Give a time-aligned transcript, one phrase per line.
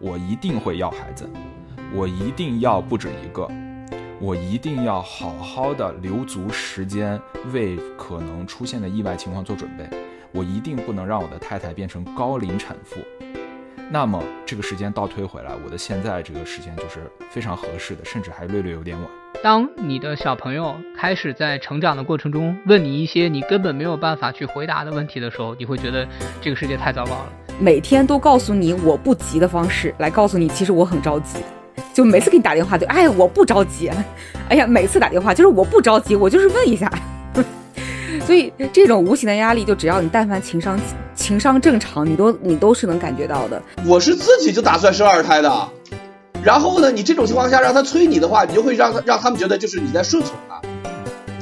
[0.00, 1.28] 我一定会要孩子，
[1.92, 3.46] 我一定要不止一个，
[4.18, 7.20] 我一定要好好的留足时间
[7.52, 9.86] 为可能出现的意外情况做准备，
[10.32, 12.96] 我一定不能让我的太太变成高龄产妇。
[13.92, 19.06] 那么这个时间倒推回来，我的现在这个时间就是非常合适的，甚至还略略有点晚。
[19.42, 26.08] 当你的小朋友开始在成长的过程中问你一些你根本没有办法去回答的问题的时候，你会觉得
[26.40, 27.49] 这个世界太糟糕了。
[27.60, 31.38] 每天都告诉你我不急的方式来告诉你，其实我很着急。
[31.92, 33.90] 就每次给你打电话就哎我不着急，
[34.48, 36.90] 哎呀每次打电话就是我不着急，我就是问一下。
[38.24, 40.80] 所以这种无形的压力，就只要你但凡情商
[41.14, 43.60] 情商正常，你都你都是能感觉到的。
[43.86, 45.68] 我是自己就打算生二胎的，
[46.42, 50.62] 然后呢，你这种情况下让他催你的话，你就会让他让他们觉得就是你在顺从他，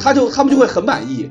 [0.03, 1.31] 他就他们就会很满意。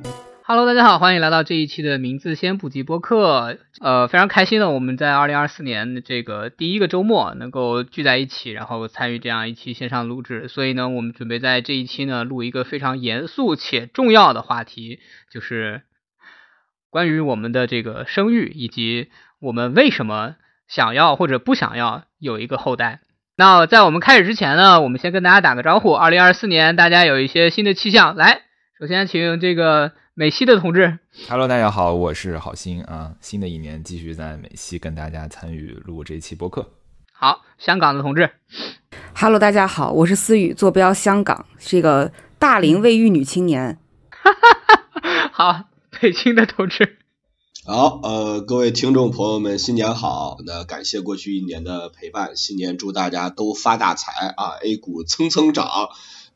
[0.49, 3.57] Hello，大家好，欢迎来到这一期的名字先普及播客。
[3.81, 10.47] 呃，非常开心的，我们在二零二四年的这个第一个周末能够聚在一起，然后参与这样一期线上录制。
[10.47, 15.81] 所以呢，我们准备在这一期呢录一个非常严肃且重要的话题，就是
[16.89, 19.09] 关于我们的这个生育以及
[19.41, 20.37] 我们为什么
[20.69, 23.01] 想要或者不想要有一个后代。
[23.35, 25.93] 那在我们开始之前呢，我们先跟大家打个招呼。
[25.93, 28.43] 二零二四年大家有一些新的气象，来，
[28.79, 29.91] 首先请这个。
[30.19, 30.97] 美西的同志
[31.29, 33.13] ，Hello，大家好，我是好心啊。
[33.21, 36.71] 新的一年继续在美西跟大家参与录这一期播客。
[37.13, 38.31] 好，香港的同志
[39.13, 43.77] ，Hello，大家好，我是思雨，坐标香港，是一个大龄未育女青年。
[45.31, 45.65] 好，
[46.01, 46.97] 北京的同志，
[47.67, 50.37] 好，呃，各位听众朋友们，新年好。
[50.47, 55.67] 那感谢过去一年的陪伴，新年祝大家都发大财啊！A 股蹭蹭涨。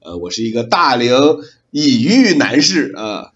[0.03, 1.15] 呃，我是一个大龄
[1.71, 3.31] 已遇难事啊。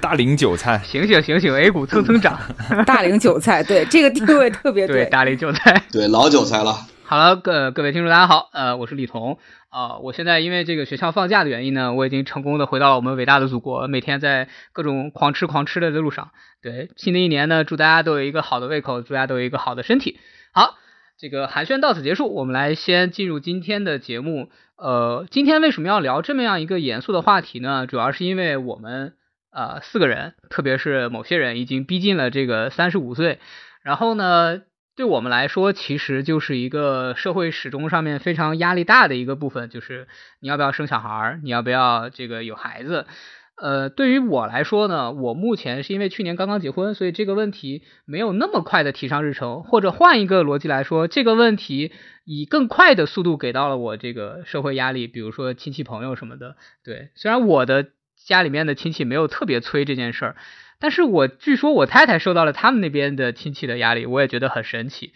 [0.00, 2.38] 大龄韭菜，醒醒醒醒！A 股蹭蹭涨，
[2.84, 6.86] 大龄韭菜，对这个定位特别对，大龄韭菜， 对老韭菜了。
[7.04, 9.38] 好了，各各位听众大家好，呃，我是李彤
[9.70, 16.30] 啊，我现在因为这个学校放假的原因呢，我已经成功的回到了我们伟大的祖国，每天在各种狂吃狂吃的路上。
[16.60, 20.18] 对，新的一年呢，祝大家都有一个好的胃口，祝大家都有一个好的身体。
[20.52, 20.74] 好，
[21.16, 24.50] 这个寒暄到此结束，我们来先进入今天的节目。
[24.76, 27.86] 呃，今天为什么要聊这么样一个严肃的话题呢？
[27.86, 29.14] 主要是因为我们。
[29.52, 33.38] 呃，四个人，特别是某些人已经逼近了这个三十五岁，
[33.82, 34.60] 然后呢，
[34.96, 40.08] 对我们来说，其实就是一个社会始终上面非常压力大的一个部分，就是
[40.40, 43.06] 你要不要生小孩儿，你要不要这个有孩子。
[43.56, 51.92] 呃，对于我来说呢，我目前是因为去年刚刚结婚，所以这个问题没有那么快的提上日程，或者换一个逻辑来说，这个问题
[52.24, 56.56] 以更快的速度给到了我这个社会压力，比如说亲戚朋友什么的。
[56.84, 57.88] 对，虽然我的。
[58.24, 60.36] 家里面的亲戚没有特别催这件事儿，
[60.80, 65.12] 但是我据说我太太受到了他们那边的亲戚的压力，我也觉得很神奇，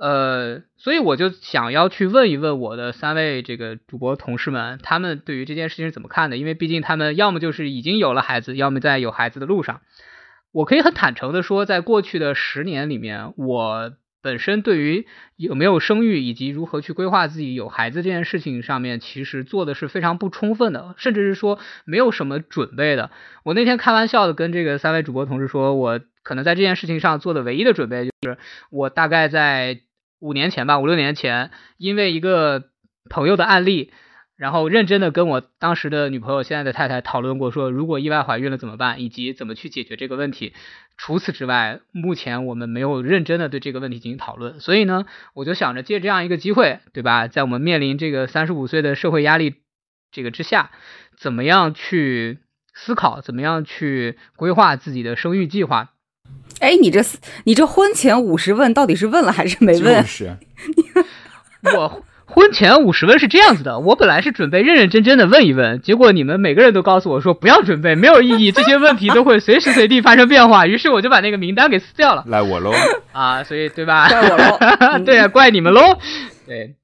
[0.00, 6.36] 呃，所以我就想要去问一问我的三位这个主播同事们，他们对于这件事情是怎么看的？
[6.38, 9.82] 因为毕竟他们要么就是已经有了孩子，要么在有孩子的路上。
[10.52, 13.92] 我可以很坦诚的说，在过去的十年里面，我。
[14.22, 15.06] 本身对于
[15.36, 23.10] 有没有生育以及如何去规划自己有孩子这件事情上面，其实做的是非常不充分的，甚至是说没有什么准备的。
[23.44, 28.36] 我那天开玩笑的跟这个三位主播同事说，我可能在这件事情上做的唯一的准备，就是
[28.70, 29.80] 我大概在
[30.20, 32.64] 五年前吧，五六年前，因为一个
[33.08, 33.92] 朋友的案例。
[34.36, 40.54] 然后认真的跟我当时的女朋友，现在的太太讨论过，说如果意外怀孕了怎么办，以及怎么去解决这个问题。
[40.96, 44.58] 除此之外，目前我们没有认真的对这个问题进行讨论。
[44.60, 45.04] 所以呢，
[45.34, 47.28] 我就想着借这样一个机会，对吧？
[47.28, 49.56] 在我们面临这个三十五岁的社会压力
[50.10, 50.70] 这个之下，
[51.18, 52.38] 怎么样去
[52.72, 55.90] 思考，怎么样去规划自己的生育计划？
[56.60, 57.00] 哎，你这
[57.44, 60.04] 你这婚前五十问到底是问了还是没问？
[60.04, 60.36] 是，
[61.76, 62.04] 我。
[62.32, 72.22] 婚前五十问是这样子的，我本来是准备认认真真的问一问，结果你们每个人都告诉我说不要准备，没有意义，这些问题都会随时随地发生变化，于是我就把那个名单给撕掉了。
[72.30, 72.70] 赖我喽
[73.10, 74.08] 啊，所以对吧？
[74.08, 75.98] 怪我喽， 对啊，怪你们喽。
[76.46, 76.76] 对，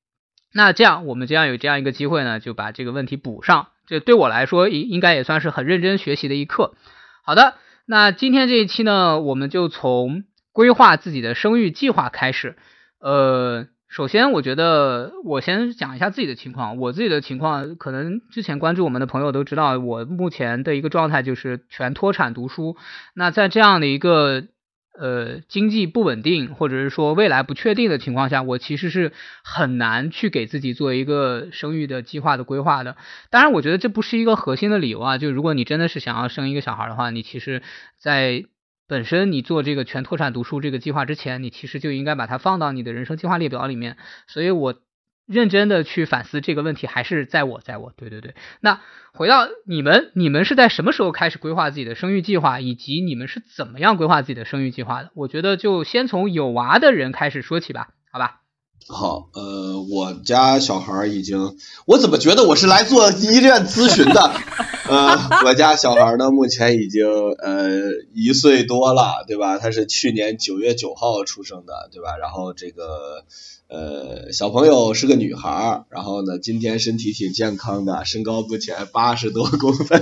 [0.52, 6.74] 那这样我们这样有这样一个机会呢，就把这个问题补上，这对我来说应应该也算是很认真学习的一课。
[7.24, 7.54] 好的，
[7.86, 12.56] 那今天这一期呢，我们就从规划自己的生育计划开始，
[12.98, 13.68] 呃。
[13.88, 16.76] 首先，我觉得我先讲一下自己的情况。
[16.76, 22.76] 我自己的情况，可能之前关注我们的朋友都知道，我目前的一个状态就是全脱产读书。
[23.14, 24.42] 那在这样的一个
[24.98, 29.12] 呃经济不稳定，或者是说未来不确定的情况下，我其实是
[29.42, 32.96] 很难去给自己做一个生育的计划的规划的。
[33.30, 35.18] 当然，我觉得这不是一个核心的理由啊。
[35.18, 37.62] 就如果你真的是想要生一个小孩的话，你其实
[37.98, 38.44] 在
[38.88, 43.96] 本身你做这个全脱产读书这个计划之前，你其实就应该把它放到你的人生计划列表里面。
[44.28, 44.74] 所以我
[45.26, 48.34] 认真的去反思这个问题，还是在我在我对对对。
[48.60, 48.80] 那
[49.12, 55.10] 回到你们，你们是在什么时候开始规划自己的生育计划，以及你们是怎么样规划自己的生育计划的？
[55.14, 58.42] 我觉得就先从有娃的人开始说起吧，好吧？
[58.88, 61.56] 好，呃，我家小孩已经，
[61.86, 64.30] 我怎么觉得我是来做医院咨询的？
[64.88, 67.68] 呃，我家小孩呢，目前已经呃
[68.14, 69.58] 一岁多了，对吧？
[69.58, 72.16] 他是去年九月九号出生的，对吧？
[72.16, 73.24] 然后这个。
[73.68, 80.00] 呃，小朋友是个女孩儿，然后呢，今天身体挺健康的，身高不前，八十多公分。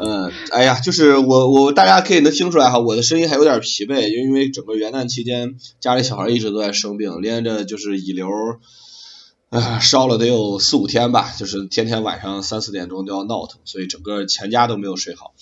[0.00, 8.28] 嗯， 哎呀，就是我我大家可以能听出来哈，我的声音还有点疲惫，因为因为整个元旦期间家里小孩一直都在生病，连着就是乙流，
[9.48, 15.34] 啊，烧了得有四五天吧，就是天天晚上三四点钟都要闹腾，所以整个全家都没有睡好。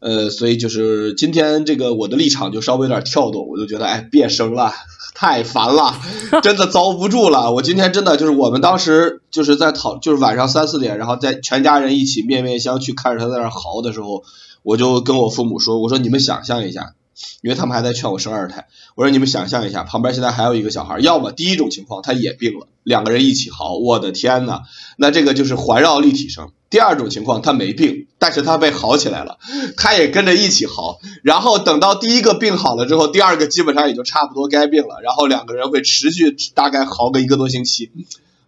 [0.00, 4.72] 呃，所以就是今天这个我的立场就稍微有点跳动，我就觉得哎，别生了。
[5.14, 5.94] 太烦了，
[6.42, 7.52] 真的遭不住了。
[7.52, 14.24] 我今天真的就是我们当时就是在讨，就是晚上三四点，然后在全家人一起面面相觑看着他在那嚎的时候，
[14.64, 16.94] 我就跟我父母说，我说你们想象一下，
[17.42, 18.66] 因为他们还在劝我生二胎，
[18.96, 24.62] 我说你们想象一下，旁边现在还有一个小孩，要么第一种情况他也病了，两个人一起嚎，我的天呐，
[24.96, 26.50] 那这个就是环绕立体声。
[26.74, 29.38] 第二种情况，他没病，但是他被好起来了，
[29.76, 37.92] 他也跟着一起好，然后等到第一个病好了之后，第二个基本上也就差不多该病了，然后两个人会持续大概好个一个多星期，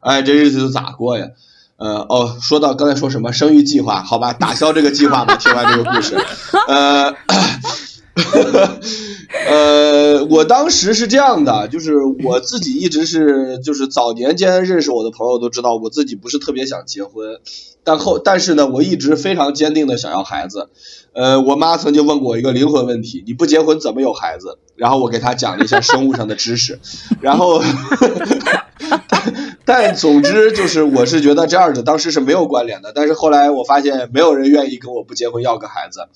[0.01, 1.27] 哎，这日子咋过呀？
[1.77, 5.37] 呃，哦，说到刚才说什么生育计划，好吧，打消这个计划吧。
[5.39, 6.19] 听完这个故事，
[6.67, 7.15] 呃。
[9.29, 17.41] 呃，我当时是这样的，就是我自己一直是，就是早年间认识我的朋友都知道，我自己不是特别想结婚，
[17.85, 20.69] 但后但是呢，我一直非常坚定的想要孩子。
[21.13, 24.59] 呃，我妈曾经问过我一个灵魂问题：你不结婚怎么有孩子？
[24.77, 26.79] 然后我给她讲了一下生物上的知识，
[27.21, 27.63] 然后。
[29.65, 32.93] 但总之就是，我是觉得这二者当时是没有关联的。
[32.95, 36.07] 但是后来我发现，没有人愿意跟我不结婚要个孩子。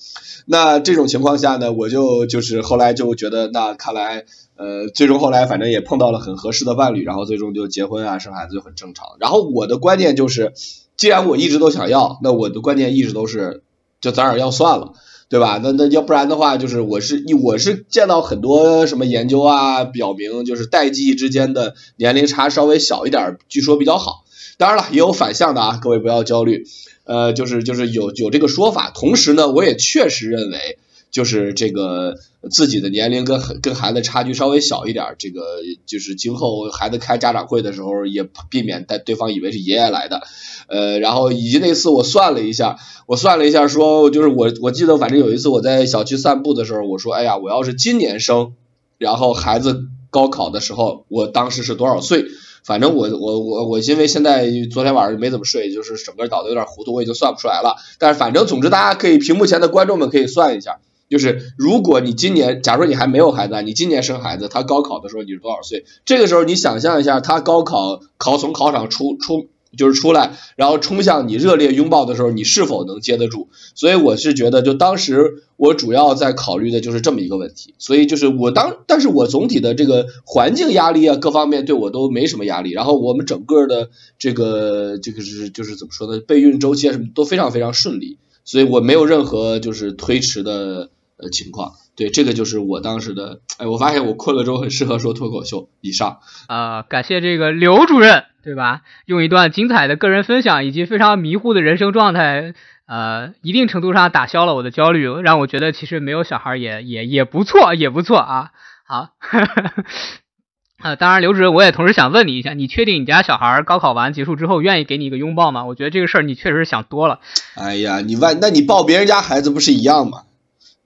[0.45, 4.25] 那这种情况下呢，我就就是后来就就觉得，那看来，
[4.55, 9.17] 呃，最终后来反正也碰到了很合适的伴侣，然后最终就结婚啊，生孩子就很正常。
[9.19, 10.53] 然后我的观念就是，
[10.97, 13.63] 既然我一直都想要，那我的观念一直都是，
[13.99, 14.93] 就咱俩要算了。
[15.29, 15.61] 对吧？
[15.63, 24.25] 那那要不然的话，就是我是我是见到很多什么研究啊，表明就是代际之间的年龄差稍微小一点，据说比较好。
[24.57, 26.65] 当然了，也有反向的啊，各位不要焦虑。
[27.05, 28.91] 呃，就是就是有有这个说法。
[28.93, 30.77] 同时呢，我也确实认为。
[31.11, 32.15] 就是这个
[32.49, 35.41] 自己的年龄跟跟孩子差距稍微小一点，这个
[35.85, 40.21] 就是今后孩子开家长会的时候也避免带对方以为是爷爷来的，
[40.67, 42.77] 呃，然后以及那次我算了一下，
[43.07, 48.53] 我算了一下说，就是我我记得反正有一次我在小区散步的时候，我说，哎呀，我要是今年生，
[48.97, 52.23] 然后孩子高考的时候，我当时是多少岁？
[52.63, 57.75] 反正我我我我因为现在昨天晚上没怎么睡，就是整个脑子有点糊涂，我已经算不出来了。
[57.97, 60.79] 但是反正总之大家可以屏幕前的观众们可以算一下。
[61.11, 65.83] 就是如果你今年，假如你还没有孩子，你今年生孩子，他高考的时候你是多少岁？
[66.05, 69.47] 这个时候你想象一下，他高考考从考场出出
[69.77, 73.47] 就是出来，然后冲向你热烈拥抱的时候，你是否能接得住？
[73.75, 77.73] 所以我是觉得，就当时我主要在考虑的就是这么一个问题。
[77.77, 82.71] 所以就是我当，但是我总体的这个环境压力啊，各方面对我都没什么压力。
[82.71, 86.21] 然后我们整个的这个这个是就是怎么说呢？
[86.25, 90.89] 备孕周期啊什么都非常非常顺利，所以我没有任何就是推迟的。
[91.21, 95.69] 的情况，对这个就是我当时的，哎，我发现我困了之后很适合说脱口秀。
[95.81, 98.81] 以上啊，感谢这个刘主任，对吧？
[99.05, 102.53] 用一段精彩的个人分享以及非常迷糊的人生状态，
[102.87, 108.51] 呃，一定程度上打消了我的焦虑，让我觉得其实没有小孩也也也不错，也不错啊。
[108.85, 109.09] 好，
[110.83, 115.65] 啊，当然，刘主任，我也同时想问你一下，你确定你家小孩高考完结束之后愿意给你一个拥抱吗？
[115.65, 117.19] 我觉得这个事儿你确实是想多了。
[117.55, 120.23] 哎呀，你万，那你抱别人家孩子不是一样吗？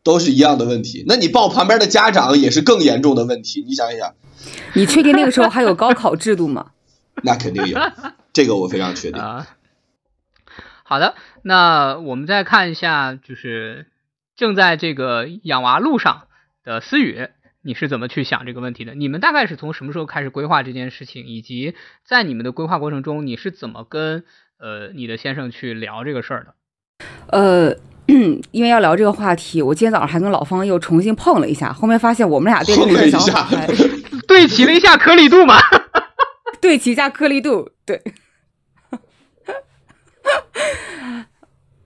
[0.05, 3.65] 都是一样的问题，那你报旁边的家长也是更严重的问题。
[3.67, 4.13] 你想一想，
[4.75, 6.73] 你确定那个时候还有高考制度吗？
[7.23, 7.79] 那肯定有，
[8.31, 9.19] 这个我非常确定。
[10.83, 13.87] 好的，那我们再看一下，就是
[14.35, 16.27] 正在这个养娃路上
[16.63, 17.29] 的思雨，
[17.63, 18.93] 你是怎么去想这个问题的？
[18.93, 21.25] 你们大概是从什么时候开始规划这件事情？
[21.25, 24.23] 以及在你们的规划过程中，你是怎么跟
[24.59, 26.53] 呃你的先生去聊这个事儿的？
[27.29, 27.75] 呃。
[28.51, 33.47] 因为要聊这个话题，我今天早上还跟老方又重新碰了一下，后面发现我们俩对这个想法
[34.27, 35.57] 对齐了一下颗粒度嘛，
[36.61, 38.01] 对齐一下颗粒度，对。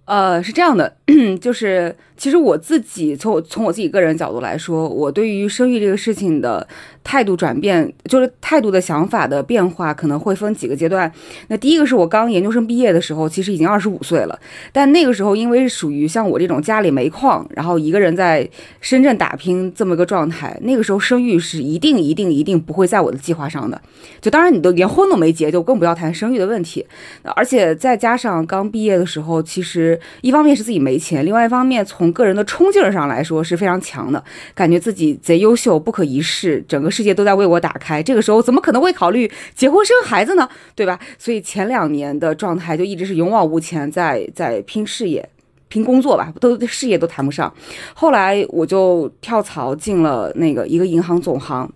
[0.06, 0.98] 呃，是这样的，
[1.40, 6.68] 就是其实我自己从我从我自己个人角度来说，我对于生育这个事情的
[7.02, 11.10] 态度转变，就是态度的想法的变化，可能会分几个阶段。
[11.48, 14.38] 那第一个是我刚研究生毕业的时候，其实已经二十五岁了，
[14.74, 18.48] 但那个时候因为属于像我这种家里煤矿，然后一个人在
[18.82, 23.82] 深圳打拼这么一个状态，那个时候生育是一定一定一定不会在我的计划上的。
[24.20, 26.86] 就当然你都连婚都没结，就更不要谈生育的问题。
[27.24, 34.24] 而且再加上刚毕业的时候，其实一方面是自己没钱，另外一方面从个人的冲劲儿上来说是非常强的，
[34.54, 38.02] 感觉自己贼优秀，不可一世，整个世界都在为我打开。
[38.02, 40.48] 这个时候怎么可能会考虑结婚生孩子呢？
[40.76, 41.00] 对吧？
[41.18, 45.28] 所以前两年的状态就一直是勇往无前，在在拼事业。
[45.72, 47.54] 拼工作吧，都事业都谈不上。
[47.94, 51.72] 后来我就跳槽进了那个一个银行总行，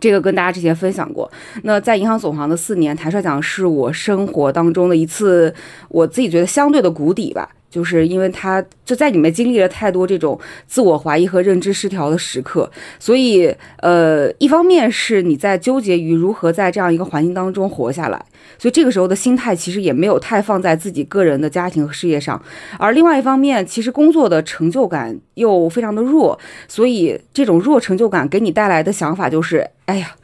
[0.00, 1.30] 这个跟大家之前分享过。
[1.62, 5.54] 那在银行总行的四年，坦率讲是我生活当中的一次
[5.88, 7.48] 我自己觉得相对的谷底吧。
[7.72, 18.22] 就是因为他就在里面经历了太多这种自我怀疑和认知失调的时刻，所以呃，一方面是你在纠结于如何在这样一个环境当中活下来，
[18.58, 22.40] 所以这个时候的心态其实也没有太放在自己个人的家庭和事业上，
[22.78, 26.38] 而另外一方面，其实工作的成就感又非常的弱，
[26.68, 30.14] 所以这种弱成就感给你带来的想法就是，哎呀，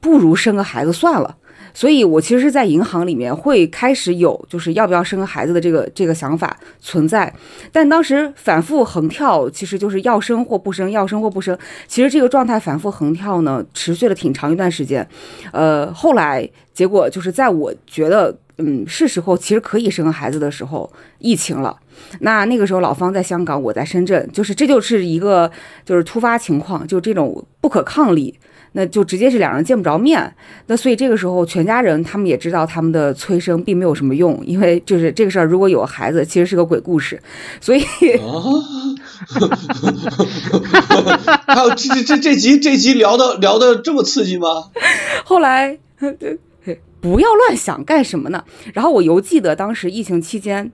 [0.00, 1.38] 不如生个孩子算了。
[1.72, 7.32] 所以，我其实是在银行里面会开始有就是要不要生孩子的这个这个想法存在，
[7.70, 11.56] 但当时反复横跳，其实就是要生或不生，要生或不生。
[11.86, 15.06] 其实这个状态反复横跳呢，持续了挺长一段时间。
[15.52, 21.76] 呃，后来结果就是在我觉得嗯是时候其实可以生孩子的时候，疫情了。
[22.20, 25.50] 那那个时候老方在香港，我在深圳，就是这就是一个
[25.84, 28.38] 就是突发情况，就这种不可抗力。
[28.72, 30.32] 那就直接是两人见不着面，
[30.66, 37.20] 那所以这个时候全家人他们也知道他们的催生并没有什么用，因为就是这个事儿如果有孩子，其实是个鬼故事，
[37.60, 37.80] 所以，
[41.46, 44.70] 还有这这这集这集聊的聊的这么刺激吗？
[45.24, 45.78] 后来
[46.18, 46.38] 对
[47.00, 48.44] 不要乱想干什么呢？
[48.74, 50.70] 然后我犹记得当时疫情期间。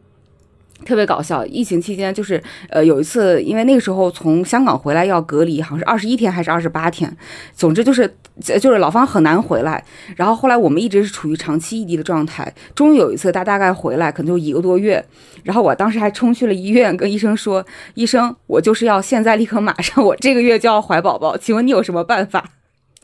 [0.85, 7.17] 特别搞笑，疫情期间就是呃有一次，因为那个时候从香港回来要隔离，好像是二十一天还是二十八天，
[7.55, 9.83] 总之就是就是老方很难回来。
[10.17, 15.03] 然后后来我们一直是处于长期异地的状态，终于有一次他大概回来，可能就一个多月。
[15.43, 17.65] 然后我当时还冲去了医院，跟医生说
[17.95, 22.51] ：“医生，我就是要现在立刻马上，我这个月就要怀宝宝，请问你有什么办法？”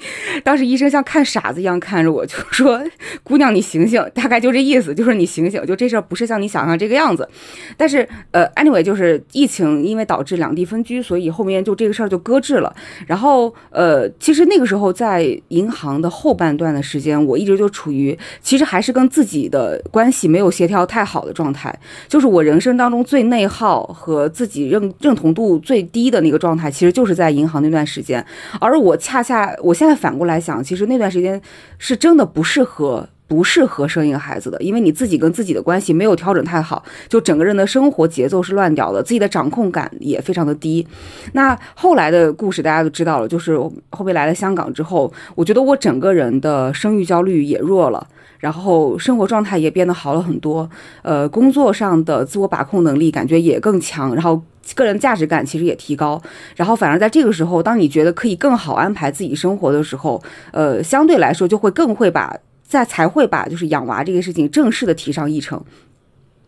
[0.44, 2.82] 当时医生像看傻子一样看着我，就说
[3.23, 7.28] ：“姑娘，你醒醒。”大概就这意思，就是你醒醒，就这事儿不是像你想象这个样子。
[7.76, 12.75] 但是，呃，anyway，就是疫情因为导致两地分居，所以后面就这个事儿就搁置了。
[13.06, 21.73] 然后，呃，其实那个时候在银行的后半段的时间，我一直就处于其实还是跟自己的关系没有协调太好的状态，
[22.09, 28.25] 就是我人生当中最内耗和自己认认同度最低的那个状态，其实就是在银行那段时间。
[28.61, 29.91] 而我恰恰我现在。
[29.94, 31.40] 反过来想，其实那段时间
[31.78, 40.87] 是真的不适合，不适合生一个孩子的，因为你自己跟自己的关系没有调整太好，就整个人的生活节奏是乱掉的，自己的掌控感也非常的低。
[41.32, 43.58] 那后来的故事大家都知道了，就是
[43.90, 48.06] 后面来了香港之后，我觉得我整个人的生育焦虑也弱了，
[48.38, 50.68] 然后生活状态也变得好了很多，
[51.02, 54.42] 呃，工作上的自我把控能力感觉也更强，然后。
[54.75, 56.21] 个人价值感其实也提高，
[56.57, 65.62] 然后反而在这个时候，当你觉得可以更好安排自己生活的时候，呃，相对来说就会更会把在才会把就是养娃这个事情正式的提上议程。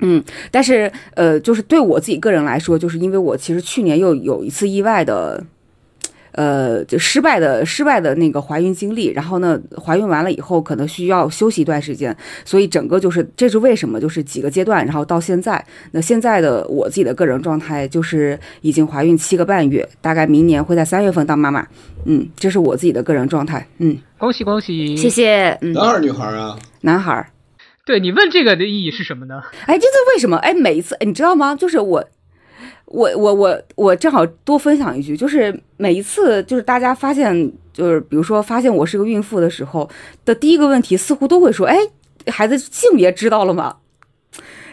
[0.00, 5.44] 嗯，但是呃，就是对我自己个人来说，就是因为我其实去年又有一次意外的。
[6.34, 14.00] 呃，就失败的失败的那个怀孕经历，然后呢，怀孕完了以后可能需要休息一段时间，所以整个就是这是为什么？
[14.00, 21.66] 就是几个阶段，然后到现在，那现在的我自己的个人状态就是已经怀孕七个半月，大概明年会在三月份当妈妈。
[22.04, 23.66] 嗯，这是我自己的个人状态。
[23.78, 25.56] 嗯，恭喜恭喜，谢谢。
[25.60, 26.58] 男孩女孩啊？
[26.82, 27.30] 男孩。
[27.86, 29.42] 对你问这个的意义是什么呢？
[29.66, 30.36] 哎，这是为什么？
[30.38, 31.54] 哎，每一次，哎，你知道吗？
[31.54, 32.04] 就是我。
[32.86, 39.88] 我我我我正好多分享一句，就是每一次就是大家发现，就是比如说发现我是个孕妇的时候
[40.24, 41.76] 的第一个问题，似乎都会说：“哎，
[42.28, 43.76] 孩子性别知道了吗？”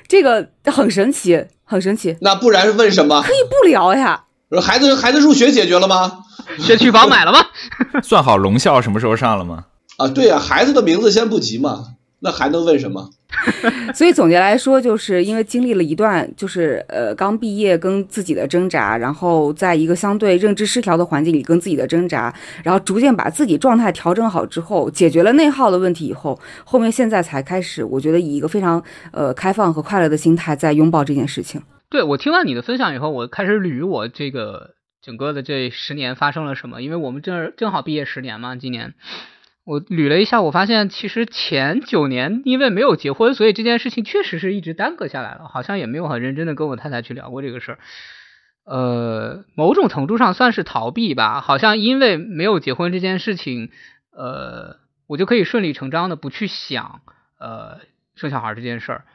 [0.08, 2.18] 这个很神奇，很神奇。
[2.22, 3.22] 那不然问什么？
[3.22, 4.26] 可以不聊呀。
[4.62, 6.26] 孩子孩子入学解决了吗？
[6.60, 7.40] 学区房买了吗？
[8.04, 9.66] 算好龙校什么时候上了吗？
[9.98, 11.86] 啊，对呀，孩子的名字先不急嘛。
[12.24, 13.10] 那还能问什么？
[13.96, 31.62] 所以总结来说，就是因为经历了一段，就是呃刚毕业跟自己的挣扎，然后在一个相对认知失调的环境里跟自己的挣扎，然后逐渐把自己状态调整好之后，解决了内耗的问题以后，后面现在才开始，我觉得以一个非常呃开放和快乐的心态在拥抱这件事情。
[31.90, 38.94] 对我听完你的分享以后，我开始捋我这个整个的这十年发生了什么，因为我们正正好毕业十年嘛，今年
[39.72, 47.80] 我捋了一下，我发现其实前九年因为没有结婚，所以这件事情确实是一直耽搁下来了，好像也没有很认真的跟我太太去聊过这个事儿。
[48.66, 53.72] 呃，某种程度上算是逃避吧，好像因为没有结婚这件事情，
[54.12, 54.76] 呃，
[55.08, 57.00] 我就可以顺理成章的不去想，
[57.40, 57.80] 呃，
[58.16, 59.06] 生小孩这件事儿。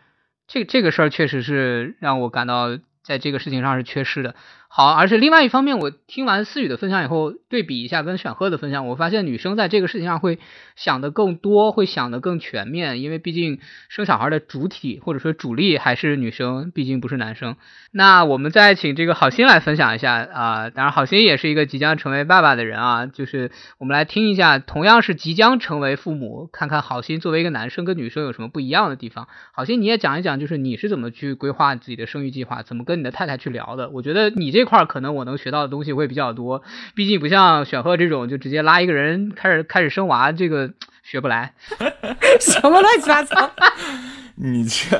[0.48, 4.34] 这这个事儿确实是让我感到在这个事情上是缺失的。
[4.68, 10.38] 好，而且另外一方面，我听完思雨的分享以后，对比一下跟选赫的分享，我发现女生在这个事情上会
[10.74, 13.58] 想的更多，会想的更全面，因为毕竟
[13.88, 17.56] 生小孩的主体或者说主力还是女生，毕竟不是男生。
[17.90, 29.26] 那我们再请这个好心来分享一下啊，当然好心也是一个即将成为爸爸的人啊，就是我们来听一下，同样是即将成为父母，看看好心作为一个男生跟女生有什么不一样的地方。
[29.52, 33.88] 好心你也讲一讲，就是你是怎么去规划自己的生育计划，怎么跟你的太太去聊的？
[33.88, 34.66] 我觉得你这。
[34.66, 36.62] 块可能我能学到的东西会比较多，
[36.94, 40.72] 毕竟不像选赫这种就直接拉一个人开始开始生娃，这个
[41.04, 41.54] 学不来。
[42.40, 43.50] 什么乱七八糟？
[44.34, 44.96] 你这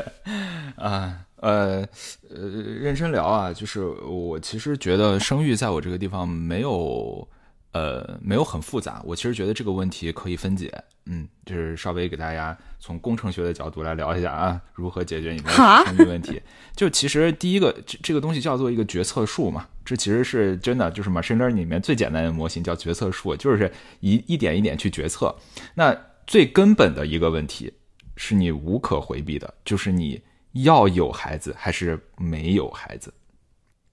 [0.77, 1.85] 啊呃
[2.31, 2.49] 呃，
[2.81, 7.29] 认真聊啊，就是我其实觉得生育在我这个地方没有。
[7.77, 9.03] 呃，没有很复杂。
[9.05, 10.73] 我其实觉得这个问题可以分解，
[11.05, 16.41] 嗯，就是稍微给大家从工程学的角度来聊一下啊，如何解决你的生育问题。
[16.75, 25.37] 就其实第一个，这这个东西叫做一个决策树嘛，这其实是真的，就是 machine learning 里面最简单的模型叫决策树，就是一一点一点去决策。
[25.75, 25.95] 那
[26.27, 27.71] 最根本的一个问题
[28.17, 33.13] 是你无可回避的，就是你要有孩子还是没有孩子，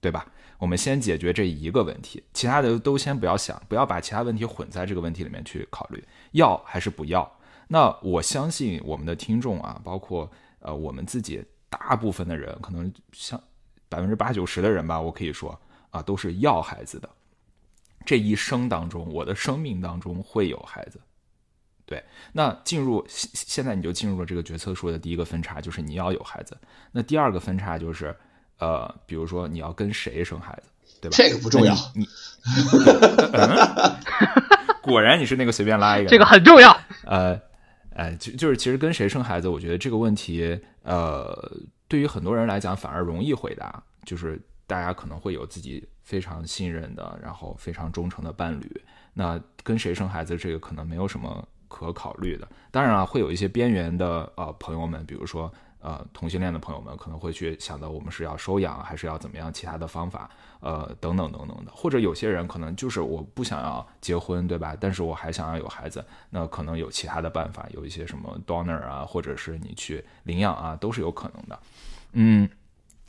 [0.00, 0.26] 对吧？
[0.64, 6.02] 我们先解决这一个问题，其他的都先不要想，不要把其他问题混在这个问题里面去考虑，
[6.32, 7.30] 要还是不要？
[7.68, 10.30] 那我相信我们的听众啊，包括
[10.60, 13.38] 呃我们自己，大部分的人可能像
[13.90, 17.10] 百分之八九十的人吧，我可以说啊，都是要孩子的。
[18.06, 20.98] 这一生当中，我的生命当中会有孩子。
[21.84, 22.02] 对，
[22.32, 26.56] 那进入现现在你就进入了这个决策树的第一个分叉，就是你要有孩子。
[26.90, 28.16] 那第二个分叉就是。
[28.58, 30.68] 呃，比如说你要跟谁生孩子，
[31.00, 31.16] 对吧？
[31.16, 31.74] 这个不重要。
[31.94, 32.06] 你
[34.80, 36.08] 果然你是那个随便拉一个。
[36.08, 36.76] 这个很重要。
[37.04, 37.40] 呃，
[37.94, 41.52] 哎，就就是其实跟谁生孩子，我觉得这个问题，呃，
[41.88, 48.82] 对于很多人来讲反而容易回答，就是大家可能会有自己非常信任的，然后非常忠诚的伴侣。
[49.14, 52.46] 那跟谁生孩子，这个可能没有什么可考虑的。
[52.70, 55.52] 当然了，会有一些边缘的呃朋友们，比如说。
[55.84, 61.70] 呃，同性恋的朋友们可能会去想到我们是要收养，还是要怎么样其他的方法，呃，等等等等的。
[61.74, 64.74] 或者有些人可能就是我不想要结婚，对吧？
[64.80, 71.60] 但是我还想要有孩子，那可能有其他的办法，有一些什么 donor 啊，或者是你去领养啊，都是有可能的。
[72.12, 72.48] 嗯，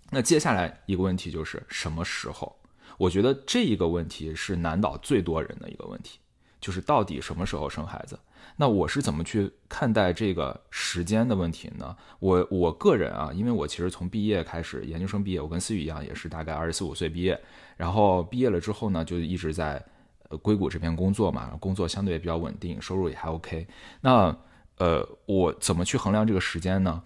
[0.10, 2.54] 那接下来一个问题就是什么时候？
[2.98, 6.20] 我觉得这一个问题是难倒最多人的一个问题，
[6.60, 8.20] 就是到底什么时候生孩子？
[8.58, 11.96] 那我是怎么去看待这个时间的问题呢？
[12.20, 17.38] 我我个人啊，因为我其实从毕业开始，研究生毕业，我跟思雨一样，也是大概二十四五岁毕业，
[17.76, 19.84] 然后毕业了之后呢，就一直在
[20.30, 23.68] 呃硅谷这边工作嘛，工作相对也比较稳定，收入也还 OK。
[24.00, 24.36] 那
[24.78, 27.04] 呃，我怎么去衡量这个时间呢？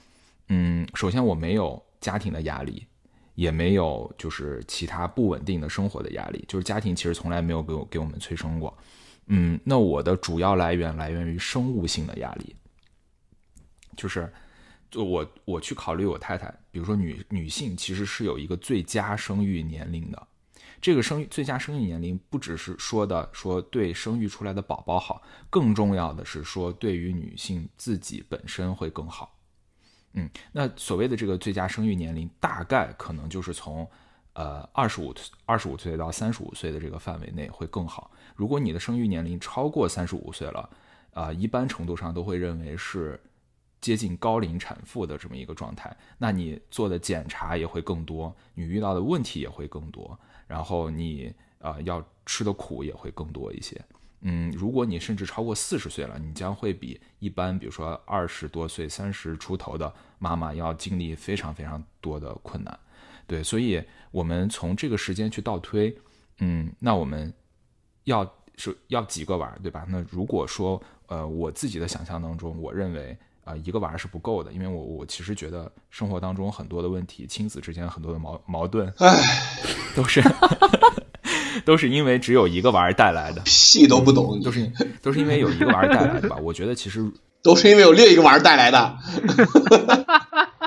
[0.50, 2.86] 嗯，首先我没有家庭的压力，
[3.34, 8.76] 也没有就是其他不稳定的生活的压力，就是家庭其实从来没有给我给我们催生过。
[9.32, 12.56] 嗯，那我的主要来源来源于生物性的压力，
[13.96, 14.32] 就是，
[14.90, 20.28] 就我我去考虑我太太，比如说女女性其实是有一个最佳生育年龄的，
[20.82, 29.38] 这个生育最佳生育年龄不只是说的说对生育出来的宝宝好，更重要的是说对于女性自己本身会更好。
[30.14, 33.88] 嗯，那所谓的这个最佳生育年龄，大概可能就是从。
[34.34, 35.14] 呃，二十五
[35.46, 38.10] 二十五岁到三十五岁的这个范围内会更好。
[38.40, 40.70] 如果你的生育年龄超过三十五岁了，
[41.14, 43.20] 啊，一般程度上都会认为是
[43.82, 45.94] 接近高龄产妇的这么一个状态。
[46.18, 53.78] 那你做的检查也会更多，你遇到的问题也会更多，然后你啊要吃的苦也会更多一些。
[54.22, 62.80] 嗯，如果你甚至超过四十岁了，你将会比一般，比如说二十多岁、三十出头的妈妈要经历非常非常多的困难。
[63.28, 65.94] 对，所以我们从这个时间去倒推，
[66.38, 67.34] 嗯，那我们
[68.06, 69.86] 要是要几个娃，对吧？
[69.88, 78.92] 那如果说，呃，我自己的想象当中，我认为啊，一个娃是不够的，因为我我其实觉得生活当中很多的问题，亲子之间很多的矛矛盾，
[79.96, 80.22] 都是
[81.66, 86.38] 都是因为只有一个娃带来的， 屁都不懂，都是都是因为有一个娃带来的吧？
[86.44, 88.98] 我觉得其实 都是因为有另一个娃带来的。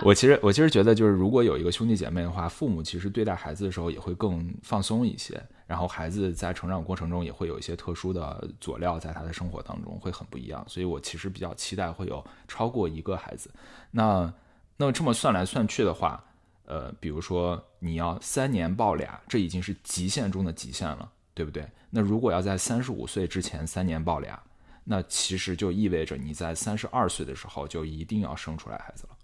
[0.03, 5.41] 我其实我其实觉得，就是如果有一个兄弟姐妹的话，父母其实对待孩子的时候也会更放松一些，
[5.73, 13.51] 然后孩子在成长过程中也会有一些特殊的佐料在他的生活当中会很不一样，所以我其实比较期待会有超过一个孩子。
[13.91, 14.31] 那
[14.77, 16.23] 那么这么算来算去的话，
[16.67, 21.67] 呃，比如说你要三年抱俩，这已经是极限中的极限了，对不对？
[21.89, 24.39] 那如果要在三十五岁之前三年抱俩，
[24.85, 29.17] 那其实就意味着你在三十二岁的时候就一定要生出来孩子了。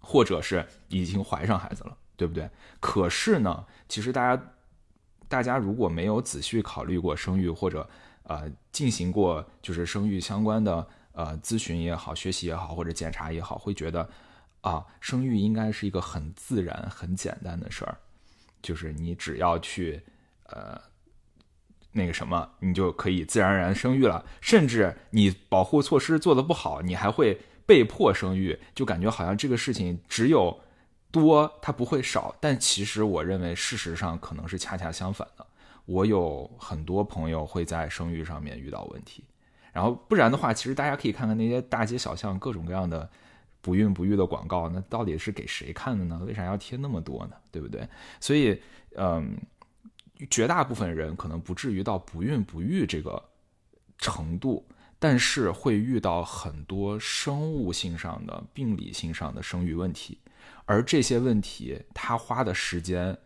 [0.00, 2.48] 或者是已经怀上孩子了，对不对？
[2.80, 4.42] 可是呢，其实大家，
[5.28, 7.88] 大家如果没有仔细考虑过生育，或者
[8.24, 14.08] 呃进行过就是生育相关的呃咨询也好、学习也好或者检查也好，会觉得
[14.62, 17.98] 啊，生育应该是一个很自然、很简单的事儿，
[18.62, 20.02] 就是你只要去
[20.46, 20.80] 呃
[21.92, 24.24] 那个什么，你就可以自然而然生育了。
[24.40, 27.40] 甚至你保护措施做的不好，你还会。
[27.68, 30.56] 被迫生育，就感觉好像这个事情只有
[31.20, 32.34] 多，它不会少。
[32.40, 35.46] 但其实我认为，事实上可能是恰恰相反的。
[35.84, 39.24] 我有很多朋友会在生育上面遇到问题，
[39.72, 43.08] 然后不然的话，其实大家可以看看那些大街小巷各种各样的
[43.60, 46.20] 不孕不育的广告，那到底是给谁看的呢？
[46.26, 47.36] 为啥要贴那么多呢？
[47.50, 47.88] 对不对？
[48.20, 48.60] 所以，
[48.96, 49.36] 嗯，
[50.30, 53.22] 绝大部分人可能不至于到不孕不育这个
[53.98, 54.66] 程度。
[54.98, 60.18] 但是会遇到很多生物性上的、病理性上的生育问题，
[60.64, 63.16] 而这些问题他花的时间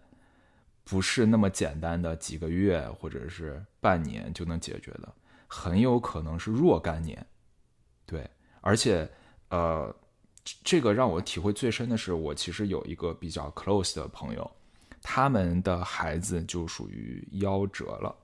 [0.85, 5.13] 不是那么简单的几个月或者是半年就能解决的，
[5.47, 7.25] 很有可能是若干年。
[8.07, 8.29] 对，
[8.61, 9.09] 而且
[9.49, 9.95] 呃，
[10.65, 14.51] 这个让我体会最深的是，我其实有一个比较 close 的朋友，
[15.01, 18.15] 他们的孩子就属于夭折了。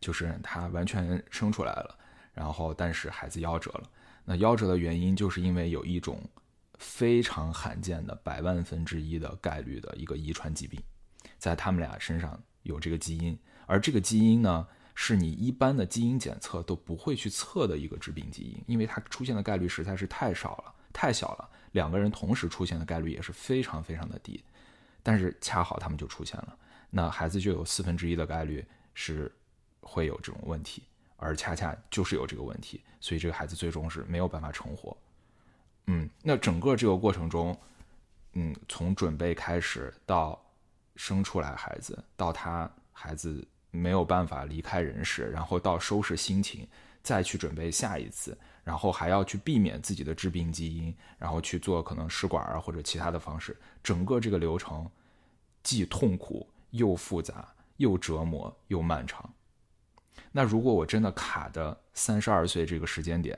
[0.00, 1.98] 就是他完全生出来了，
[2.32, 3.82] 然后但是孩子夭折了。
[4.24, 6.18] 那夭折的原因就是因为有一种
[6.80, 10.82] 非常罕见的百万分之一的概率的一个遗传疾病，
[11.38, 14.66] 在他们俩身上有这个基因，而这个基因呢，
[14.96, 21.48] 是你一般的基因检测都不会去测的一个致病基因，因为它出现的概率实在是太少了，太小了。
[21.72, 24.42] 两个人同时出现的概率也是非常非常的低，
[25.02, 26.56] 但是恰好他们就出现了，
[26.90, 29.32] 那孩子就有四分之一的概率是。
[29.82, 30.82] 会有这种问题，
[31.16, 34.94] 而恰恰就是有这个问题，所以这个孩子最终是没有办法成活。
[35.92, 37.58] 嗯，那整个这个过程中，
[38.34, 40.40] 嗯，从准备开始到
[40.94, 46.64] 生出来孩子，到他孩子没有办法离开人世，然后到收拾心情，
[47.02, 54.88] 再去准备下一次，然后还要去避免自己的致病基因，然后去做可能试管啊或者其他的方式，整个这个流程
[55.64, 59.28] 既痛苦又复杂，又折磨又漫长。
[60.30, 63.36] 那如果我真的卡的三十二岁这个时间点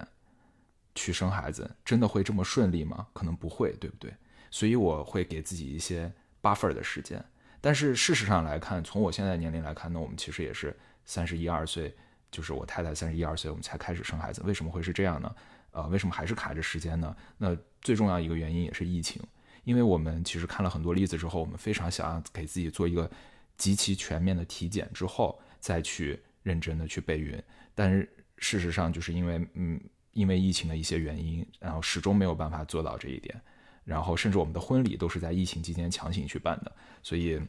[0.94, 3.06] 去生孩子，真的会这么顺利吗？
[3.12, 4.14] 可能不会，对不对？
[4.50, 7.24] 所以我会给自己一些 buffer 的时间。
[7.60, 11.94] 但是事实上来看，从我现在年龄来看，那我们其实也是三十一二岁，
[12.30, 14.42] 就是我太太三十一二岁，我们才开始生孩子。
[14.44, 15.34] 为什么会是这样呢？
[15.70, 17.16] 呃，为什么还是卡着时间呢？
[17.38, 19.22] 那最重要一个原因也是疫情，
[19.64, 23.10] 因为我们其实看了很多例子之后，我们非常想要给自己做一个
[23.56, 26.20] 极其全面的体检之后再去。
[26.42, 27.40] 认真的去备孕，
[27.72, 29.80] 但是事实上就是因为嗯，
[30.12, 33.40] 因为疫情的一些原因，然后始终没有办法做到这一点，
[33.84, 36.72] 然后甚至我们的婚礼都是在疫情期间强行去办的，
[37.02, 37.40] 所以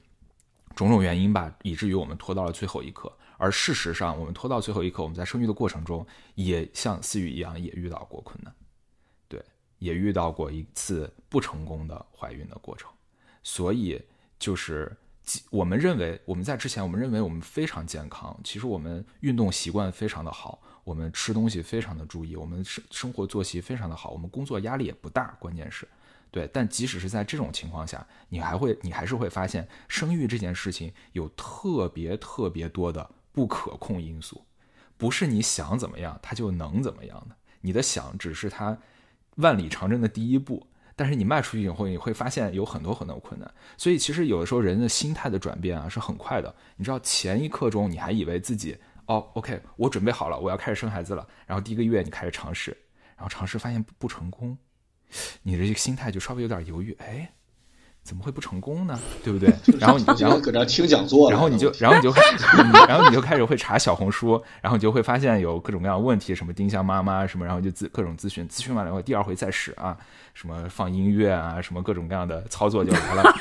[0.76, 3.12] 种种原因吧，以至于我们拖到了最后一刻。
[3.38, 8.54] 而事实上，我们拖到最后一刻，我们在生育的过程中，也像思雨一样，也遇到过困难，
[9.28, 9.44] 对，
[9.80, 12.90] 也遇到过一次不成功的怀孕的过程，
[13.44, 14.02] 所以
[14.40, 14.96] 就是。
[15.50, 18.38] 我们认为我们在之前，我们认为我们非常健康。
[18.44, 25.36] 其实我们运动习惯非常的好，我们吃东西非常的注意，我们生生活作息非常的好，我们工作压力也不大。
[25.40, 25.88] 关键是，
[26.30, 26.50] 对。
[26.52, 34.44] 但即使是在这种情况下，你还会，你还是会发现，生育这件事情有特别特别多的不可控因素，
[34.98, 37.36] 不是你想怎么样，它就能怎么样的。
[37.62, 38.78] 你的想只是它
[39.38, 40.68] 万里长征的第一步。
[40.96, 43.52] 但是你迈出去以后，你会发现有很多很多困难。
[43.78, 46.54] 所以其实有的时候人的心态的转变啊是很快的。
[46.76, 51.28] 你知道前一刻钟你还以为自己哦，OK，我准备好了，我要开始生孩子了。
[51.46, 52.76] 然后第一个月你开始尝试，
[53.16, 54.58] 然后尝试发现不成功，
[55.42, 57.32] 你的这个心态就稍微有点犹豫，哎。
[58.04, 59.00] 怎么会不成功呢？
[59.24, 59.48] 对不对？
[59.80, 62.14] 然后你然后搁这听讲座，然后你就然后你就
[62.86, 69.98] 然后你就开始会查小红书，然后你就会发现有各种各样的问题，什么丁香妈妈什么，然后就咨各种咨询，咨询完了以后第二回再试啊，
[70.34, 73.24] 什么放音乐啊，什么各种各样的操作就来了。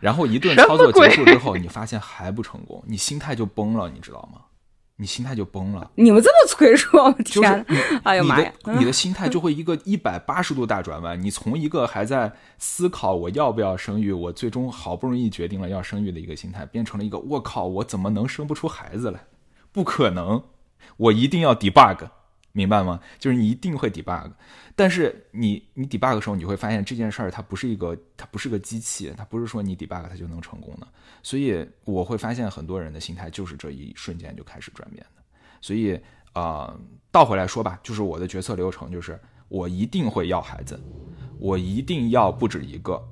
[0.00, 4.40] 然后一顿操作结束之后，你发现还不成功，你心态就崩了，你知道吗？
[4.96, 5.90] 你心态就崩了。
[5.96, 8.52] 你们这么脆弱，就是天你，哎呀妈呀！
[8.64, 11.20] 你的你的心态就会一个一百八十度大转弯。
[11.20, 19.24] 你从一个还在思考我要不要生育，我最终好不容易决定了要生育的一个心态，变成了一个我靠，我怎么能生不出孩子来？
[19.72, 20.44] 不可能，
[20.96, 22.08] 我一定要 debug，
[22.54, 23.00] 明白吗？
[23.18, 24.30] 就是你一定会 debug。
[24.76, 30.86] 但是你你 debug 的时候，你会发现这件事儿它不是一个它不是个机器，它不是说你 debug 它就能成功的。
[31.20, 35.22] 所以我会发现很多人的心态就是这一瞬间就开始转变的。
[35.60, 36.00] 所以
[36.32, 36.76] 啊、
[37.10, 40.80] 倒回来说吧，就是我的决策流程就是我一定会要孩子，
[41.38, 43.02] 我一定要不止一个，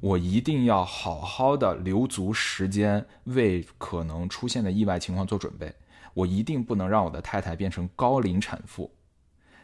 [0.00, 5.74] 我一定要好好的留足时间为可能出现的意外情况做准备。
[6.16, 8.90] 我一定不能让我的太太变成高龄产妇。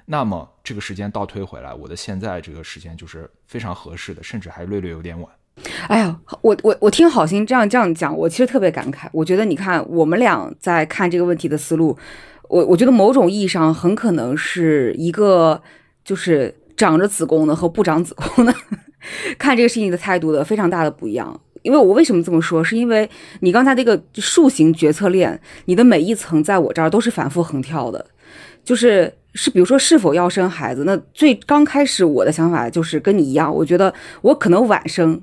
[0.04, 5.32] 那么这个时间倒推回来，我的现在这个时间就是非常合适的，甚至还略略有点晚。
[5.88, 9.08] 哎呀，我我我听好心这样这样讲，我其实特别感慨。
[9.12, 11.96] 我觉得你看我们俩在看这个问题的思路，
[12.50, 15.62] 我我觉得某种意义上很可能是一个
[16.04, 18.54] 就是长着子宫的和不长子宫的
[19.38, 21.40] 看这个事情的态度的非常大的不一样。
[21.62, 23.08] 因为我为什么这么说，是因为
[23.40, 28.04] 你刚才那个树形决策链，你的每一层在我这儿都是反复横跳的，
[28.64, 35.20] 就是是比如说是否要生孩子，那最刚开始我的想法就是跟你一样，我觉得我可能晚生。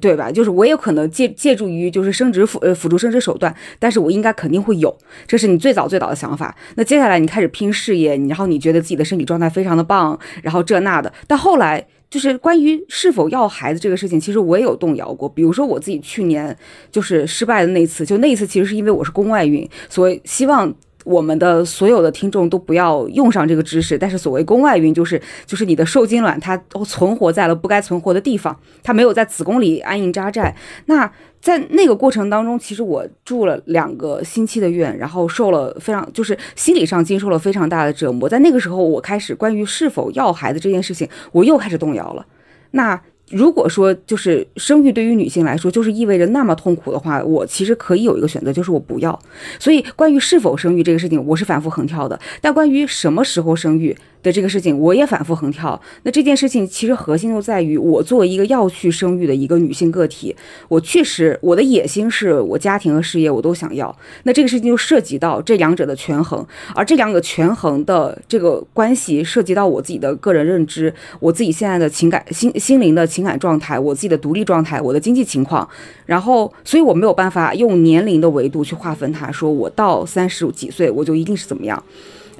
[0.00, 0.32] 对吧？
[0.32, 4.92] 就是我也可能借借助于就是生殖辅呃辅助生殖手段，但是我应该肯定会有，
[5.28, 6.52] 这是你最早最早的想法。
[6.74, 15.28] 那接下来你开始拼事业，你然后你觉得自己的身体状态非常的棒，然后这那的，但后来就是关于是否要孩子这个事情，其实我也有动摇过。
[15.28, 16.54] 比如说我自己去年
[16.90, 20.74] 就是失败的那次，就那一次其实是因为我是宫外孕，所以希望。
[21.04, 30.54] 我们的所有的听众都不要用上这个知识，但是所谓宫外孕，就是就是你的受精卵它都存活在了不该存活的地方，它没有在子宫里安营扎寨。
[30.86, 31.10] 那
[31.40, 38.28] 在那个过程当中，其实我住了两个星期的院，然后受了非常就是心理上经受了非常大的折磨。
[38.28, 42.26] 在那个时候，我开始关于是否要孩子这件事情，我又开始动摇了。
[42.72, 49.16] 那如果说就是生育对于女性来说就是意味着那么痛苦的话，我其实可以有一个选择，就是我不要。
[49.58, 52.18] 所以关于是否生育这个事情，我是反复横跳的。
[52.40, 55.80] 但关于什么时候生育的这个事情，我也反复横跳。
[56.02, 60.34] 那这件事情其实核心就在于，我作为一个要去生育的一个女性个体，
[60.68, 63.94] 我确实我的野心是我家庭和事业我都想要。
[64.24, 75.68] 那这个事情就涉及到这两者的权衡，而这两个权衡的这个关系涉及到我自己的个人认知，我自己现在的情感心心灵的情感状态，我自己的独立状态，我的经济情况，
[76.06, 81.82] 然后所以我没有办法用年龄的维度去划分它，说我到三十几岁我就一定是怎么样。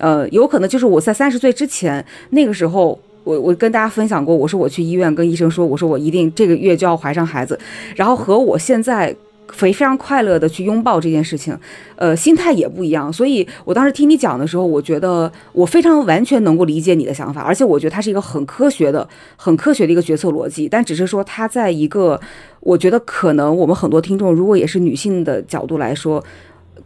[0.00, 7.58] 呃，有可能就是我在三十岁之前，那个时候，我我跟大家分享过，我说我去医院跟医生说，我说我一定这个月就要怀上孩子，
[7.94, 9.14] 然后和我现在
[9.52, 11.54] 非非常快乐的去拥抱这件事情，
[11.96, 13.12] 呃，心态也不一样。
[13.12, 22.18] 所以我当时听你讲的时候，我觉得我非常完全能够理解你的想法，而且我觉得它是一个很科学的、很科学的一个决策逻辑，但只是说它在一个，
[22.60, 26.24] 我觉得可能我们很多听众如果也是女性的角度来说。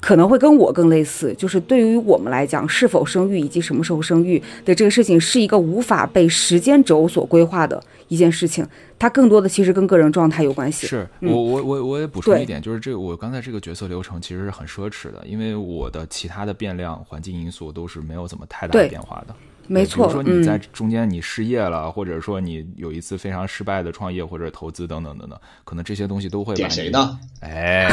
[0.05, 8.67] 可能会跟我更类似，就是对于我们来讲，是否生育以及什么时候生育的这个事情，是一个无法被时间轴所规划的一件事情。
[8.99, 10.87] 它更多的其实跟个人状态有关系。
[10.87, 19.35] 是嗯我我我我也补充一点，就是这个我刚才这个决策流程其实是很奢侈的，因为我的其他的变量、环境因素都是没有怎么太大的变化的。
[19.67, 26.91] 没错对比如说你在嗯中间你失业了，或者说你有一次非常失败的创业或者投资等等等等，可能这些东西都会点谁？
[26.91, 27.19] 呢？
[27.41, 27.89] 哎，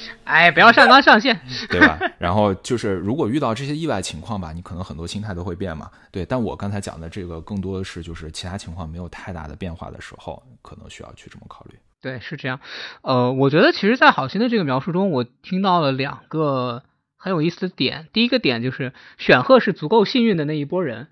[0.24, 1.40] 哎，不要上纲上线。
[1.68, 1.98] 对吧？
[2.18, 5.90] 然后就是如果遇到这些意外情况吧，你可能很多心态都会变嘛。
[6.10, 11.78] 对，但我刚才讲的这个更多的是就是其他情况没有太大的变化的时候，可能需要去这么考虑。
[12.00, 12.60] 对，是这样。
[13.02, 16.84] 呃，我觉得其实，在好心的这个描述中，我听到了两个
[17.16, 18.08] 很有意思的点。
[18.12, 21.08] 第一个点就是选赫是足够幸运的那一波人，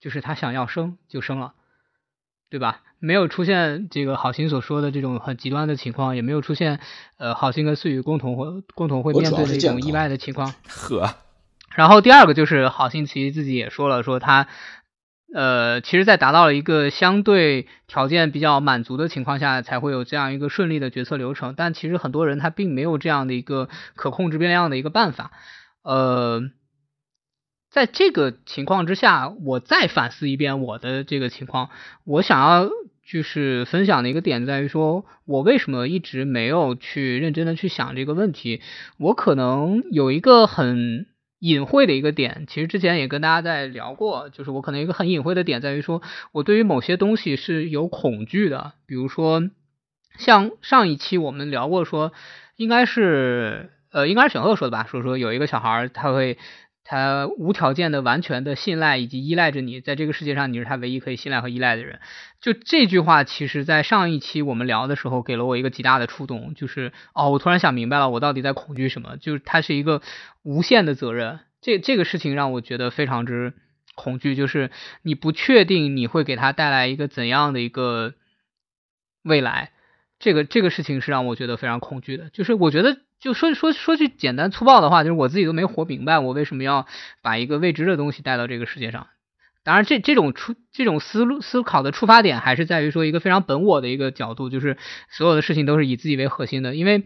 [0.00, 1.54] 就是他想要生就生了，
[2.50, 2.82] 对吧？
[2.98, 6.80] 没有出现这个好心所说的这种很极端的情况，也没有出现
[7.18, 10.54] 呃好心跟思雨共同会共同会面对的一种意外的情况。
[10.68, 11.14] 呵，
[11.74, 14.48] 然后第二个就是好心其实自己也说了，说他
[15.34, 21.54] 呃，其实，在达到了一个相对条件比较满足的情况下，才会有这样一个顺利的决策流程。
[21.56, 25.32] 但其实很多人他并没有这样的一个可控制变量的一个办法。
[25.82, 26.42] 呃，
[27.70, 31.68] 在这个情况之下，我再反思一遍我的这个情况，
[32.04, 32.70] 我想要
[33.04, 38.62] 就是分享的一个点在于说，我为什么一直没有去认真的去想这个问题？
[38.98, 41.06] 我可能有一个很
[41.38, 46.00] 隐晦的一个点，其实之前也跟大家在聊过，就是我可能一个很隐晦的点在于说，
[46.32, 49.42] 我对于某些东西是有恐惧的，比如说
[50.16, 52.12] 像上一期我们聊过说，
[52.56, 53.70] 应该是。
[53.92, 56.36] 呃，应该是选后说的吧，说说有一个小孩他会。
[56.88, 61.98] 他无条件的、完全的信赖以及依赖着你，在这个世界上你是他唯一可以信赖和依赖的人。
[62.40, 69.16] 就这句话，其实在上一期我们聊的时候，给了我一个极大的触动，就是哦，我突然想明白了，我到底在恐惧什么？
[69.16, 70.00] 就是它是一个
[70.44, 73.52] 无限的责任，这这个事情让我觉得非常之
[73.96, 74.70] 恐惧，就是
[75.02, 78.14] 你不确定你会给他带来一个怎样的一个
[79.24, 79.72] 未来，
[80.20, 82.98] 这个这个事情是让我觉得非常恐惧的，就是我觉得。
[83.20, 86.86] 就说说说句简单粗暴的话，就是我自己都没活明白，我为什么要
[87.22, 89.06] 把一个未知的东西带到这个世界上。
[89.64, 94.76] 当然，这这种出这种思路思考的出发点，还是在于说一个非常本我的一个角度，就是
[95.10, 96.76] 所有的事情都是以自己为核心的。
[96.76, 97.04] 因为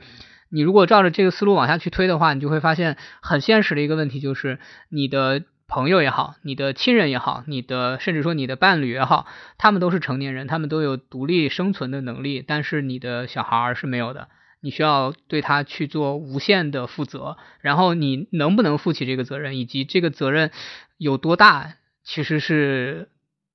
[0.51, 4.59] 你如果照着这个思路往下去推的话，你就会发现很现实的一个问题，就是
[4.91, 14.29] 你的朋友也好，你的亲人也好，你的甚至说你的伴侣也好，他们都是成年人，他们都有独立生存的能力，但是你的小孩是没有的。
[14.63, 20.51] 你需要对他去做无限的负责，然后你能不能负起这个责任，以及这个责任
[20.99, 23.09] 有多大，其实是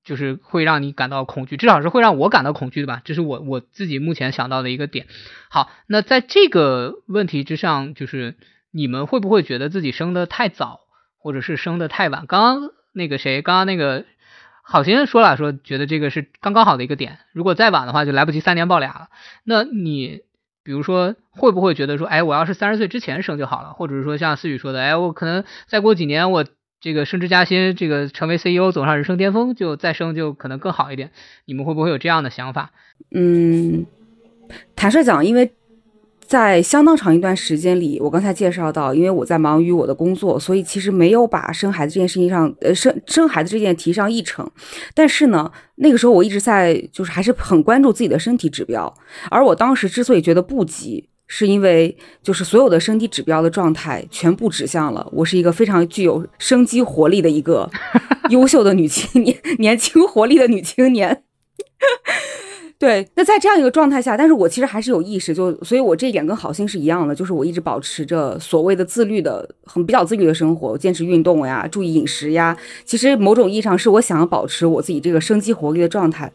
[0.03, 3.03] 就是会让你感到恐惧，至少是会让我感到恐惧的吧。
[3.05, 5.05] 这是我我自己目前想到的一个点。
[5.49, 8.35] 好，那在这个问题之上，就是
[8.71, 10.81] 你们会不会觉得自己生的太早，
[11.19, 12.25] 或者是生的太晚？
[12.25, 14.05] 刚刚那个谁，刚刚那个
[14.63, 19.09] 好心人说了，说觉得这个是刚刚好的一个点，如果再晚的话，就来不及三年抱俩了。
[19.43, 20.21] 那你？
[20.65, 26.43] 比如说，会不会觉得说，哎，我要是三十岁之前生就好了，或者是说像思雨说的，哎，我可能再过几年，我
[26.81, 31.11] 这个升职加薪，这个成为 CEO，走上人生巅峰，就再生就可能更好一点。
[31.45, 32.71] 你们会不会有这样的想法？
[33.11, 33.85] 嗯，
[34.75, 35.53] 坦率讲，因为。
[36.27, 44.49] 在相当长一段时间里，我刚才介绍到，因为我在忙于我的工作，所以其实没有把生孩子这件事情上，呃，生生孩子这件提上议程。
[44.93, 48.91] 但是呢，那个时候我一直在，就是还是很关注自己的身体指标。
[49.29, 57.69] 而我当时之所以觉得不急，是因为就是所有的身体指标的状态全部指向了我是一个非常具有生机活力的一个
[58.29, 61.23] 优秀的女青年， 年轻活力的女青年。
[62.77, 76.31] 对，那在这样一个状态下，但是我其实还是有意识，就所以，我这一点跟好心是一样的，就是我一直保持着所谓的自律的，很比较自律的生活，坚持运动呀，注意饮食呀，其实某种意义上是我想要保持我自己这个生机活力的状态。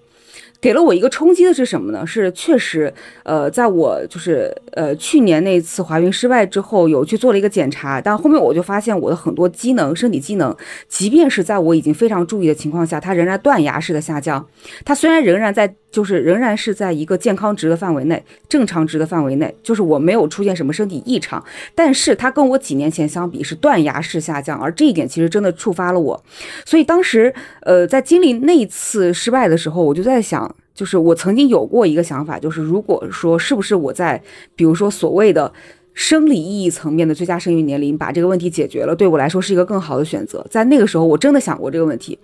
[0.61, 2.07] 给了我一个冲击的是什么呢？
[2.07, 2.93] 是确实，
[3.23, 10.55] 呃，在我就是呃去年那次怀孕失败之后，有去做了一个检查，但后面我就发现我的很多机能，身体机能，
[10.87, 14.47] 即便是在我已经非常注意的情况下，它仍然断崖式的下降。
[14.85, 21.43] 它虽然仍然在，就是仍然是在一个健康值的范围内，正常值的范围内，就是我没有出现什么身体异常，
[21.75, 26.23] 但是它跟我几年前相比是断崖式下降，而这一点其实真的触发了我。
[26.67, 30.50] 所以当时，呃，在经历那一次失败的时候，我就在想。
[30.75, 34.23] 就是我曾经有过一个想法，就是如果说是不是我在，
[34.55, 35.53] 比如说所谓的
[35.93, 40.47] 生理意义层面的最佳生育年龄把这个问题解决了，对我来说是一个更好的选择。
[40.49, 42.19] 在那个时候，我真的想过这个问题。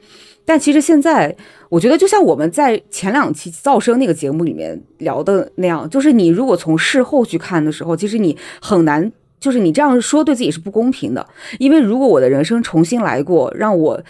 [0.45, 1.37] 但其实现在，
[1.69, 11.27] 我觉得就像我们在前两期噪声那个节目里面聊的那样，就是你如果从事后去看的时候，其实你很难，就是你这样说对自己是不公平的。
[11.59, 14.01] 因为如果我的人生重新来过，让我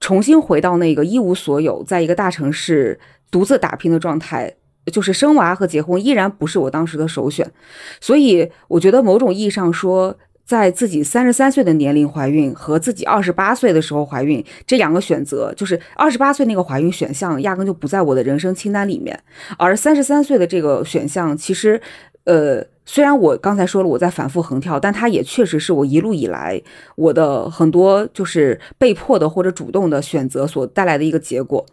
[0.00, 2.98] 重新回到那个一无所有，在一个大城市。
[3.32, 4.54] 独自打拼的状态，
[4.92, 7.50] 就是生娃和结婚依然不是我当时的首选，
[8.00, 19.18] 所以我觉得某种意义上说，在自己三十三岁的年龄怀孕和自己二十八岁的时候怀孕这两个选择，就是二十八岁那个怀孕选项压根就不在我的人生清单里面，
[19.56, 21.80] 而三十三岁的这个选项，其实，
[22.24, 26.60] 呃，虽然我刚才说了我在反复横跳，但它也确实是我一路以来
[26.96, 31.64] 我的很多就是被迫的或者主动的选择所带来的一个结果。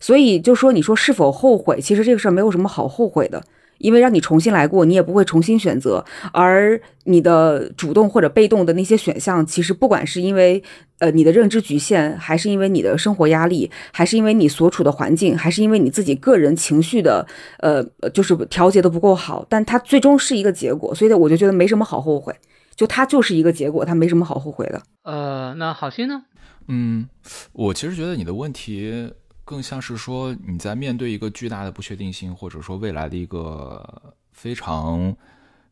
[0.00, 1.80] 所以就说，你说是否后悔？
[1.80, 3.42] 其实这个事儿没有什么好后悔的，
[3.78, 6.04] 因为让你重新来过，你也不会重新选择。
[6.32, 10.62] 而你的主动或者被动的那些选项，其实不管是因为
[10.98, 17.26] 呃你的认知局限，还是因为你的生活压力，还是因为你所处的环境，还是因为你自己个人情绪的
[17.58, 17.82] 呃
[18.14, 20.94] 就是调节的不够好，但它最终是一个结果。
[20.94, 22.32] 所以我就觉得没什么好后悔，
[22.76, 24.80] 就它就是一个结果，它没什么好后悔的。
[25.02, 26.22] 呃，那好心呢？
[26.68, 27.08] 嗯，
[27.52, 29.10] 我其实觉得你的问题。
[29.48, 35.16] 更像是说你在面对一个巨大的不确定性，或者说未来的一个非常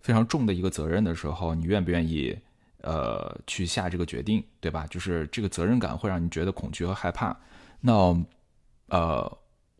[0.00, 2.34] 非常重的一个责任的时候，你愿不愿意
[2.80, 4.86] 呃去下这个决定，对吧？
[4.86, 7.38] 就是这个责任感会让你觉得恐惧和害怕。
[7.78, 7.92] 那
[8.88, 9.30] 呃，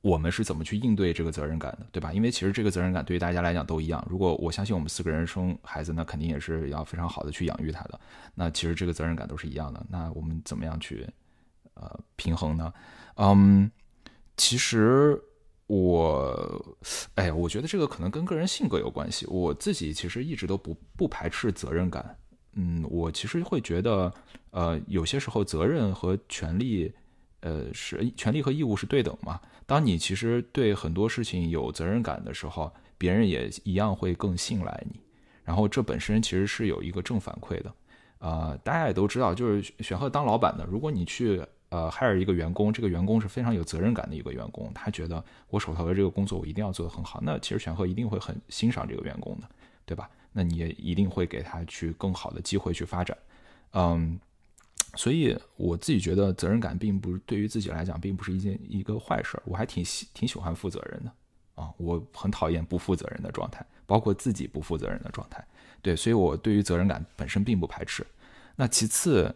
[0.02, 2.12] 我们是怎么去应对这个责任感的，对吧？
[2.12, 4.06] 因为其实这个责任感对于大家来讲都一样。
[4.10, 7.98] 如果我相信我们四个人生孩子，那肯定也是要非常好的去养育他的。
[8.34, 9.82] 那其实这个责任感都是一样的。
[9.88, 11.08] 那我们怎么样去
[11.72, 12.70] 呃平衡呢？
[13.14, 13.70] 嗯。
[14.36, 15.20] 其实
[15.66, 16.76] 我，
[17.14, 19.26] 哎，我觉得这个可能跟个人性格有关系。
[19.26, 22.16] 我自己其实一直都不不排斥责任感，
[22.52, 24.12] 嗯，我其实会觉得，
[24.50, 26.92] 呃，有些时候责任和权利，
[27.40, 29.40] 呃，是权利和义务是对等嘛。
[29.66, 35.00] 当你其实对很多事情有责任感的时候，别人也一样会更信赖你。
[35.42, 37.74] 然后这本身其实是有一个正反馈的。
[38.18, 41.44] 呃，大家也都知道，就是选赫当老板的，如果你去
[41.76, 49.48] 呃 hire 一个员工，这个员工是非常有责任感的一个员工，他觉得我手头的这个工作我一定要做得很好，那其实选赫一定会很欣赏这个员工的，
[49.84, 50.08] 对吧？
[50.32, 53.16] 那你也一定会给他去更好的机会去发展，
[53.72, 54.18] 嗯，
[54.94, 61.12] 所以我自己觉得责任感并不对于自己来讲并不是一件一个坏事儿，我还挺喜挺喜欢负责任的
[61.62, 65.44] 啊，我很讨厌不负责任的状态，包括自己不负责任的状态，
[65.82, 68.06] 对，所以我对于责任感本身并不排斥。
[68.56, 69.34] 那其次，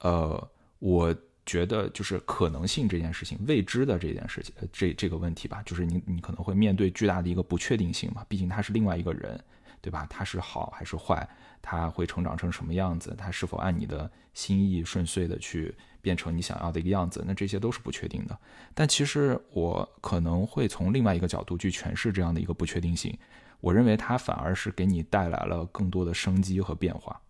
[0.00, 1.14] 呃，我
[1.44, 9.38] 觉得就是可能性这件事情，未知的这件事情，这这个问题吧，就是你你可能会面对巨大的一个不确定性嘛，毕竟他是另外一个人。
[9.84, 10.06] 对吧？
[10.08, 11.28] 他是好还是坏？
[11.60, 13.12] 他会成长成什么样子？
[13.18, 17.24] 他是否按你的心意顺遂的去变成你想要的一个样子？
[17.26, 18.38] 那这些都是不确定的。
[18.74, 23.12] 但其实我可能会从另外一个角度去诠释这样的一个不确定性。
[23.60, 27.20] 我认为它反而是给你带来了更多的生机和变化。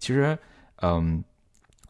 [0.00, 0.36] 其实，
[0.82, 1.22] 嗯，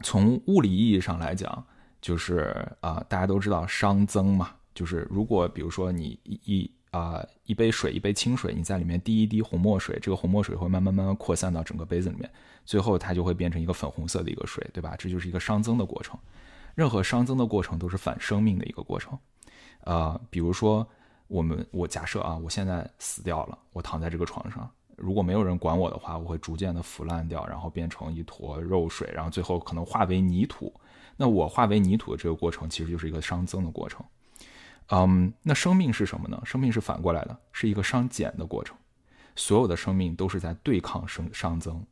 [0.03, 1.65] 从物理意义上来讲，
[2.01, 6.71] 就是啊，大家都知道熵增嘛，就是如果比如说你一。
[6.91, 12.27] 啊，一杯水，一杯清水，你在里面滴一滴红墨水，这个红墨水会慢慢慢慢扩散到整个杯子里面，
[12.65, 14.95] 最后它就会变成一个粉红色的一个水，对吧？
[14.97, 16.17] 这就是一个熵增的过程。
[16.73, 19.15] 任何熵增的过程都是反生命的一个过程。
[19.81, 20.83] 呃，比如说
[21.27, 24.67] 我们，我假设啊，我现在死掉了，我躺在这个床上，
[24.99, 30.73] 如果没有人管我的话，我会逐渐的腐烂掉，然后变成一坨肉水，然后最后可能化为泥土。
[31.15, 34.05] 那我化为泥土的这个过程，其实就是一个熵增的过程。
[34.91, 36.41] 嗯，那生命是什么呢？
[36.45, 38.75] 生命是反过来的，是一个熵减的过程。
[39.35, 41.85] 所有的生命都是在对抗生熵增。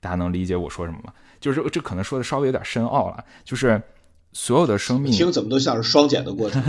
[0.00, 1.12] 大家能理解我说什么吗？
[1.40, 3.24] 就是这可能说的稍微有点深奥了。
[3.44, 3.82] 就是
[4.36, 6.62] 所有的生命听怎么都像是双减的过程。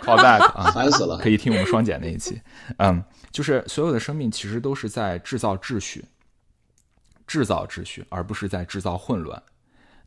[0.00, 1.18] Call back 啊，烦死了！
[1.18, 2.40] 可以听我们双减那一期。
[2.78, 6.02] 嗯，就是所有的生命其实都是在制造秩序，
[7.26, 9.42] 制造秩序，而不是在制造混乱。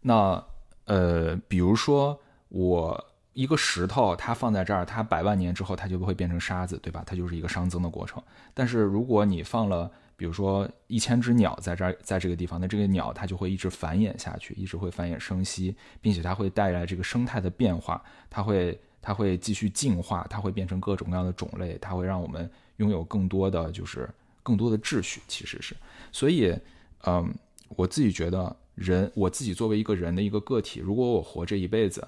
[0.02, 0.44] 那
[0.86, 2.20] 呃，比如说。
[2.50, 7.04] 我一个石头，它放在这儿，它百万年之后，它就不会变成沙子，对吧？
[7.06, 8.24] 它就是一个熵增的过程。
[8.54, 24.10] 但是如果你放了，比如说一千只鸟在这儿，在这个地方，那这个鸟它就会一直繁衍下去，一直会繁衍生息，并且它会带来这个生态的变化，它会它会继续进化，它会变成各种各样的种类，它会让我们拥有更多的就是
[24.44, 25.76] 更多的秩序，其实是。
[26.12, 26.58] 所以，
[27.06, 27.34] 嗯，
[27.70, 32.08] 我自己觉得人，我自己作为一个人的一个个体，如果我活这一辈子。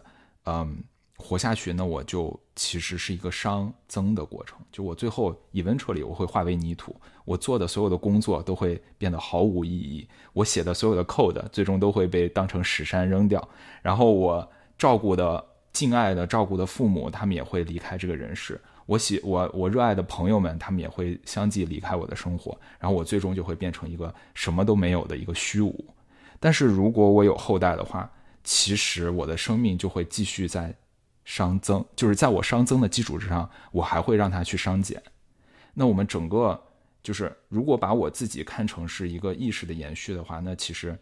[0.49, 0.82] 嗯，
[1.18, 4.57] 活下去，那我就其实是一个熵增的过程。
[4.72, 6.95] 就我最后一温车里，我会化为泥土。
[7.26, 10.07] 我做的所有的工作都会变得毫无意义。
[10.32, 13.45] 我写的所有的 code 最终都会被当成屎山扔掉。
[13.82, 14.47] 然后我
[14.78, 15.43] 照顾的、
[15.74, 18.61] 敬爱的、照顾的父母，他们也会离开这个人世。
[18.86, 22.57] 我喜我我热爱的朋友们，他们也会相继离开我的生活。
[22.80, 25.86] 然后我最终就会变成一个什么都没有的一个虚无。
[26.39, 28.09] 但是如果我有后代的话，
[28.43, 30.74] 其实我的生命就会继续在
[31.28, 35.03] 熵增，就是在我熵增的基础之上，我还会让它去熵减。
[35.73, 36.59] 那我们整个
[37.03, 40.97] 就是，如果把我自己看成是一个意识的延续的话，那其实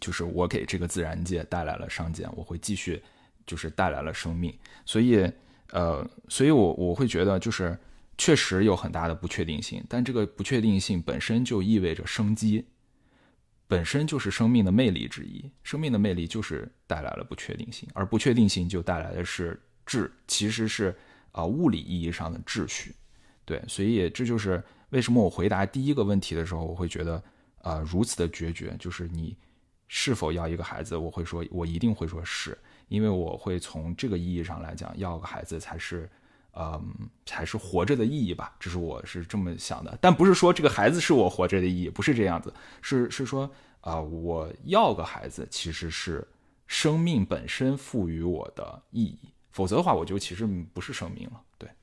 [0.00, 3.00] 就是我给这个自然界带来了熵减，我会继续
[3.46, 4.52] 就是带来了生命。
[4.84, 5.30] 所以，
[5.70, 7.78] 呃，所以我我会觉得就是
[8.18, 12.66] 确实有很大的不确定性，但这个不确定性本身就意味着生机。
[13.70, 19.56] 本身就是生命的魅力之一，生命的魅力就是带来了不确定性，而不确定性就带来的是
[19.86, 20.92] 秩，其实是
[21.30, 22.92] 啊物理意义上的秩序。
[23.44, 27.22] 对，所以这就是为什么我回答第一个问题的时候，我会觉得
[27.62, 29.36] 啊如此的决绝，就是你
[29.86, 32.58] 是否要一个孩子，我会说，我一定会说是，
[32.88, 36.10] 因为我会从这个意义上来讲，要个孩子才是。
[36.60, 42.52] 嗯，才是活着的意义吧，这是我是这么想的，但不是说这个孩子是我活着的意义，不是这样子，
[42.82, 43.50] 是是说
[43.80, 46.26] 啊，我要个孩子其实是
[46.66, 51.40] 生命本身赋予我的意义，否则的话，我就其实不是生命了，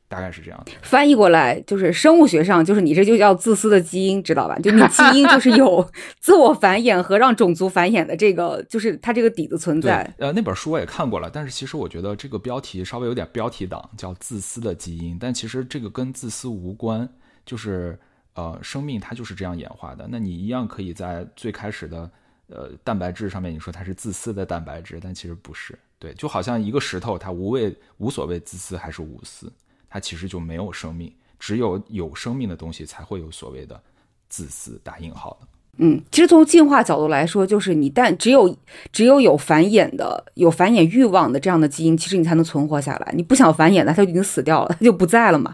[0.09, 4.57] 大概是这样的， 翻译过来就是生物学上就是你这就叫自私的基因，知道吧？
[4.59, 5.85] 就你基因就是有
[6.19, 10.13] 自我繁衍和让种族繁衍的这个，就是它这个底子存在。
[10.17, 15.17] 呃，那本书我也看过了，但是其实我觉得这个标题稍微有点标题党，叫自私的基因。
[15.19, 17.07] 但其实这个跟自私无关，
[17.45, 17.99] 就是
[18.35, 20.07] 呃，生命它就是这样演化的。
[20.09, 22.09] 那你一样可以在最开始的
[22.47, 25.77] 呃蛋白质上面，你说它是自私的蛋白质，但其实不是。
[25.99, 29.51] 对，就好像一个石头，它无谓无所谓自私还是无私。
[29.89, 33.81] 它其实就没有生命，只有有生命的东西才会有所谓的
[34.29, 35.47] 自私打引号的。
[35.77, 38.55] 嗯，其实从进化角度来说，就是你但只有
[38.91, 43.13] 只有有繁衍的、有繁衍欲望的这样的基因，其实你才能存活下来。
[43.15, 45.53] 你不想繁衍的，它就已经死掉了，它就不在了嘛。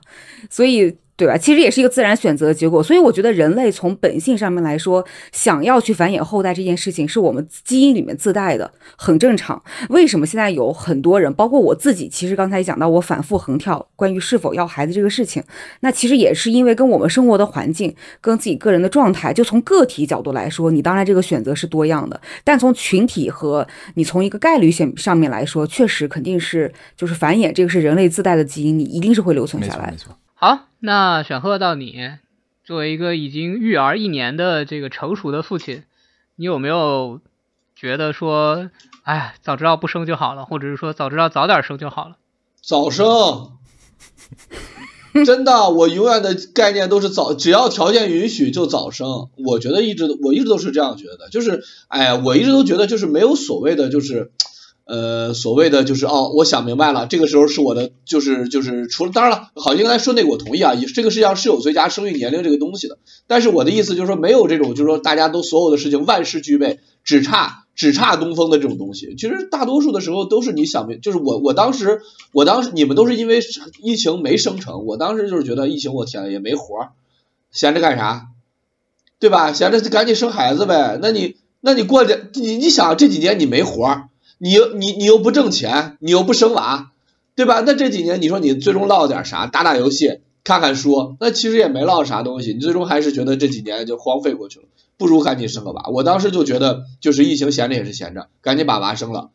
[0.50, 0.98] 所以。
[1.16, 1.38] 对吧？
[1.38, 9.62] 其实也是一个自然选择的结果，所以我觉得人类从本性上面来说，想要去繁衍后代这件事情是我们基因里面自带的，很正常。
[9.90, 15.44] 为什么现在有很多人，包括我自己，其实刚才讲到我反复横跳关于是否要孩子这个事情，
[15.82, 29.92] 那其实也是因为跟我们生活的环境、跟自己个人的状态，就从个体角度来说，你当然这个选择是多样的，但从群体和你从一个概率性上面来说，确实肯定是就是繁衍这个是人类自带的基因，你一定是会留存下来。
[29.92, 30.16] 没错。
[30.44, 32.18] 好，那选赫到你，
[32.66, 35.84] 作为一个已经育儿一年的这个成熟的父亲，
[36.36, 37.22] 你有没有
[37.78, 38.70] 觉得说，
[39.04, 42.18] 哎，早知道不生就好了，或者是说早知道早点生就好了？
[42.62, 43.52] 早生，
[45.26, 49.30] 真的，我永远的概念都是早，只要条件允许就早生。
[49.38, 54.34] 我觉得一直我一直都是这样觉得，就是，哎，我一直都觉得就是没有所谓的就是。
[54.86, 72.02] 呃，所谓的就是哦，我想明白了，这个时候是我的，就是就是除了当然了，好，像刚才说那个我同意啊，这个世界上是有最佳生育年龄这个东西的，但是我的意思就是说，没有这种就是说大家都所有的事情万事俱备，只差只差东风的这种东西，其实大多数的时候都是你想明，就是我我当时
[72.34, 73.40] 我当时你们都是因为
[73.82, 76.90] 疫情没生成，我当时就是觉得疫情我天也没活，
[77.52, 78.28] 闲着干啥，
[79.18, 79.54] 对吧？
[79.54, 84.10] 闲着就赶紧生孩子呗，那你那你过这你你想这几年你没活。
[84.44, 86.92] 你又你你又不挣钱，你又不生娃，
[87.34, 87.64] 对吧？
[87.66, 89.48] 那这几年你说你最终落了点啥？
[89.48, 92.54] 打打游戏，看看书，那其实也没落啥东西。
[92.54, 94.66] 你最终还是觉得这几年就荒废过去了，
[94.98, 95.88] 不如赶紧生个娃。
[95.94, 99.30] 我当时就觉得，就是疫情闲着也是闲着，赶紧把娃生了。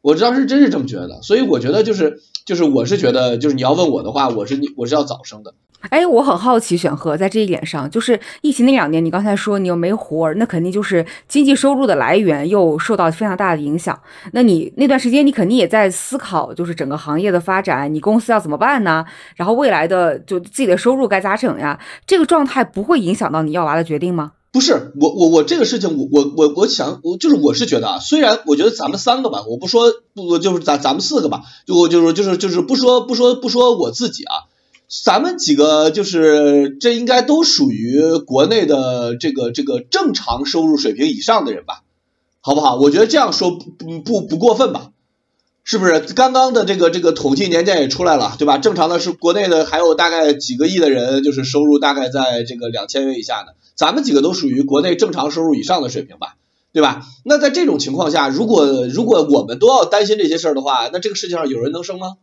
[0.00, 5.52] 我当时真是这么觉得，所以我觉得就是就是我是觉得就是你要问我的话，我是你我是要早生的。
[5.90, 14.00] 哎，我很好奇，选赫在这一点上，就是疫情那两年，你刚才说你又没活儿，那肯定就是经济收入的来源又受到非常大的影响。
[14.32, 19.04] 那你那段时间，你肯定也在思考，就是整个行业的发展，你公司要怎么办呢？
[19.34, 21.78] 然后未来的就自己的收入该咋整呀？
[22.06, 24.32] 这个状态不会影响到你要娃的决定吗？
[24.56, 34.48] 不是，我我我这个事情，我我我我想，我就是我是觉得啊，虽然我觉得咱们三个吧，我不说不就是咱咱们四个吧，就我就是就是就是不说不说不说我自己啊。
[35.04, 41.82] 咱们几个就是这应该都属于国内的这个这个正常收入水平以上的人吧，
[42.40, 42.76] 好不好？
[42.76, 44.90] 我觉得这样说不不不过分吧？
[45.64, 46.00] 是不是？
[46.14, 48.56] 刚刚的这个这个统计年鉴也出来了，对吧？
[48.56, 56.36] 正常的是国内的还有大概几个亿的人，就是收入大概在这个两千元以下的，咱们几个都属于国内正常收入以上的水平吧，
[56.72, 57.06] 对吧？
[57.24, 62.14] 那在这种情况下，如果如果我们都要担心这些事儿的话，那这个世界上有人能生吗？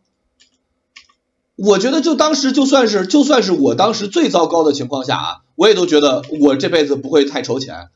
[1.56, 7.90] 我觉得就当时就算是就算是我当时最糟糕的情况下啊，我也都觉得我这辈子不会太愁钱，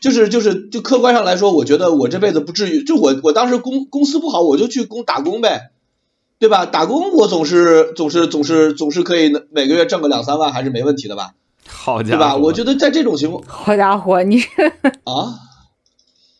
[0.00, 2.84] 就是就是就客观上来说，我觉得我这辈子不至于。
[2.84, 5.72] 就我我当时公公司不好，我就去工打工呗，
[6.38, 6.66] 对吧？
[6.66, 11.32] 打工我总是总是总是总是可以每个月挣个两三万，还是没问题的吧？
[11.68, 12.36] 好家伙，对吧？
[12.36, 14.40] 我觉得在这种情况，好家伙，你
[15.04, 15.40] 啊。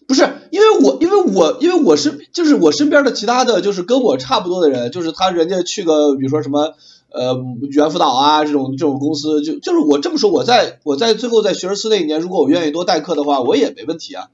[0.08, 0.22] 不是，
[0.52, 6.74] 因为我，因为我，因为我是，就是我身边的其他的就是跟我差不多的人，就是他人家去个，比如说什么，
[7.10, 7.36] 呃，
[7.72, 14.28] 猿辅导啊这种这种公司，就就是我这么说，我在我在最后在学而思那一年，如果我愿意多代课的话，我也没问题啊，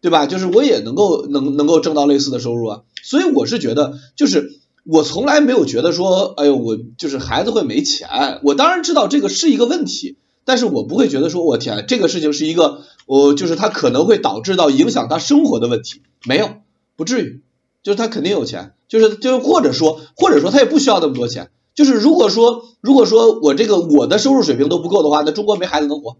[0.00, 0.26] 对吧？
[0.26, 4.52] 就是我也能够能能够挣到类似的收入啊，所以我是觉得，就是
[4.84, 10.16] 我从来没有觉得说，哎呦，我就是孩子会没钱，我当然知道这个是一个问题。
[10.48, 16.48] 但是我不会觉得说，我天，这个事情是一个，我就是他可能会导致到影响他生活的问题，没有，
[16.96, 17.42] 不至于，
[17.82, 26.16] 就是他肯定有钱，就是就是或者说或者说他也不需要那么多钱，就是如果说如果说我这个我的收入水平都不够的话，那中国没孩子能活，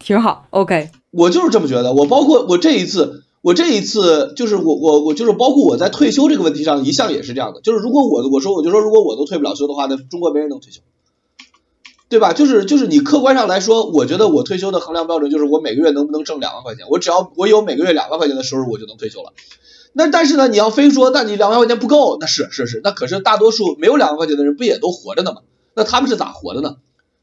[0.00, 10.80] 挺好，OK，我就是这么觉得，我包括我这一次，我这一次就是我我我就是包括我在退休这个问题上一向也是这样的，就是如果我我说我就说如果我都退不了休的话，那中国没人能退休。
[12.12, 12.34] 对吧？
[12.34, 16.84] 就是就是你客观上来说，我觉得我退休的衡量标准就是我每个月能不能挣两万块钱。
[16.90, 19.32] 我只要我有每个月两万块钱的收入，我就能退休了。
[19.94, 25.38] 那但是呢，你要非说，那你两万块钱不够，那是是是，那可是大多数没有两万块钱的人不也都活着呢吗？
[25.74, 26.76] 那他们是咋活的呢？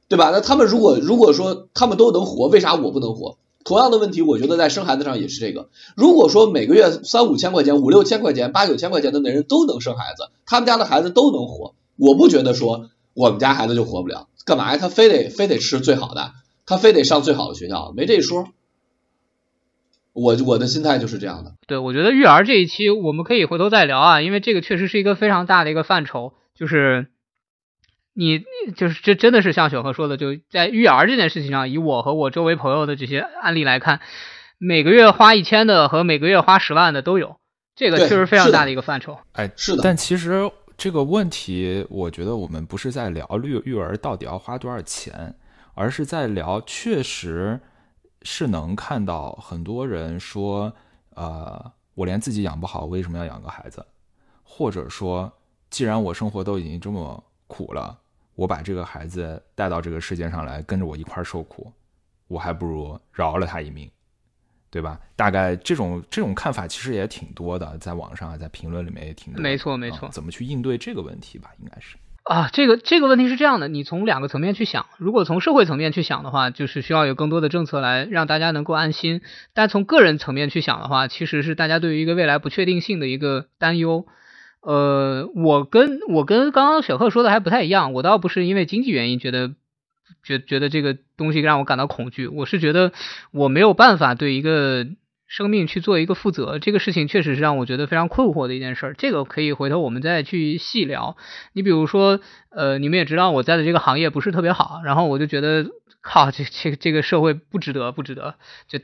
[0.08, 0.32] 对吧？
[0.34, 3.38] 那他们如果如果说他们都能活，为啥我不能活？
[3.64, 5.70] 同样的问题，我觉得在生孩子上也是这个。
[5.96, 14.30] 如果说每个月三五千块钱、五六千块钱、八九千块钱的男人都能生孩子，他们家的孩子都能活，我不觉得说我们家孩子就活不了。
[14.46, 14.78] 干嘛呀？
[14.78, 16.32] 他非得非得吃最好的，
[16.66, 18.48] 他非得上最好的学校，没这一说。
[20.14, 21.54] 我我的心态就是这样的。
[21.68, 27.08] 对，我觉得育儿这一期我们可以回头再聊啊，因为这个确实是一个非常大的一个范畴，就是
[28.14, 28.42] 你
[28.78, 34.00] 就是这真的是像小何说的，就在育儿这件事情上，以我和我周围朋友的这些案例来看，
[34.58, 37.36] 每个月花一千的和每个月花十万的都有，
[37.76, 39.20] 这个确实非常大的一个范畴。
[39.34, 40.50] 哎，是的但其实
[40.80, 45.36] 这个问题，我觉得我们不是在聊育育儿到底要花多少钱，
[45.74, 47.60] 而是在聊确实
[48.22, 50.74] 是能看到很多人说，
[51.16, 53.86] 呃，我连自己养不好，为什么要养个孩子？
[54.42, 55.30] 或者说，
[55.70, 58.00] 既然我生活都已经这么苦了，
[58.36, 61.70] 我把这个孩子带到这个世界上来，跟着我一块受苦，
[62.30, 63.92] 我还不如饶了他一命。
[64.72, 65.00] 对吧？
[65.16, 69.42] 大概这种这种看法其实也挺多的，在网上啊，在评论里面也挺多。
[69.42, 71.50] 没错没错啊怎么去应对这个问题吧？
[71.60, 71.98] 应该是。
[72.24, 79.22] 啊，这个这个问题是这样的，你从两个层面去想，如果从社会层面去想的话，就是需要有更多的政策来让大家能够安心；
[79.56, 84.06] 但从个人层面去想的话，其实是大家对于一个未来不确定性的一个担忧。
[84.62, 89.56] 呃，我跟我跟刚刚雪克说的还不太一样，我倒不是因为经济原因觉得
[90.24, 92.92] 觉觉得这个东西让我感到恐惧，我是觉得
[93.32, 94.88] 我没有办法对一个
[95.28, 98.96] 生命去做一个负责，这个事情确实是让我觉得非常困惑的一件事。
[98.98, 101.18] 这个可以回头我们再去细聊。
[101.54, 105.68] 你比如说，呃，你们也知道我在的这个行业不是特别好，然后我就觉得，
[106.02, 108.36] 靠，这这这个社会不值得，不值得，
[108.68, 108.80] 就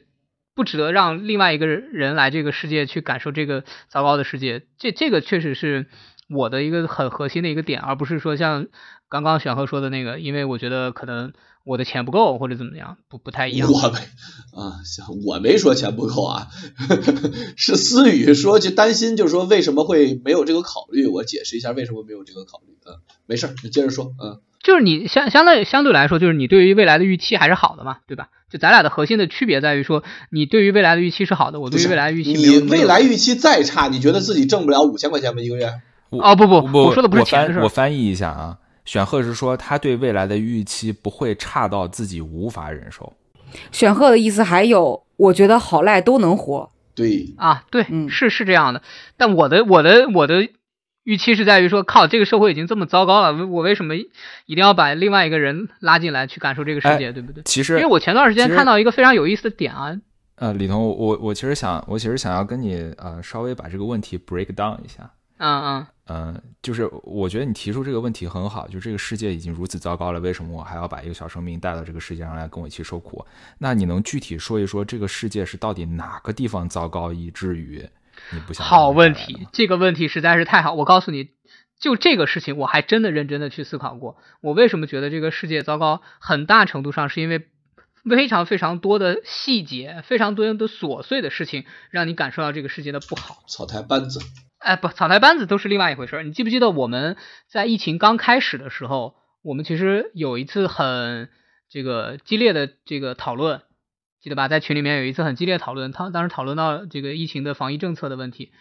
[0.53, 4.61] 不值得让另外一个人来这个世界去感受这个糟糕的世界。
[4.78, 5.88] 这这个确实是
[6.30, 8.67] 我的一个很核心的一个点，而不是说像
[9.09, 13.71] 刚刚选鹤说的那个，因为我觉得可能我的钱不够或者怎么样，不不太一样。
[13.71, 13.99] 我没
[14.59, 16.47] 啊，行，我没说钱不够啊，
[17.55, 22.76] 是思雨说就担心，就是说为什么会没有这个考虑，我解释一下为什么没有这个考虑。
[22.88, 24.13] 嗯，没事儿，你接着说。
[24.21, 28.30] 嗯，就是你相相对相对来说，就是你对于未来的预期还是好的嘛，对吧？
[28.49, 35.41] 就咱俩的核心的区别在于说，你对于未来的预期是好的，我对于未来预期没你未来预期再差，你觉得自己挣不了五千块钱吗？
[35.41, 35.73] 一个月？
[36.10, 43.14] 我哦不不不，我说的不是钱的事儿我翻译一下啊，选赫是说他对未来的预期不会差到自己无法忍受。
[43.72, 46.72] 选赫的意思还有，我觉得好赖都能活。
[46.93, 48.82] 对，啊，对，嗯是是这样的。
[49.18, 50.47] 但我的我的我的
[51.03, 54.08] 预期是在于说，靠，这个社会已经这么糟糕了，我为什么一
[54.47, 57.43] 定要把另外一个人拉进来去感受这个世界，对不对？
[57.43, 59.95] 其实因为我前段时间看到一个非常有意思的点啊，
[60.36, 65.12] 呃，李彤，我我其实想，我其实想要跟你呃稍微把这个问题 break down 一下。
[65.38, 73.26] 嗯嗯，嗯，就是我觉得你提出这个问题很好，就这个世界已经如此糟糕了，为什么我还要把一个小生命带到这个世界上来跟我一起受苦？
[73.58, 77.84] 那你能具体说一说这个世界是到底哪个地方糟糕，以至于
[78.32, 78.64] 你不想？
[78.64, 80.76] 好问题，，这个问题实在是太好。
[80.76, 81.32] 我告诉你，
[81.80, 84.18] 就这个事情，我还真的认真的去思考过。
[84.41, 86.03] 我为什么觉得这个世界糟糕？
[86.20, 87.47] 很大程度上是因为
[88.08, 93.43] 非常非常多的细节，非常多的琐碎的事情，让你感受到这个世界的不好。
[93.47, 94.20] 草台班子。
[94.66, 96.24] 哎，不，草台班子都是另外一回事。
[96.24, 101.30] 你记不记得我们在疫情刚开始的时候，我们其实有一次很
[101.70, 103.61] 这个激烈的这个讨论，
[104.20, 104.47] 记得吧？
[104.47, 108.53] 在群里面有一次很激烈讨论，当当时讨论到这个疫情的防疫政策的问题，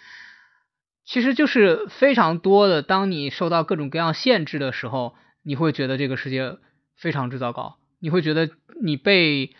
[1.07, 6.59] 其实就是非常多的，当你受到各种各样限制的时候，你会觉得这个世界
[6.97, 8.51] 非常之糟糕，你会觉得
[8.83, 9.57] 你被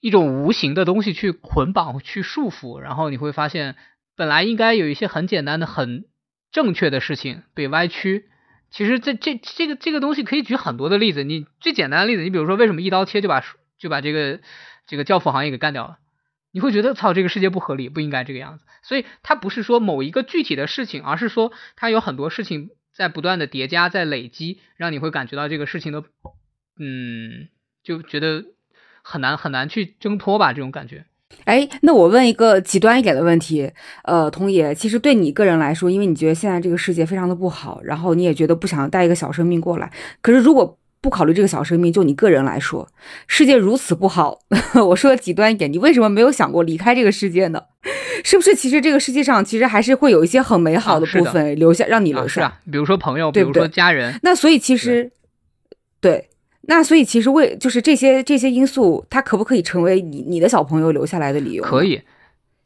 [0.00, 3.76] 一种无形的东西去捆绑、去束缚，然后你会发现。
[4.16, 6.04] 本来应该有一些很简单的、很
[6.52, 8.28] 正确的事情被歪曲。
[8.70, 11.22] 其实这这这个这个东西可以举很多的例子。
[11.24, 13.44] 你最简单的例子，你比如说为什么一刀切就把
[13.78, 14.40] 就把这个
[14.86, 15.98] 这个教辅行业给干掉了？
[16.50, 18.64] 你会觉得操，这个世界不合理，不应该这个样子。
[18.82, 26.04] 所以它不是说某一个具体的事情，而是说它有很多事情在不断的叠加、在累积，让你会感觉到这个事情的，
[26.78, 27.48] 嗯，
[27.82, 28.44] 就觉得
[29.02, 31.06] 很难很难去挣脱吧，这种感觉。
[31.44, 33.70] 哎，那我问一个极端一点的问题，
[34.04, 39.90] 呃，童爷，其实对你个人来说，因为你觉得现在这个世界非常的不好，然后你也觉得不想带一个小生命过来，
[40.22, 42.88] 可是如果不考虑这个小生命，就你个人来说，
[43.26, 44.38] 世界如此不好，
[44.88, 47.62] 我说的极端一点，你为什么没有想过离开这个世界呢？
[48.24, 52.44] 是不是其实这个世界上其实还是会有一些很美好的部分留下，让你留下？
[52.44, 54.18] 啊，比如说朋友，比如说家人。
[54.22, 55.12] 那所以其实，
[56.00, 56.30] 对。
[56.66, 61.62] 那所以其实为就是这些这些因素，它可不可以成为你你的小朋友留下来的理由？
[61.64, 62.02] 可以，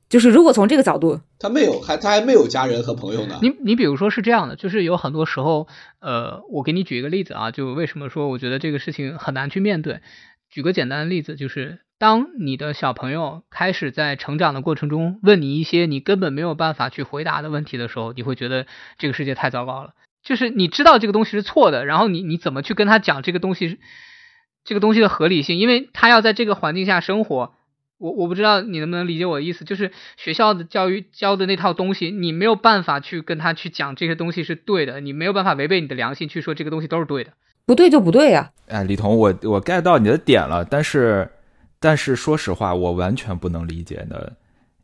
[0.08, 3.38] 就是如果从这个角度，他没有，还他还没有家人和朋友呢。
[3.42, 5.68] 你你比如说是这样的，就是有很多时候，
[6.00, 10.00] 呃，我给你举一个例子啊，就为什么说我觉得这个事情很难去面对。
[10.50, 18.64] 举个简单的例子，就是当你的小朋友开始在成长的过程中问你一些你根本没有办法去回答的问题的时候，你会觉得
[18.96, 19.90] 这个世界太糟糕了。
[20.22, 23.78] 就是你知道这个东西是错的，然后你你怎么去跟他讲这个东西，
[24.64, 25.58] 这个东西的合理性？
[25.58, 27.54] 因为他要在这个环境下生活，
[27.98, 37.32] 我我不知道你能不能理解我的意思，就是学校的教育教的那套东西，你没有办法去跟他去讲这些东西是对的，你没有办法违背你的良心去说这个东西都是对的。
[37.64, 41.30] 不对就不对呀、哎，李彤，我我 get 到你的点了，但是
[41.78, 44.34] 但是说实话，我完全不能理解的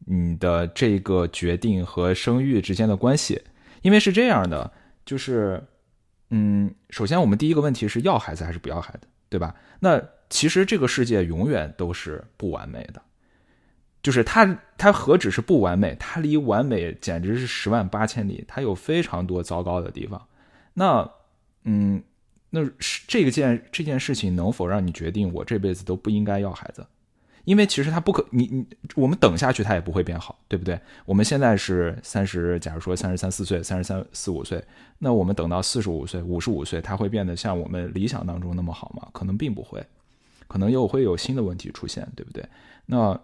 [0.06, 3.40] 你的这个决定和生育之间的关系，
[3.80, 4.70] 因为是这样的，
[5.04, 5.62] 就是
[6.30, 9.54] 嗯，首先我们第一个问题是要孩子还是不要孩子，对吧？
[9.80, 13.02] 那其实这个世界永远都是不完美的，
[14.02, 20.26] 就是它它何止是不完美，它离完美简直是十万八千里，它有非常多糟糕的地方。
[20.72, 21.08] 那
[21.64, 22.02] 嗯，
[22.50, 26.86] 那是这个件这件事情能否让你决定我这辈子都不应该要孩子？
[27.44, 30.80] 因为其实他不可，你你我们等下去他也不会变好，对不对？
[31.04, 34.64] 我们现在是三十，假如说三十三四岁，三十三四五岁，
[34.98, 39.08] 那我们等到四十五岁、五十五岁，他会变得像我们理想当中那么好吗？
[39.12, 39.84] 可能并不会，
[40.46, 42.44] 可能又会有新的问题出现，对不对？
[42.86, 43.20] 那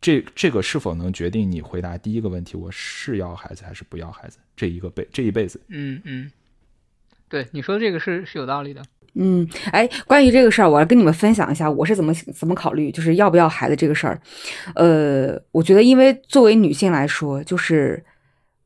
[0.00, 4.38] 这这个是否能决定你回答第一个问题，我是要孩子还是不要孩子？
[4.54, 6.30] 这一个辈这一辈子，嗯嗯，
[7.28, 8.82] 对你说的这个是是有道理的。
[9.14, 14.18] 嗯，哎，关于这个事儿，我要跟你们分享一下我是怎么怎么考虑，就是要不要孩子这个事儿。
[14.74, 18.02] 呃，我觉得，因为作为女性来说，就是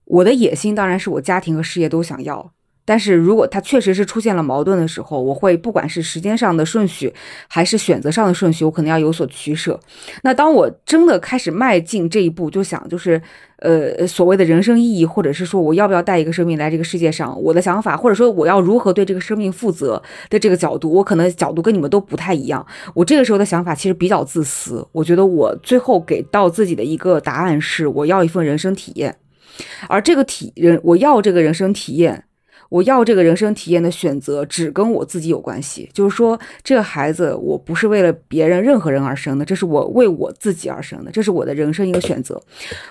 [0.04, 2.52] 我的野心当然是我家庭和事业都想要，
[2.86, 7.12] 但是如果它确实是出现了矛盾的时候，我会不管是时间上的顺序，
[7.48, 9.78] 还是选择上的顺序，我可能要有所取舍。
[10.22, 13.20] 那当我真的开始迈进这一步，就想就是。
[13.60, 22.64] 呃，所谓的人生意义，或者是说我要不要带一个生命来这个世界上，我的想法，或者说我要如何对这个生命负责的这个角度，我可能角度跟你们都不太一样。
[22.92, 29.16] 我这个时候的想法其实比较自私，我觉得我最后给到自己的一个答案是，我要一份人生体验，
[29.88, 32.24] 而这个体人，我要这个人生体验。
[32.76, 42.38] 我要这个人生体验的选择只跟我自己有关系，就是说，这个孩子我不是为了别人任何人而生的，这是我为我自己而生的，这是我的人生一个选择。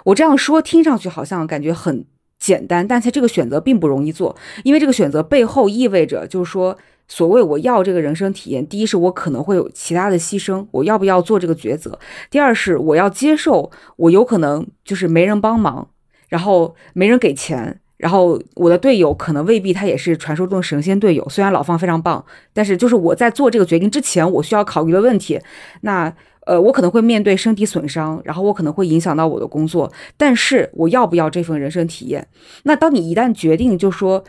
[0.03, 2.03] 我这样说听上去好像感觉很
[2.39, 6.75] 简单，但是这个选择并不容易做，因为这个选择背后意味着，就是说，
[7.07, 11.91] 所谓我要这个人生体验，第一是我可能会有其他的牺牲，我要不要做这个抉择；
[12.31, 15.87] 第二是我要接受我有可能就是没人帮忙，
[16.27, 17.79] 然后没人给钱。
[17.97, 25.39] 然后我的队友可能未必他也是传说中的神仙队友，虽然老方非常棒，但是就是我在做这个决定之前，我需要考虑的问题，
[25.81, 32.27] 那呃我可能会面对身体损伤，然后我可能会影响到我的工作，但是我要不要这份人生体验？
[32.63, 34.21] 那当你一旦决定就说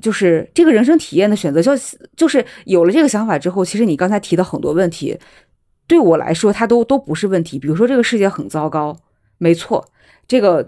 [0.00, 1.70] 就是这个人生体验的选择，就
[2.16, 5.16] 就是有了这个想法之后，其实你刚才提的很多问题，
[5.86, 7.56] 对我来说它都都不是问题。
[7.56, 8.96] 比如说这个世界很糟糕，
[9.38, 9.86] 没错，
[10.26, 10.66] 这个。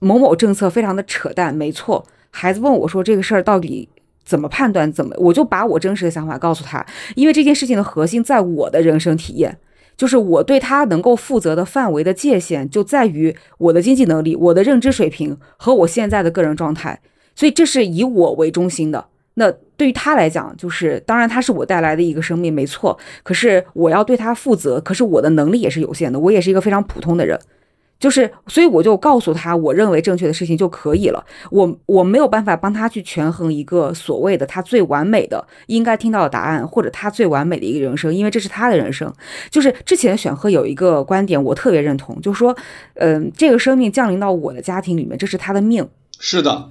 [0.00, 2.06] 某某政策非常的扯淡，没错。
[2.30, 3.88] 孩子问我说这个事儿到底
[4.24, 4.90] 怎么判断？
[4.92, 6.84] 怎么我就把我真实的想法告诉他，
[7.16, 9.58] 因为这件事情的核心在我的人生体验，
[9.96, 17.00] 就是我对他能够负责的范围的界限就在于我的经济能力、我的认知水平和我现在的个人状态，
[17.34, 19.04] 所以这是以我为中心的。
[19.34, 22.96] 那对于他来讲，就是当然他是我带来的一个生命，没错。
[23.22, 27.38] 可是我要对他负责，可是我的能力也是有限的，我也是一个非常普通的人。
[28.00, 31.22] 就是，所以我就告诉他，我认为正确的事情就可以了。
[31.50, 39.12] 我我没有办法帮他去权衡一个所谓的他最完美的应该听到的答案，或者他最完美的一个人生，因为这是他的人生。
[39.50, 42.56] 就是之前选赫有一个观点，我特别认同，就是说，
[42.94, 45.86] 嗯，这个生命降临到我的家庭里面，这是他的命。
[46.18, 46.70] 是的，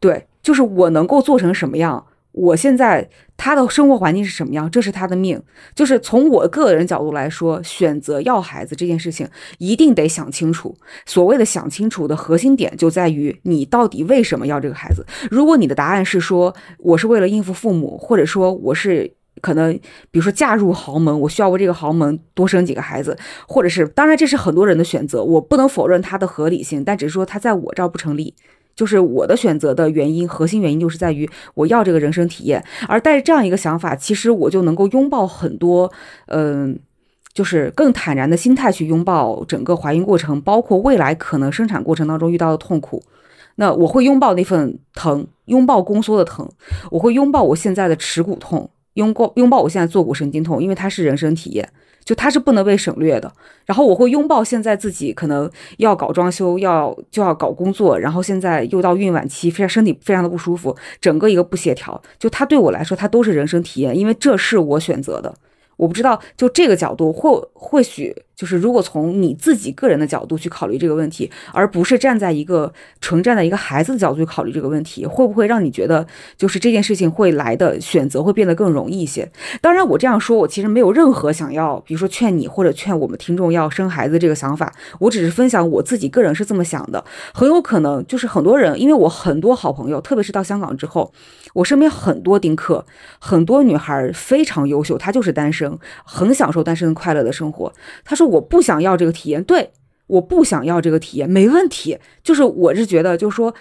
[0.00, 2.06] 对，就是我能够做成什么样。
[2.34, 5.40] 我现在他的生活环境是什么样，这是他的命。
[5.72, 9.28] 就是从我个人角度来说，选择要孩子这件事情，
[9.58, 10.76] 一定得想清楚。
[11.06, 15.06] 所谓的想清楚的核心点就在于你到底为什么要这个孩子。
[15.30, 19.72] 如果你的答案是说我是为了应付父母，或者说我是可能
[20.10, 23.16] 比如说嫁入豪门，我需要为这个豪门多生几个孩子，
[23.46, 28.34] 或者是当然这是很多人的选择，我不能否认它的合理性，但只是说它在我这儿不成立。
[28.74, 35.90] 就是我的选择的原因，核心原因就是在于我要这个人生体验，而带着这样一个想法，其实我就能够拥抱很多，
[36.26, 36.78] 嗯，
[37.32, 43.02] 就是更坦然的心态去拥抱整个怀孕过程，包括未来可能生产过程当中遇到的痛苦。
[43.56, 46.48] 那我会拥抱那份疼，拥抱宫缩的疼，
[46.90, 51.68] 我会拥抱我现在的耻骨痛，拥抱拥抱我现在坐骨神经痛，因为它是人生体验。
[52.04, 53.32] 就它是不能被省略的，
[53.64, 61.98] 然后我会拥抱现在自己可能要搞装修，要就要搞工作，然后现在又到孕晚期，非常身体非常的不舒服，整个一个不协调。
[62.18, 65.34] 就它对我来说，它都是人生体验，因为这是我选择的。
[65.78, 76.06] 我不知道，就这个角度，或或许就是如果从你自己个人的角度去考虑这个问题，而不是站在一个纯站在一个孩子的角度去考虑这个问题，会不会让你觉得
[76.36, 79.30] 就是这件事情会来的选择会变得更容易一些？
[79.60, 87.04] 当然，我这样说，我其实没有任何想要，比如说劝你或者劝我们听众要生孩子这个想法，我只是分享我自己个人是这么想的。
[87.32, 91.12] 很有可能就是很多人，因为我很多好朋友，特别是到香港之后，
[91.52, 92.84] 我身边很多丁克，
[93.20, 97.72] 很多女孩非常优秀，她就是单身，很享受单身快乐的生活。
[98.04, 98.23] 她说。
[98.24, 99.70] 我不想要这个体验，对，
[100.06, 101.98] 我不想要这个体验，没问题。
[102.22, 103.54] 就是我是觉得，就是说，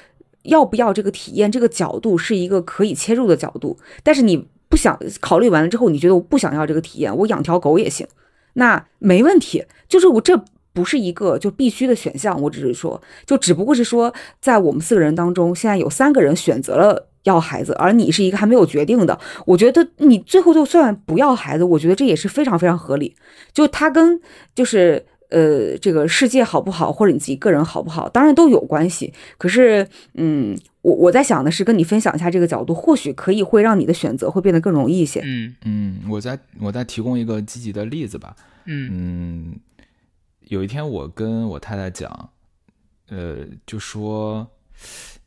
[0.43, 3.77] 要不要这个体验，这个角度是一个可以切入的角度。
[4.03, 8.07] 但是你不想考虑完了之后，你觉得我不想要这个体验，我养条狗也行，
[8.53, 9.65] 那没问题。
[9.87, 10.43] 就是我这
[10.73, 19.19] 不是一个就必须的选项，我只是说，就只不过是说，在我们四个人当中，现在有三个人选择了要孩子，而你是一个还没有决定的。
[19.45, 23.15] 我觉得你最后就算不要孩子，我觉得这也是非常非常合理。
[23.51, 24.19] 就他跟
[24.53, 29.13] 就是呃这个世界好不好，或者你自己个人好不好，当然都有关系。
[29.37, 35.21] 可是嗯，我我在想的是跟你分享一下这个角度，或许可以会让你的选择会变得更容易一些。
[35.23, 38.35] 嗯嗯，我再我再提供一个积极的例子吧。
[38.65, 39.55] 嗯嗯，
[40.49, 42.29] 有一天我跟我太太讲，
[43.09, 44.47] 呃，就说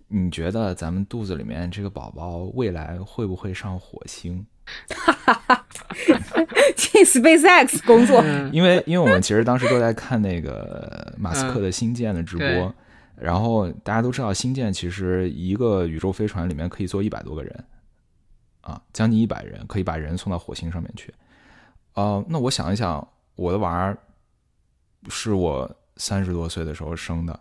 [0.09, 4.47] 你觉得咱们肚子里面这个宝宝未来会不会上火星？
[6.77, 12.75] 进 SpaceX 工作，因为因为我们其实当时都在看那个马斯克的星舰的直播，
[13.15, 17.65] 然后大家都知道星舰其实一个宇宙飞船里面可以坐一百多个人，
[18.61, 21.15] 啊，将近一百人可以把人送到火星上面去。
[21.95, 23.97] 呃，那我想一想，我的娃儿
[25.09, 27.39] 是我三十多岁的时候生的，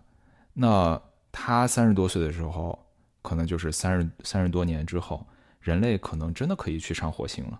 [0.54, 1.02] 那
[1.38, 2.80] 他三十多岁的时候，
[3.22, 5.26] 可能就是三十三十多年之后。
[5.60, 7.60] 人类可能真的可以去上火星了，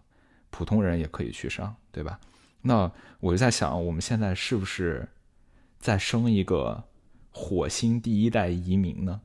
[0.52, 2.20] 普通人也可以去上，对吧？
[2.62, 5.08] 那我就在想，我们现在是不是
[5.80, 6.84] 在生一个
[7.32, 9.22] 火星第一代移民呢？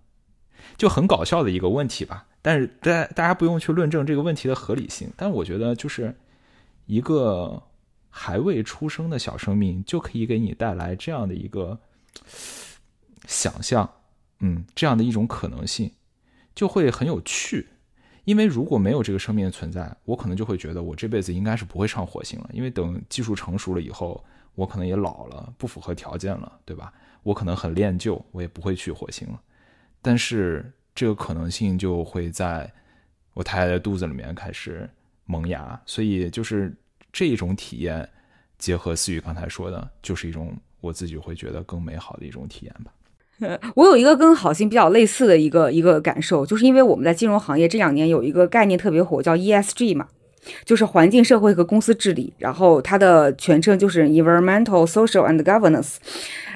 [0.78, 2.26] 就很搞笑的一个问题吧。
[2.40, 5.12] 但是大大家不用去论证这个问题的合理性。
[5.14, 6.16] 但我觉得，就是
[6.86, 7.62] 一个
[8.08, 11.78] 还未出生的小生命，就可以给你带来这样的一个
[13.26, 13.90] 想象，
[14.40, 15.90] 嗯，这样的一种可能性，
[16.54, 17.68] 就会很有趣。
[18.24, 22.50] 因为如果没有这个生命的存在，我可能就会觉得我这辈子应该是不会上火星了。
[22.52, 24.22] 因为等技术成熟了以后，
[24.54, 26.92] 我可能也老了，不符合条件了，对吧？
[27.22, 29.40] 我可能很恋旧，我也不会去火星了。
[30.02, 32.70] 但是这个可能性就会在
[33.34, 34.88] 我太太的肚子里面开始
[35.24, 36.74] 萌芽，所以就是
[37.12, 38.08] 这种体验，
[38.58, 42.92] 结合思雨刚才说的，就是一种我自己会觉得更美好的一种体验吧。
[43.74, 50.06] 我有一个跟好心比较类似的一个一个感受，就是因为我们在金融行业这两年有一个概念特别火，叫 ESG 嘛，
[50.64, 55.96] 就是环境、社会和公司治理，然后它的全称就是 Environmental, Social and Governance。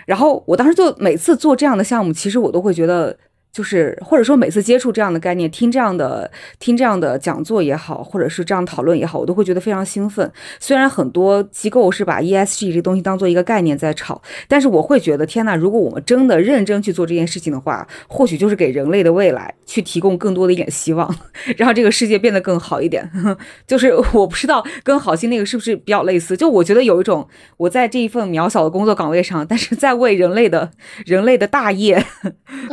[0.06, 3.16] 然后我当时就每次做这样的项目，其实我都会觉得。
[3.54, 6.28] 就是或者说每次接触这样的概念，听这样的
[6.58, 10.28] 听这样的讲座也好，或者是这样讨论也好，我都会觉得非常兴奋。
[10.58, 21.08] 虽然很多机构是把 ESG 这东西当做一个概念在炒，但是我会觉得天呐，如果我们真的认真去做这件事情的话，或许就是给人类的未来去提供更多的一点希望，
[21.56, 23.08] 让这个世界变得更好一点。
[23.68, 30.72] 就是 我不知道跟好心那个是不是比较类似，就我觉得有一种我在这一份渺小的工作岗位上，但是在为人类的
[31.06, 32.04] 人类的大业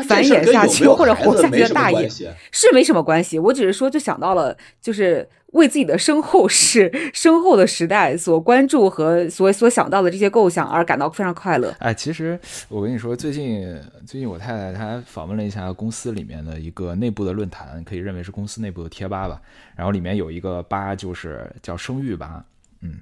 [0.07, 0.65] 繁衍下。
[0.95, 2.09] 或者活下去的大业
[2.51, 11.75] 是没什么关系，我只是说就想到了，就是为自己的身后事、身后的时代所关注和所所想到的这些构想而感到非常快乐。
[11.79, 19.41] 哎，其实我跟你说，最近最近我太太她访问了一下公司里面的一个内部的论坛，可以认为是公司内部的贴吧吧。
[19.75, 22.45] 然后里面有一个吧，就是叫生育吧，
[22.81, 22.99] 嗯。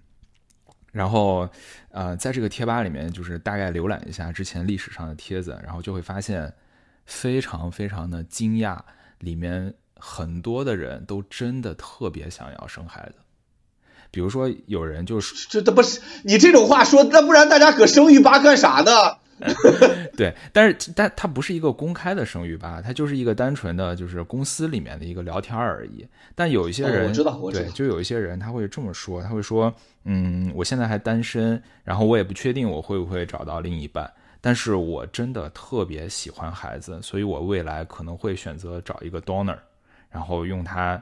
[0.91, 1.47] 然后
[1.91, 6.51] 呃，在这个贴吧里面，就是大概浏览一下之前历史上的帖子，然后就会发现。
[7.09, 8.77] 非常非常的惊讶，
[9.17, 13.15] 里面很多的人都真的特别想要生孩子。
[14.11, 19.17] 比如说，有人就是这这不是你这种话说，那不然大家搁生育吧干啥呢？
[20.17, 26.05] 对，但是但它不是一个公开的生育吧，它就是一个单纯的就是公司里面的一个聊天而已。
[26.35, 34.11] 但有一些人，我知道，我知道，对，就有一些人他会这么说，他会说，嗯，我现在还单身，然后我也不确定我会不会找到另一半。
[34.41, 39.57] 但是我真的特别喜欢孩子，所以我未来可能会选择找一个 donor，
[40.09, 41.01] 然后用它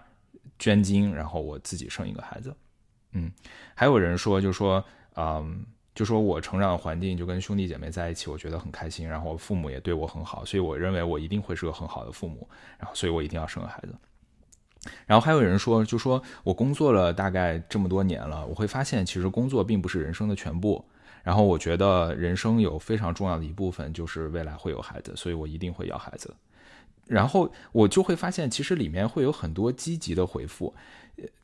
[0.58, 2.56] 捐精，然后我自己生一个孩子。
[3.12, 3.32] 嗯，
[3.76, 4.84] 还有人说，就说，
[5.16, 5.64] 嗯，
[5.94, 13.96] 就说我成长的环境就跟兄弟姐妹在一起，我觉得很开心，然后父母也对我很好，所以我认为我一定会是个很好的父母，然后所以我一定要生个孩子。
[15.06, 20.84] 然后还有人说，就说我工作了大概这么多年了，我会发现其实工作并不是人生的全部。
[21.28, 26.34] 然后我觉得人生有非常重要的一部分就是未来会有孩子，所以我一定会要孩子。
[27.06, 30.74] 然后我就会发现，其实里面会有很多积极的回复，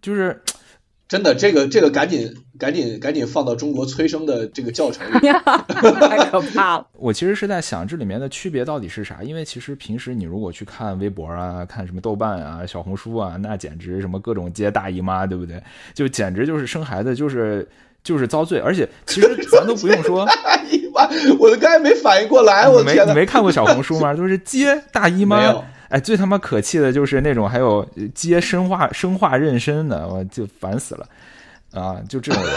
[0.02, 0.42] 就是
[1.10, 5.20] 真的，这个这个赶紧赶紧赶紧放到中国催生的这个教程里。
[6.00, 6.88] 太可怕了。
[6.96, 9.22] 我其实是在想这里面的区别到底是啥？
[9.22, 15.62] 因为其实平时你如果去看微博啊，看什么豆瓣啊、小红书啊，那简直什么各种接大姨妈，对不对？
[15.94, 17.68] 就简直就是生孩子就是
[18.04, 20.26] 就是遭罪，而且其实咱都不用说。
[20.26, 21.08] 大姨妈，
[21.40, 22.94] 我都刚才没反应过来，我没。
[23.06, 24.14] 你没看过小红书吗？
[24.14, 25.64] 就是接大姨妈。
[25.90, 31.08] 哎，最他妈可气的就是那种还有接生化生化妊娠的，我就烦死了
[31.72, 31.98] 啊！
[32.10, 32.52] 就这种人，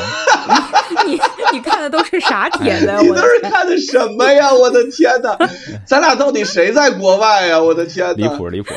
[1.06, 1.20] 你
[1.52, 2.98] 你看的都是啥帖子呀？
[3.00, 4.52] 你我都是看的什么呀？
[4.52, 5.36] 我的天呐，
[5.86, 7.60] 咱俩到底谁在国外呀？
[7.60, 8.72] 我的天呐，离谱离 谱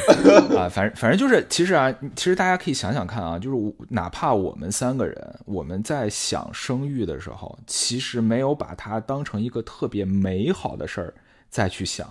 [0.55, 0.69] 啊！
[0.69, 11.13] 反正反正就是，其实啊，其实大家可以想想看啊，就是我哪怕我们三个人，我们在想生育的时候，其实没有把它当成一个特别美好的事儿
[11.49, 12.07] 再去想。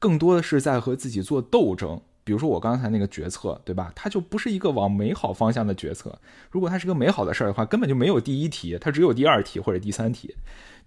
[0.00, 3.90] 更多的是在和自己做斗争，比如说我刚才那个决策，对吧？
[3.94, 6.18] 它就不是一个往美好方向的决策。
[6.50, 10.36] 如果它是个美好的事儿的话，根本就没有第一题，它只有第二题或者第三题。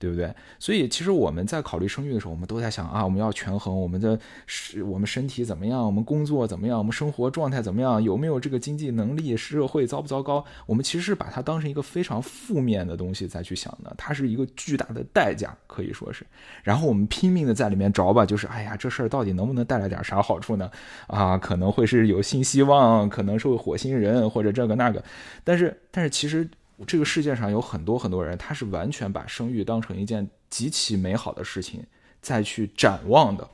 [0.02, 0.34] 对不对？
[0.58, 10.44] 所以其实我们在考虑生育的时候，我们都在想啊，我们要权衡我们的是我们身体怎么样，我们工作怎么样，我们生活状态怎么样，有没有这个经济能力，社会糟不糟糕？
[10.66, 16.26] 我们其实是把它当成一个非常负面的东西再去想的，它是一个巨大的代价，可以说是。
[16.64, 20.72] 然后我们拼命的在里面找吧，就是哎呀，这事儿到底能不能带来点啥好处呢？
[21.06, 25.04] 啊，可能会是有新希望，可能是个火星人或者这个那个，
[25.44, 26.50] 但是但是其实。
[26.86, 31.86] 这个世界上有很多很多人，他是完全把生育当成一件极其美好的事情
[32.22, 33.50] 再去展望的。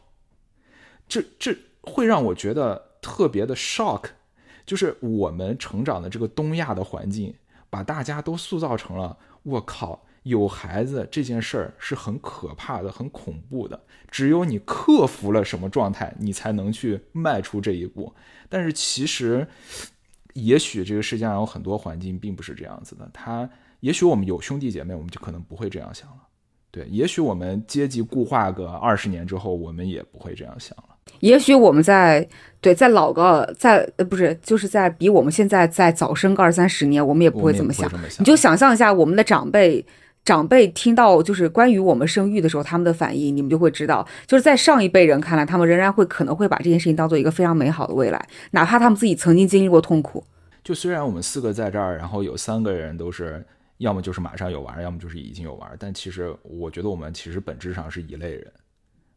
[1.07, 4.03] 这这会让我觉得特别的 shock，
[4.65, 7.35] 就是我们成长的这个东亚的环境，
[7.69, 13.81] 把大家都塑造成了我靠，有孩子这件事儿是很可怕的、很恐怖的。
[14.09, 18.13] 只有你克服了什么状态，你才能去迈出这一步。
[18.47, 19.47] 但是其实。
[20.37, 26.17] 也许这个世界上有很多环境并不是这样子的，他也许我们有兄弟姐妹，我们就可能不会这样想了。
[26.69, 30.95] 对，也许我们阶级固化个二十年之后，我们也不会这样想了。
[31.21, 32.27] 也许我们在
[32.61, 37.89] 对在老个在呃不是就是在比我们现在再早生个二三十年，我们也不会这么想。
[38.19, 39.85] 你就想象一下我们的长辈。
[40.27, 50.21] 长辈听到就是关于我们生育的时候，他们的反应，你们就会知道，就是在上一辈人看来，他们仍然会可能会把这件事情当做一个非常美好的未来，哪怕他们自己曾经经历过痛苦。
[50.65, 53.41] 就虽然我们四个在这儿，然后有三个人都是
[53.77, 58.51] 要么就是马上有娃，要么就是已经有娃，但其实我觉得我们其实本质上是一类人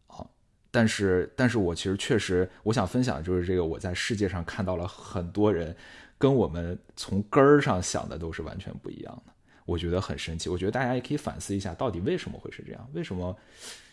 [0.06, 0.24] 啊。
[0.70, 5.74] 但是，但是我其实确实我想分享的就是这个，我在世界上看到了很多人
[6.16, 9.32] 跟我们从根儿上想的都是完全不一样的。
[9.66, 12.88] 我觉得很神奇，我觉得大家也可以反思一下，到底为什么会是这样？
[12.92, 13.36] 为什么？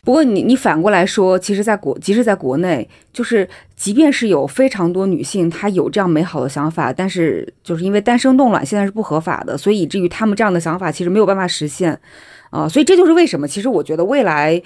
[0.04, 12.00] 不过你你反过来说，其实，在国即使在国内，就是即便是有非常多女性，她有这样美好的想法，但是就是因为单身冻卵现在是不合法的，所以以至于她们这样的想法其实没有办法实现
[12.52, 12.70] 啊。
[12.70, 14.62] 所以这就是为什么，其实我觉得未来。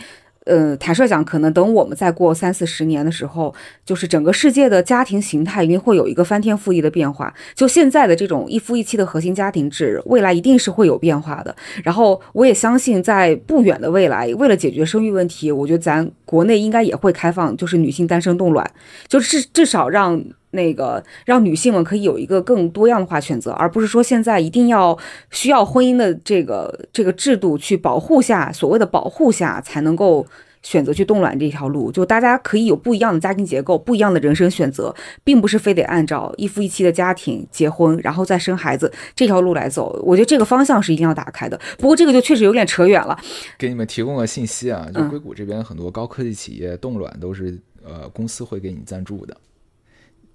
[0.45, 3.53] 呃，坦率讲，可能等我们再过三四十年的时候，
[3.85, 7.31] 就是整个世界的家庭形态一定会有一个翻天覆地的变化。
[7.53, 11.55] 就现在的这种一夫一妻的核心家庭制，未来一定是会有变化的。
[11.83, 18.67] 然后，我也相信，在不远的未来，为了解决生育问题，我觉得咱国内应该也会开放，就是女性单身冻卵，
[19.07, 20.19] 就是至少让。
[20.51, 24.97] 那个让女性们可以有一个更多样化选择，而不是说现在一定要
[25.31, 30.25] 需要婚姻的这个这个制度去保护下，所谓的保护下才能够
[30.61, 31.91] 选择去冻卵这条路。
[31.91, 34.93] 就大家可以有不一样的家庭结构，不一样的人生选择，
[35.23, 39.99] 并不是非得按照一夫一妻的家庭结婚，然后再生孩子这条路来走。
[40.03, 41.59] 我觉得这个方向是一定要打开的。
[41.79, 43.17] 不过这个就确实有点扯远了。
[43.57, 49.35] 给你们提供个信息啊，就硅谷这边很多高科技企业冻卵都是呃公司会给你赞助的。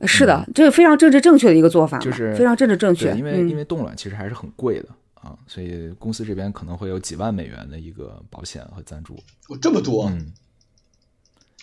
[0.03, 3.15] 是的，这是非常政治正确的一个做法，就是非常政治正确。
[3.17, 9.15] 因为因为冻卵其实还是很贵的啊，所以公司这边可能会有几万美元的一个保险和赞助。
[9.49, 10.05] 哦，这么多？
[10.11, 10.33] 嗯，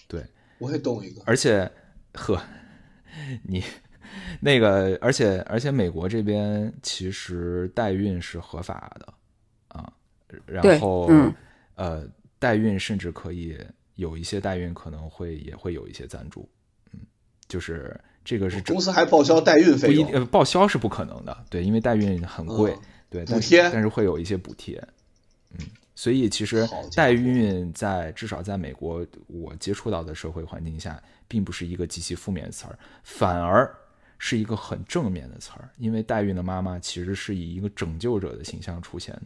[0.08, 0.26] 对，
[0.58, 1.22] 我也冻一个。
[1.26, 1.72] 而且，
[2.14, 2.42] 呵，
[3.44, 3.64] 你
[4.40, 9.14] 那个，而且而且，美国这边其实代孕是合法的
[9.68, 9.94] 啊，
[10.48, 11.08] 然后
[11.76, 12.04] 呃，
[12.40, 13.58] 代孕甚至可以
[13.94, 16.50] 有一些代孕可能会也会有一些赞助，
[16.94, 17.00] 嗯，
[17.48, 17.96] 就是。
[18.24, 20.06] 这个是公司还报销代孕费用？
[20.06, 22.76] 不一呃，报销是不可能的，对，因为代孕很贵，
[23.10, 24.82] 对，补贴，但是会有一些补贴，
[25.52, 25.66] 嗯，
[25.96, 33.70] 所以其实代孕在至少在美国我接触到的社会环境下，并不是一个极其负面的词儿，反而
[34.18, 39.26] 是一个很正面的词儿，因为代孕的妈妈其实是以一个拯救者的形象出现的，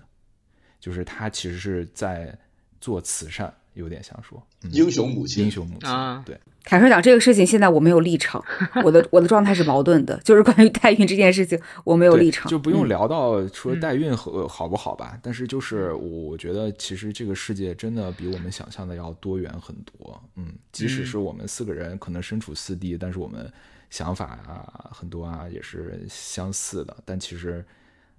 [0.80, 2.36] 就是她其实是在
[2.82, 8.44] 做慈善，有点像说、嗯、英雄母亲，英雄母亲，啊对，坦率讲，这个事情现在我没有立场，
[8.84, 23.50] 我的我的状态是矛盾的，就是关于代孕这件事情，我没有立场，就不用嗯聊到说嗯代孕好好不好吧，但是就是我觉得其实这个世界真的比我们想象的要多元很多，嗯，即使嗯是我们四个人可能身处四地，但是我们
[23.90, 27.66] 想法啊很多啊也是相似的，但其实，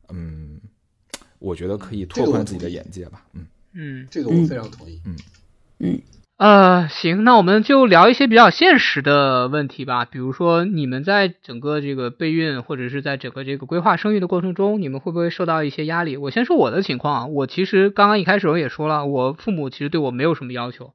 [0.09, 0.59] 嗯，
[1.39, 3.47] 我觉得可以拓宽自己的眼界吧，嗯。
[3.75, 4.09] 嗯。
[4.11, 4.99] 这个我非常同意。
[6.39, 16.17] 呃，行，那我们就聊一些比较现实的问题吧，比如说你们在整个这个备孕或者是在整个这个规划生育的过程中，你们会不会受到一些压力？
[16.17, 20.93] 我先说我的情况啊，我其实刚刚一开始我也说了，我父母其实对我没有什么要求，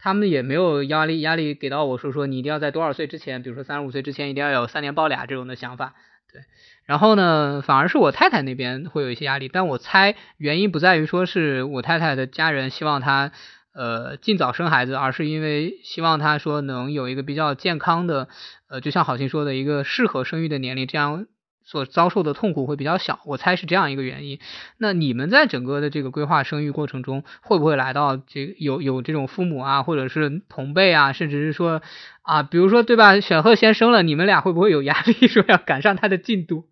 [0.00, 5.94] 他们也没有压力压力给到我说说你一定要在多少岁之前，比如说三十五岁之前一定要有三年抱俩这种的想法，
[6.32, 6.42] 对。
[6.86, 13.30] 然后呢，反而是我太太那边会有一些压力，但我猜原因不在于说是我太太的家人希望她
[13.74, 18.28] 呃尽早生孩子，而是因为希望他说能有一个比较健康的，
[18.68, 21.26] 呃，就像好心说的一个适合生育的年龄，这样
[21.64, 23.20] 所遭受的痛苦会比较小。
[23.24, 24.40] 我猜是这样一个原因。
[24.78, 31.80] 那你们在整个的这个规划生育过程中，会不会来到这有有这种父母啊，或者是同辈啊，甚至是说
[32.22, 36.64] 啊，比如说对吧，选赫先生了，你们俩会不会有压力，说要赶上他的进度？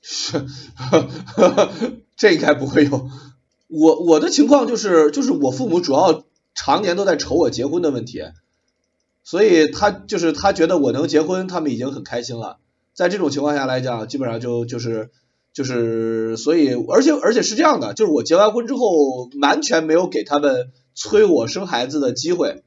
[0.00, 0.46] 是，
[2.16, 3.10] 这应该不会有。
[3.68, 6.24] 我我的情况就是，就是我父母主要
[6.60, 8.20] 常年都在愁我结婚的问题，
[9.22, 12.58] 所以他就是他觉得我能结婚，他们已经很开心了。
[12.94, 15.10] 在这种情况下来讲，基本上就就是
[15.52, 22.64] 就是，所以而且而且是这样的，就是我结完婚之后，完全没有给他们催我生孩子的机会。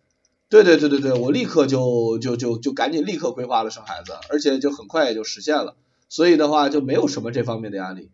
[0.48, 5.76] 对对对对对，我立刻就就就就赶紧立刻规划了生孩子，而且就很快也就实现了。
[6.08, 8.10] 所以的话就没有什么这方面的压力。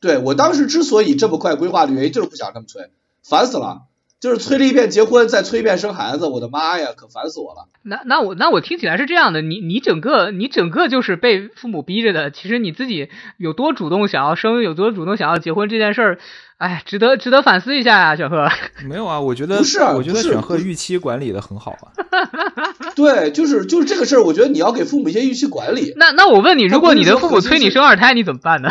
[0.00, 2.90] 对我当时之所以这么快规划的原因，就是不想这么催，
[3.22, 3.82] 烦死了。
[4.20, 7.68] 就是催了一遍结婚，再催一遍生孩子，我的妈呀，可烦死我了。
[7.82, 12.30] 那那我那我听起来是这样的，你你整个你整个就是被父母逼着的。
[12.30, 13.08] 其实你自己
[13.38, 16.18] 有多主动想要生，有多主动想要结婚这件事儿，
[16.58, 18.46] 哎，值得值得反思一下呀、小贺。
[18.86, 21.88] 没有啊，我觉得不是啊我觉得不是选赫预期管理的很好啊。
[22.94, 25.94] 对，就是就是这个事儿，我觉得你要给父母一些预期管理。
[25.96, 28.70] 那那我问你，如果你的父母催你生二胎，你怎么办呢？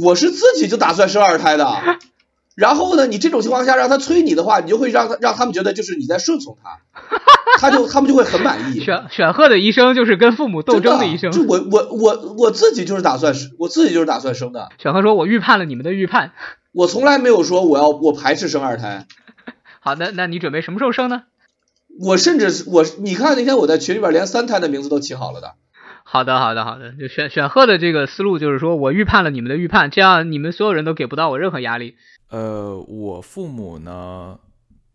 [0.00, 1.64] 我是自己就打算生二胎的，
[2.56, 6.80] 然后呢，你这种情况下让他催你的话，你就会让他让他们觉得就是你在顺从他，
[7.58, 8.80] 他就他们就会很满意。
[8.80, 11.30] 选选赫的一生就是跟父母斗争的一生。
[11.32, 16.32] 就我我我我自己就是打算生，我自己就是打算生的，选赫说：“我预判了你们的预判。
[16.72, 19.06] 我从来没有说我要我排斥生二胎。”
[19.80, 21.24] 好的，那你准备什么时候生呢？
[22.00, 25.52] 我甚至我，你看那天我在群里边连三胎的名字都起好了的。
[26.04, 26.92] 好的，好的，好的。
[26.92, 31.96] 就选选赫的这个思路就是说我预判了你们的预判，这样你们所有人都给不到我任何压力。
[32.30, 34.38] 呃，我父母呢，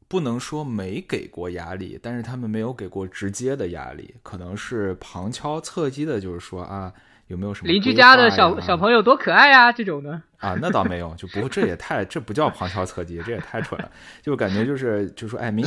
[0.08, 6.92] 不能说没给过压力，但是他们没有给过直接的压力，可能是旁敲侧击的，就是说啊，
[7.28, 10.22] 有没有什么邻居家的小小朋友多可爱呀，这种的。
[10.38, 15.66] 啊，那倒没有，就不这也太这不叫旁敲侧击，这也太蠢了，就感觉就是就说哎明，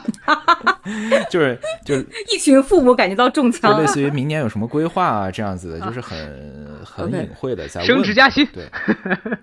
[1.30, 3.80] 就是就是 一群父母感觉到中就枪了。
[3.80, 6.18] 类似于明年有什么规划啊这样子的，就是很
[6.84, 8.68] 很隐晦的在问升职加薪对，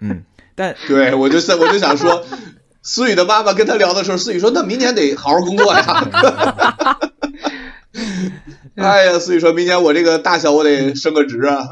[0.02, 0.24] 嗯，
[0.56, 2.24] 但 对，我就想我就想说，
[2.82, 5.84] 思雨的妈妈跟他聊的时候，思雨说：“那明年得好好工作呀。”
[8.76, 11.68] 哎呀，思雨说明年我这个大小我得升个职啊。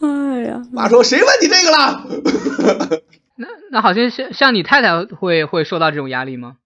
[0.00, 2.06] 哎呀，妈说：“谁问你这个了
[3.38, 6.56] 那那好像像像你太太会会受到这种压力吗？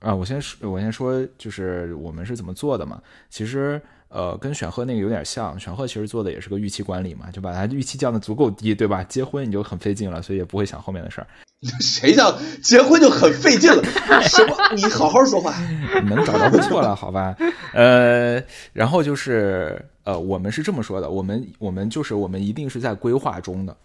[0.00, 3.00] 啊，我先说，我先说，就是我们是怎么做的嘛。
[3.28, 5.58] 其实，呃，跟选赫那个有点像。
[5.60, 9.04] 选赫其实做的也是个预期管理嘛，就把他预期降的足够低，对吧？
[9.04, 11.26] 结婚你就很费劲了，所以也不会想后面的事儿。？
[11.82, 13.82] ”谁叫结婚就很费劲了？
[14.22, 14.56] 什么？
[14.74, 15.54] 你好好说话。
[16.08, 17.36] 能找到不错了，好吧？
[17.74, 18.42] 呃，
[18.72, 23.76] 然后就是，呃，我们是这么说的，我们我们就是我们一定是在规划中的，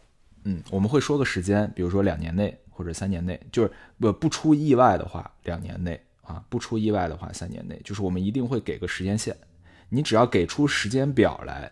[0.45, 3.69] 嗯，我们会说个时间，比如说两年内或者三年内，就是
[3.99, 9.35] 不不出意外的话，两年内啊，不出意外的话，三年内，就是我们一定会给个时间线，
[9.89, 11.72] 你只要给出时间表来，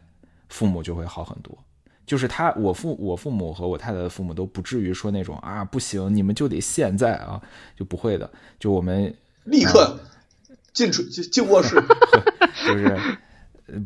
[0.50, 1.58] 父母就会好很多。
[2.06, 7.42] 就是他，我父我父母和我太太的父母都不至于说那种啊不行，你们就得现在啊，
[7.76, 8.30] 就不会的。
[8.60, 9.14] 就我们
[9.46, 10.00] 立刻
[10.74, 11.82] 进出进进卧室。
[12.68, 13.18] 就是呃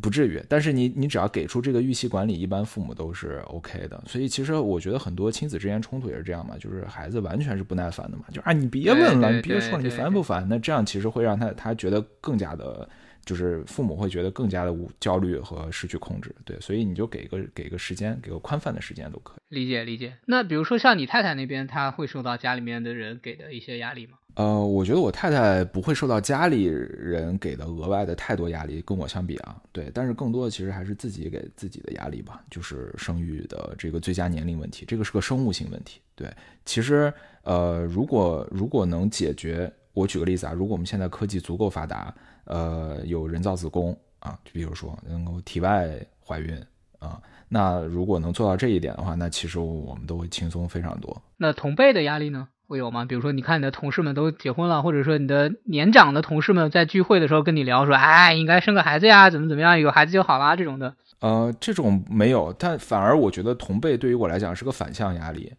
[0.00, 4.02] 不至于，但是你你只要给出这个预期管理，一般父母都是 OK 的。
[4.06, 10.46] 所以其实我觉得很多亲子之间冲突也是这样嘛，就是孩子完全是不耐烦的嘛，就啊你别问了，你别说了，你烦不烦？
[10.48, 12.88] 那这样其实会让他他觉得更加的
[13.24, 19.54] 就是父母会觉得更加的无焦虑和失去控制，对，所以你就给个给个时间，给个宽泛的时间都可以。
[19.54, 20.14] 理解理解。
[20.26, 24.17] 那比如说像你太太那边，她会受到家里面的人给的一些压力吗？
[24.38, 36.00] 呃，我觉得我太太不会受到家里人给的额外的太多压力，跟我相比啊，对，但是更多的其实还是自己给自己的压力吧，就是生育的这个最佳年龄问题，这个是个生物性问题。
[36.14, 36.32] 对，
[36.64, 37.12] 其实
[37.42, 42.14] 呃，如果如果能解决，我举个例子啊，如果我们现在科技足够发达。
[42.50, 46.58] 呃，有人造子宫啊，就比如说能够体外怀孕
[46.98, 51.22] 啊，那如果能做到这一点的话，那其实我们都会轻松非常多。
[51.36, 53.06] 那同辈的压力呢，会有吗？
[53.06, 60.94] 比如说，你看你的同事们都结婚了，或者说你的年长的同事们在聚会的时候跟你聊说，哎，应该生个孩子呀，怎么怎么样，有孩子就好啦，这种的。
[61.20, 65.50] 呃，这种没有，但反而我觉得同辈对于我来讲是个反向压力。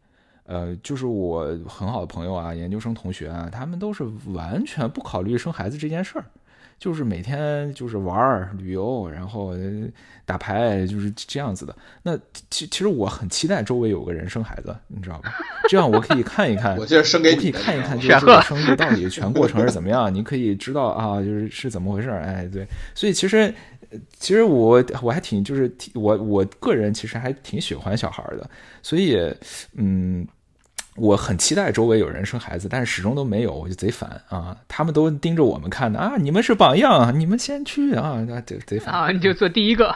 [0.45, 4.03] 呃，就是我很好的朋友啊，研究生同学啊，他们都是
[4.33, 6.25] 完全不考虑生孩子这件事儿。
[6.79, 9.53] 就是每天就是玩儿、旅游，然后
[10.25, 11.75] 打牌，就是这样子的。
[12.01, 12.17] 那
[12.49, 15.33] 其其实我很期待周围有个人生孩子，你知道吧？
[15.67, 20.13] 这样我可以看一看，我就是生给你，可以看一看，就是这个生育到底全过程是怎么样。
[20.13, 22.21] 你可以知道啊，就是是怎么回事儿。
[22.21, 22.65] 哎，对，
[22.95, 23.53] 所以其实
[24.17, 28.49] 其实我我还挺就是我我个人其实还挺喜欢小孩的，
[28.81, 29.17] 所以
[29.73, 30.25] 嗯。
[30.99, 34.55] 我很期待周围有人生孩子，但是始终都没有，我就贼烦啊！
[34.67, 36.15] 他们都盯着我们看的啊！
[36.17, 38.23] 你们是榜样，你们先去啊！
[38.27, 39.09] 那贼贼烦啊！
[39.11, 39.95] 你就做第一个，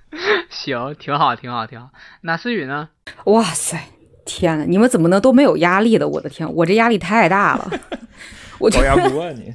[0.48, 1.90] 行，挺好，挺好，挺好。
[2.22, 2.88] 那思雨呢？
[3.24, 3.88] 哇塞，
[4.24, 6.08] 天呐，你们怎么能都没有压力的？
[6.08, 7.70] 我的天，我这压力太大了。
[8.60, 9.52] 我高压锅你？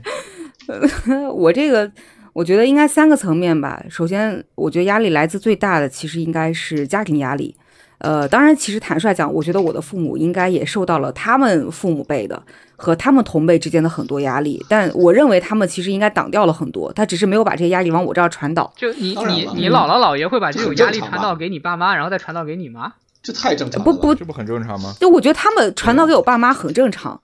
[1.33, 1.91] 我这个，
[2.33, 3.83] 我觉得应该三个层面吧。
[3.89, 7.55] 首先，我觉得压力来自最大的，其实应该是家庭压力。
[7.99, 12.41] 呃，当然，其实坦率讲，我觉得我的父母应该也受到了他们父母辈的
[12.77, 18.73] 和他们同辈之间的很多压力，但我认为他们其实应该挡掉了很多，他只是没有把这些压力往我这儿传导。
[18.77, 22.93] 就你你你姥姥姥爷会把这种压力传导给你爸妈，然后再传导给你吗？
[23.21, 24.93] 这太正常了，不不，这不很正常吗？
[24.97, 27.21] 就我觉得他们传导给我爸妈很正常。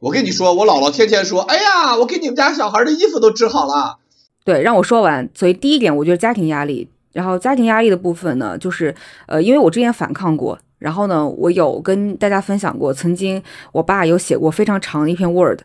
[0.00, 3.96] 我跟你说，我姥姥天天说：“哎呀，我给你们家小孩的衣服都织好了。”
[4.44, 5.30] 对，让我说完。
[5.34, 6.88] 所以第一点，我觉得家庭压力。
[7.12, 8.94] 然后家庭压力的部分呢，就是
[9.26, 10.58] 呃，因为我之前反抗过。
[10.78, 13.42] 然后呢，我有跟大家分享过，曾经
[13.72, 15.60] 我爸有写过非常长的一篇 Word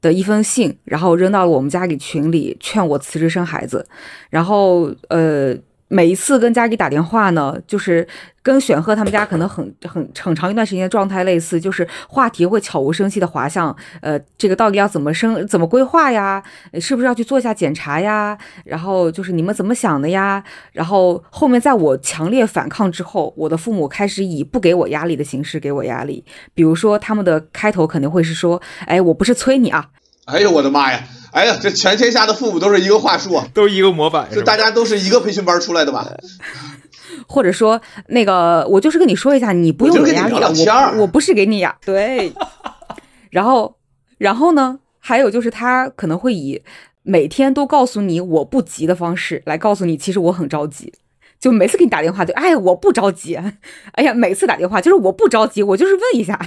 [0.00, 3.86] 的一封信，然后扔到了我们家里群里，劝我辞职生孩子。
[4.30, 5.56] 然后呃。
[5.88, 8.06] 每一次跟家里打电话呢，就是
[8.42, 16.42] 跟选赫他们家可能很很很长一段时间的状态类似，就是话题会悄无声息的滑向，呃，这个到底要怎么生，怎么规划呀？
[16.80, 18.36] 是不是要去做一下检查呀？
[18.64, 20.42] 然后就是你们怎么想的呀？
[20.72, 29.88] 然后后面在我强烈反抗之后，我的父母开始以不给我压力的形式给我压力，比如说他们的开头肯定会是说，哎，我不是催你啊。
[30.26, 31.02] 哎呦我的妈呀！
[31.32, 36.06] 哎呀，这全天下的父母都是一个话术，都是一个模板，就大家都是一个培训班出来的吧？
[37.26, 41.76] 或者说，那个我就是跟你说一下，你不用有压力，我我不是给你呀。
[41.84, 42.32] 对。
[43.30, 43.76] 然后，
[44.18, 44.80] 然后呢？
[45.00, 46.60] 还有就是他可能会以
[47.02, 50.92] 每天都告诉你我不急的方式来告诉你，其实我很着急。
[51.40, 53.36] 就每次给你打电话，就哎我不着急。
[53.92, 56.38] 哎呀，每次打电话就是我不着急，我就是问一下。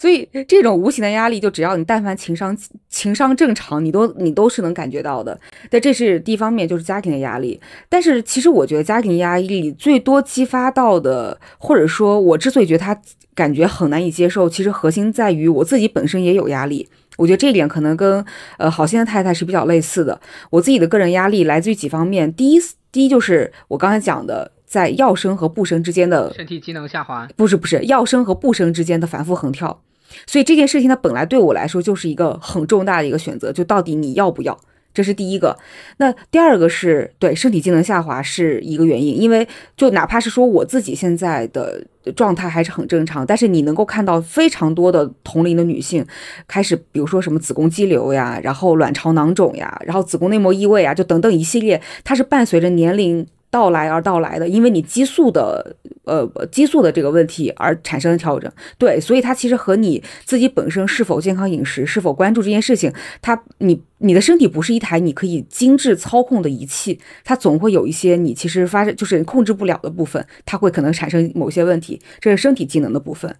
[0.00, 2.56] 所以这种无形的压力，就只要你但凡情商
[2.88, 5.38] 情商正常，你都你都是能感觉到的。
[5.70, 7.60] 但这是第一方面，就是家庭的压力。
[7.88, 13.00] 但是其实我觉得家庭压力最多激发到的，或者说我之所以觉得他
[13.34, 16.88] 感觉很难以接受，其实核心在于我自己本身也有压力。
[17.16, 18.24] 我觉得这一点可能跟
[18.58, 20.20] 呃好心的太太是比较类似的。
[20.50, 22.60] 我自己的个人压力来自于几方面，第一
[22.90, 24.55] 第一就是我刚才讲的。
[24.66, 29.80] 在要生和不生之间的身体机能下滑，不是不是要生和不生之间的反复横跳，
[30.26, 34.58] 所以这件事情它本来对我来说就是一个很重大的一个选择，就到底你要不要，
[34.92, 35.56] 这是第一个。
[35.98, 41.86] 那第二个是对身体机能下滑是一个原因，因为就哪怕是说我自己现在的
[42.16, 46.04] 状态还是很正常，但是你能够看到非常多的同龄的女性
[46.48, 53.26] 开始，比如说什么子宫肌瘤呀，然后卵巢囊肿呀，然后子宫内膜异位啊，就等等一系列，它是伴随着年龄。
[53.50, 62.92] 到来而到来的，因为你激素的，呃，激素的这个问题而产生的调整，对，所以它其实和你自己本身是否健康饮食、是否关注这件事情，
[63.22, 73.34] 它你你的身体不是一台你可以精致操控的仪器，它总会有一些你其实发生就是控制不了的部分，它会可能产生某些问题，这是身体机能的部分，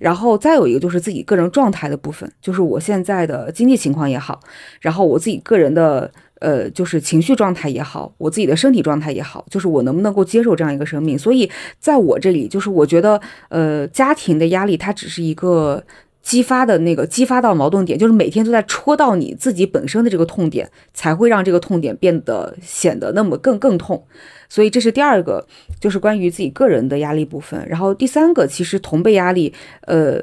[0.00, 4.40] 然后再有一个就是自己个人状态的部分，就是我现在的经济情况也好，
[4.80, 6.10] 然后我自己个人的。
[6.40, 11.18] 呃，就是情绪状态也好，我自己的身体状态也好，就是我能不能够接受这样一个生命。
[11.18, 15.82] 所以，在我这里，就是我觉得，呃，家庭的压力它只是一个
[16.22, 24.04] 激发的那个激发到矛盾点，就是每天都在戳到你自己本身的这个痛点，才会让这个痛点变得显得那么更更痛。
[24.48, 25.46] 所以这是第二个，
[25.80, 27.66] 就是关于自己个人的压力部分。
[27.68, 29.52] 然后第三个，其实同辈压力，
[29.82, 30.22] 呃，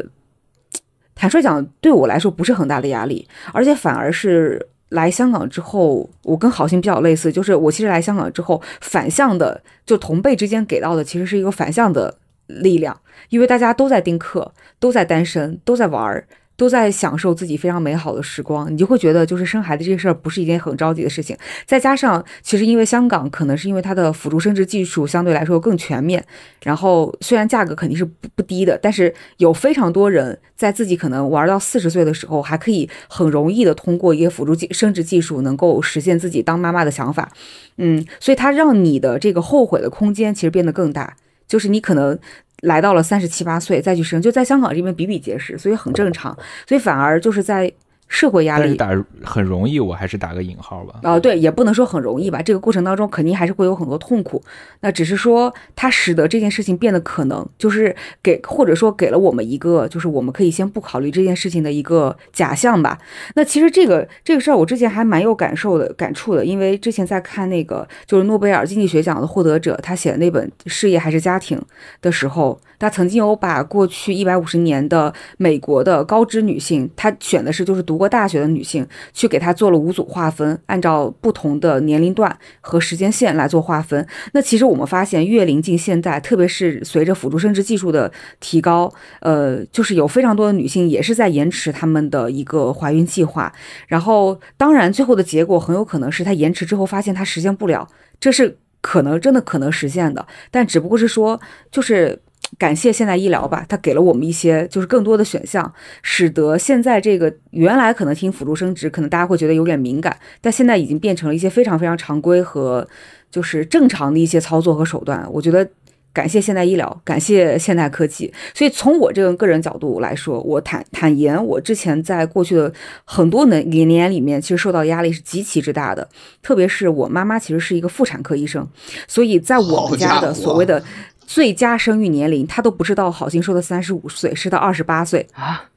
[1.13, 12.17] 坦率讲，对我来说不是很大的压力，而且反而是来香港之后，我跟好心比较类似，就是我其实来香港之后，反向的，就同辈之间给到的其实是一个反向的
[12.47, 12.99] 力量，
[13.29, 16.27] 因为大家都在丁克，都在单身，都在玩儿。
[16.57, 21.35] 都在享受自己非常美好的时光，你就会觉得就是生孩子这事儿不是一件很着急的事情。
[21.65, 26.23] 再加上，其实因为香港可能是因为它的辅助生殖技术相对来说更全面，
[26.63, 37.29] 然后虽然价格肯定是不不低的，但是有非常多人在自己可能玩到四十岁的时候，还可以很容易的通过一些辅助技生殖技术能够实现自己当妈妈的想法。
[37.77, 41.17] 嗯，所以它让你的这个后悔的空间其实变得更大，
[41.47, 42.17] 就是你可能。
[42.65, 46.37] 来到了三十七八岁再去生，就在香港这边比比皆是，所以很正常。
[46.67, 47.71] 所以反而就是在。
[48.07, 48.89] 社会压力打
[49.23, 50.99] 很容易，我还是打个引号吧。
[51.03, 52.41] 啊，对，也不能说很容易吧。
[52.41, 54.41] 这个过程当中肯定还是会有很多痛苦。
[54.81, 62.97] 那只是说它使得这件事情变得可能，就是给或者说给了我们一个，就是我们可以先不考虑这件事情的一个假象吧。
[63.33, 71.57] 那其实这个这个事儿我之前还蛮有感受的感触的，因为之前在看那个就是诺贝尔经济学奖的获得者他写的那本《事业还是家庭》
[72.01, 77.95] 的时候，他曾经有把过去一百五十年的美国的高知女性，他选的是就是读。
[77.95, 84.05] 过大学的女性去给她做了五组划分，按照不同的年龄段和时间线来做划分。
[84.33, 88.11] 那其实我们发现，越临近现在，特别是随着辅助生殖技术的
[88.41, 93.49] 提高，呃，就是有非常多的女性也是在延迟她们的一个怀孕计划。
[93.87, 97.87] 然后，当然最后的结果很有可能是她延迟之后发现她实现不了，
[98.19, 101.39] 这是可能真的可能实现的，但只不过是说
[101.71, 102.21] 就是。
[102.57, 112.87] 感谢现代医疗吧，它给了我们一些就是更多的选项，使得现在这个原来可能听辅助生殖，可能大家会觉得有点敏感，但现在已经变成了一些非常非常常规和
[113.29, 115.27] 就是正常的一些操作和手段。
[115.31, 115.67] 我觉得
[116.13, 118.33] 感谢现代医疗，感谢现代科技。
[118.53, 122.71] 所以从我这个个人角度来说，我坦坦言，我之前在过去的
[123.03, 126.07] 很多年年里面，其实受到压力是极其之大的。
[126.41, 128.65] 特别是我妈妈其实是一个妇产科医生，
[129.09, 130.81] 所以在我们家的所谓的。
[131.25, 133.11] 最佳生育年龄，他都不知道。
[133.11, 135.69] 好心说的三十五岁是到二十八岁啊，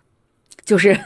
[0.65, 0.99] 就是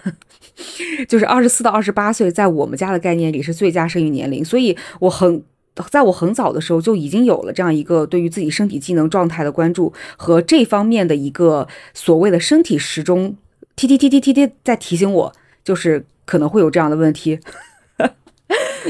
[1.09, 4.45] 就是二十四到二十八岁，在我们家的概念里是最佳生育年龄。
[4.45, 5.43] 所以我很
[5.91, 13.37] 在我很早的时候就已经有了这样一个对于自己身体机能状态的关注和这方面的一个所谓的身体时钟，
[13.77, 15.33] 踢踢踢踢踢踢在提醒我，
[15.65, 17.39] 就是可能会有这样的问题。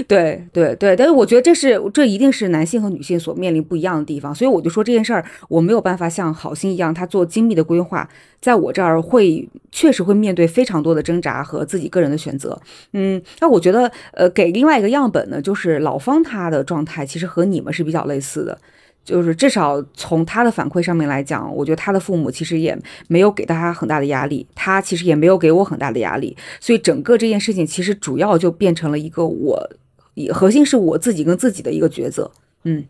[0.08, 8.08] 对对对，但是我觉得这是这一定是男性和女性所面临不一样的地方，所以我就说这件事儿我没有办法像好心一样，他做精密的规划，
[8.40, 12.60] 在我这儿会确实会面对非常多的挣扎和自己个人的选择。
[12.92, 18.58] 嗯，那我觉得呃，给另外一个样本呢，就是老方他的状态其实和你们是比较类似的。
[19.04, 22.78] 就是至少从他的反馈上面来讲，我觉得他的父母其实也
[23.08, 29.70] 没有给他很大的压力，他其实也没有给我很大的压力，所以整个这件事情其实主要就变成了一个我，
[30.14, 32.32] 也核心是我自己跟自己的一个抉择。
[32.64, 32.86] 嗯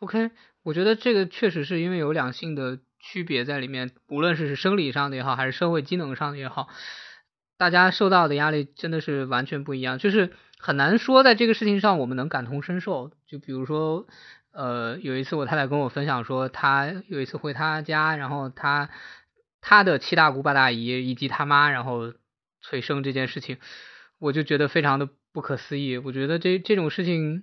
[0.00, 0.30] ，OK，
[0.62, 6.68] 我觉得这个确实是因为有两性的区别在里面，无论是生理上的也好，还是社会机能上的也好，
[7.56, 13.10] 大家受到的压力真的是完全不一样，就是很难说在这个事情上我们能感同身受。
[13.26, 14.06] 就比如说。
[14.52, 18.90] 呃，有一次我太太跟我分享说，她有一次回她家，然后她
[19.60, 22.12] 她的七大姑八大姨以及她妈，然后
[22.60, 23.58] 催生这件事情，
[24.18, 25.98] 我就觉得非常的不可思议。
[25.98, 27.42] 我觉得这这种事情，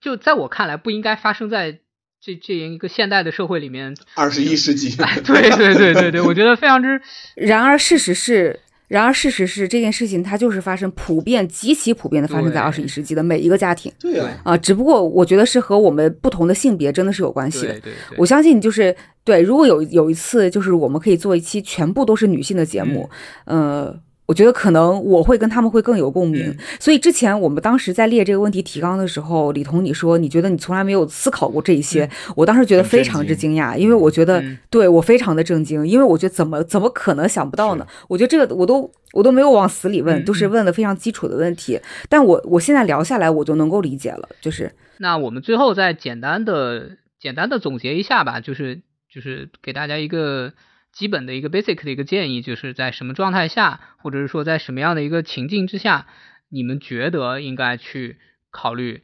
[0.00, 1.80] 就在我看来不应该发生在
[2.20, 3.96] 这这样一个现代的社会里面。
[4.14, 4.96] 二十一世纪。
[4.96, 7.00] 对对对对对，我觉得非常之。
[7.36, 8.60] 然而事实是。
[8.88, 13.92] 然而，事实是这件事情它就是发生，普遍极其普遍的发生在二十一世纪的每一个家庭。
[14.00, 17.72] 对啊，啊，只不过我觉得是和我们不同的性别真的是有关系的。
[17.80, 23.10] 对对，我相信就是对，如果有有一次就是我们可以做一期全部都是女性的节目，
[23.44, 23.94] 呃。
[24.28, 32.06] 我觉得可能我会跟他们会更有共鸣，所以之前我们当时在列这个问题提纲的时候，李彤你说你觉得你从来没有思考过这一些，
[32.36, 37.86] 我当时觉得非常之惊讶，因为我觉得对我非常的震惊，因为我觉得怎么怎么可能想不到呢？
[38.06, 41.80] 我觉得这个我都我都没有往死里问，都是问的非常基础的问题，
[42.10, 50.52] 但我我现在聊下来我就能够理解了，就是那我们最后再简单的简单的总结一下吧，就是就是给大家一个。
[50.98, 56.08] 基本的一个 basic 的一个建议，就是在什么状态下，或者是说在什么样的一个情境之下，
[56.48, 58.18] 你们觉得应该去
[58.50, 59.02] 考虑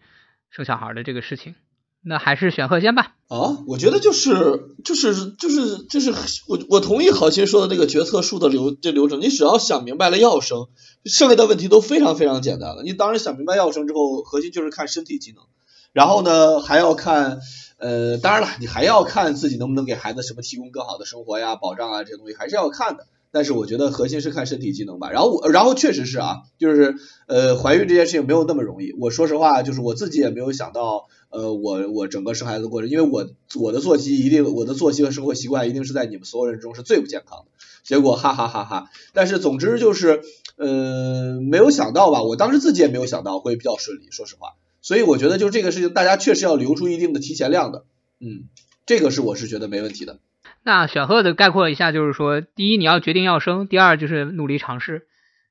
[0.51, 1.55] 生小孩的这个事情？
[2.03, 3.15] 那还是选贺仙吧。
[3.29, 6.13] 啊，我觉得就是就是就是就是
[6.49, 10.67] 我我同意郝鑫说的那个决策树的流这流程，你只要想明白了要生，
[11.05, 12.83] 剩下的问题都非常非常简单了。
[12.83, 15.45] 你当然想明白要生之后，核心就是看身体机能，
[15.93, 17.39] 然后呢还要看
[17.79, 23.07] 呃，当然了，你还要看自己能不能给孩子什么提供更好的生活呀、保障啊这些东西还是要看的。
[23.31, 25.11] 但是我觉得核心是看身体机能吧。
[25.11, 26.95] 然后我然后确实是啊，就是
[27.27, 28.93] 呃怀孕这件事情没有那么容易。
[29.01, 31.07] 我说实话，就是我自己也没有想到。
[31.31, 33.27] 呃，我我整个生孩子过程，因为我
[33.61, 37.47] 我的作息一定，我的作息和生活习惯一定是在你们所有人中是最不健康的。
[37.83, 40.23] 结果哈哈哈哈，但是总之就是，
[40.57, 44.51] 呃，没有想到吧，我当时自己也没有想到会比较顺利，说实话。
[44.85, 47.87] 所以我觉得就这个事情，大家确实要留出一定的提前量的，
[48.21, 48.51] 嗯，
[48.85, 50.19] 这个是我是觉得没问题的。
[50.63, 55.07] 那小贺的概括一下就是说，第一你要决定要生，第二就是努力尝试。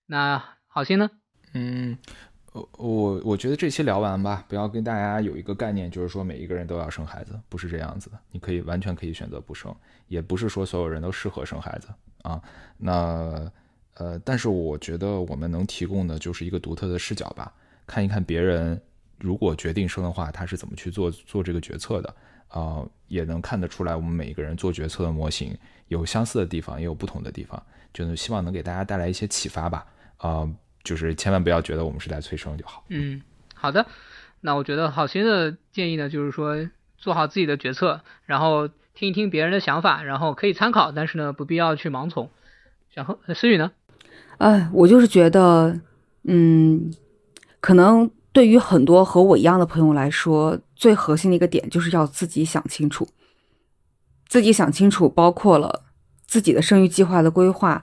[0.06, 1.10] 那好心呢？
[1.54, 1.98] 嗯。
[2.52, 8.20] 我我我觉得这期聊完吧，不要跟大家有一个概念，就是说每一个人都要生孩子，不是这样子的。
[8.32, 9.76] 你可以完全可以选择不生，
[10.08, 11.88] 也不是说所有人都适合生孩子
[12.22, 12.40] 啊。
[12.78, 13.52] 那
[13.96, 17.52] 呃，但是我觉得我们能提供的就是一个独特的视角吧，
[17.88, 18.80] 看一看别人
[19.24, 22.14] 如果决定生的话，他是怎么去做做这个决策的
[22.50, 27.64] 啊，也能看得出来我们每一个人做决策的模型有相似的地方，也有不同的地方，
[27.94, 29.86] 就是希望能给大家带来一些启发吧
[30.18, 30.46] 啊。
[30.84, 32.84] 就是千万不要觉得我们是在催生就好。
[32.90, 33.22] 嗯，
[33.56, 33.86] 好的。
[34.42, 42.30] 那我觉得好心的建议呢，就是说做好自己的决策，然后听一听别人的想法，然后可以参考，但是呢，不必要去盲从。
[42.94, 43.72] 然后思雨呢？
[44.40, 45.80] 哎，我就是觉得，
[46.24, 46.94] 嗯，
[47.62, 53.08] 可能对于很多和我一样的朋友来说，最核心的一个点就是要自己想清楚，
[54.28, 55.84] 自己想清楚，包括了
[56.26, 57.82] 自己的生育计划的规划。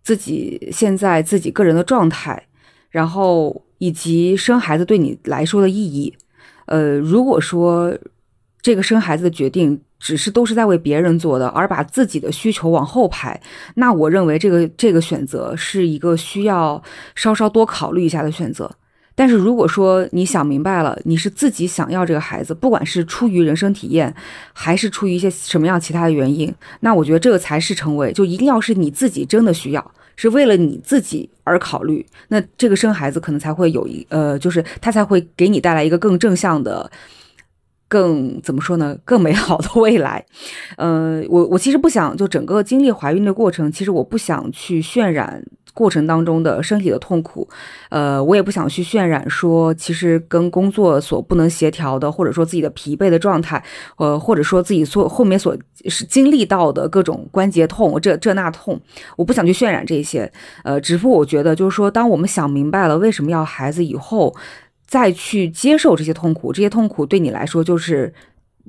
[0.00, 2.46] 自己现在自己个人的状态，
[2.88, 6.16] 然后以及生孩子对你来说的意义，
[6.64, 7.94] 呃，如果说
[8.62, 13.38] 这个生孩子的决定只是都是在为别人做的，而把自己的需求往后排，
[13.74, 16.82] 那我认为这个这个选择是一个需要
[17.14, 18.70] 稍稍多考虑一下的选择。
[19.18, 24.14] 但是如果说你想明白了，你是自己想要这个孩子，不管是出于人生体验，
[24.52, 36.88] 还是出于一些什么样其他的原因，那我觉得这个才是成为，就一定要是你自己真的需要，是为了你自己而考虑，那这个生孩子可能才会有一呃，就是他才会给你带来一个更正向的。
[37.90, 38.94] 更怎么说呢？
[39.02, 40.22] 更美好的未来，
[40.76, 45.42] 呃，我我其实不想就整个经历怀孕的过程，其实我不想去渲染
[45.78, 47.48] 过程当中的身体的痛苦，
[47.88, 53.62] 呃，我也不想去渲染说其实跟工作所不能协调的，或者说自己的疲惫的状态，
[53.96, 55.56] 呃，或者说自己所后面所
[55.86, 58.80] 是经历到的各种关节痛，这这那痛，
[59.16, 60.28] 我不想去渲染这些，
[60.64, 64.34] 呃，只不过我觉得就是说，当我们想明白了为什么要孩子以后。
[64.90, 68.10] 再去接受这些痛苦，这些痛苦对你来说就是，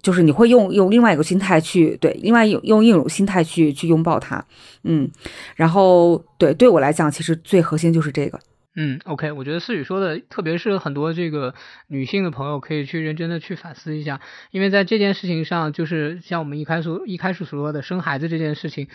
[0.01, 4.45] 就是你会用用另外一个心态去对，另外用用一种心态去去拥抱它，
[4.83, 5.09] 嗯，
[5.55, 8.39] 然后对对我来讲，其实最核心就是这个，
[8.75, 11.53] 嗯，OK，我觉得思雨说的，特别是很多这个
[11.87, 14.21] 女性的朋友可以去认真的去反思一下，
[14.51, 18.87] 因为在这件事情上，就是像我们一开始一开始所说的生孩子这件事情，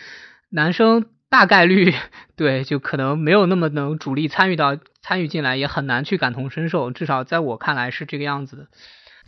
[0.49, 1.05] 男生。
[1.27, 1.91] 大概率
[2.37, 6.91] 对，就可能没有那么能主力参与到参与进来，也很难去感同身受。
[6.91, 8.67] 至少在我看来是这个样子的。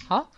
[0.08, 0.30] 好，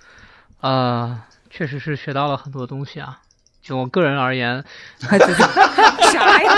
[0.62, 3.20] 呃，确实是学到了很多东西啊。
[3.62, 4.64] 就我个人而言，
[5.00, 6.54] 啥呀？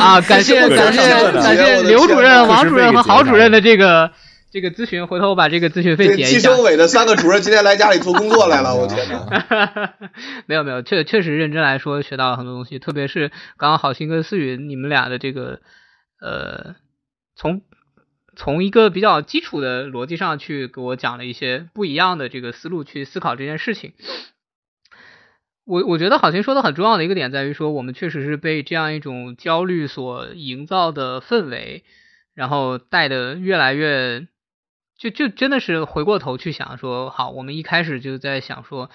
[0.00, 4.12] 啊，感谢感谢感谢刘主任、王主任和郝主任的这个。
[4.50, 6.30] 这个咨询，回头我把这个咨询费结一下。
[6.30, 9.92] 计生委的三个主任今天来家里做工作来了，我天哪！
[10.48, 13.28] 没有没有，确确实认真来说学到了很多东西，特别是
[13.58, 15.60] 刚刚好心跟思雨你们俩的这个
[16.22, 16.76] 呃，
[17.36, 17.60] 从
[18.38, 23.94] 从一个比较基础的逻辑上去给我讲了一些不一样的这个思路去思考这件事情。
[25.64, 31.82] 我我觉得好心说的很重要的一个点在于说，我们确实是被这样一种焦虑所营造的氛围，
[32.32, 34.28] 然后带的越来越。
[34.96, 38.88] 就就真的是回过头去想说，好，我们一开始就在想说，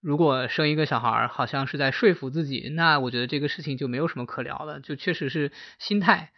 [0.00, 6.32] 如果生一个小孩，好像是在说服自己，那我觉得这个事情就没有什么可聊了，就确实是心态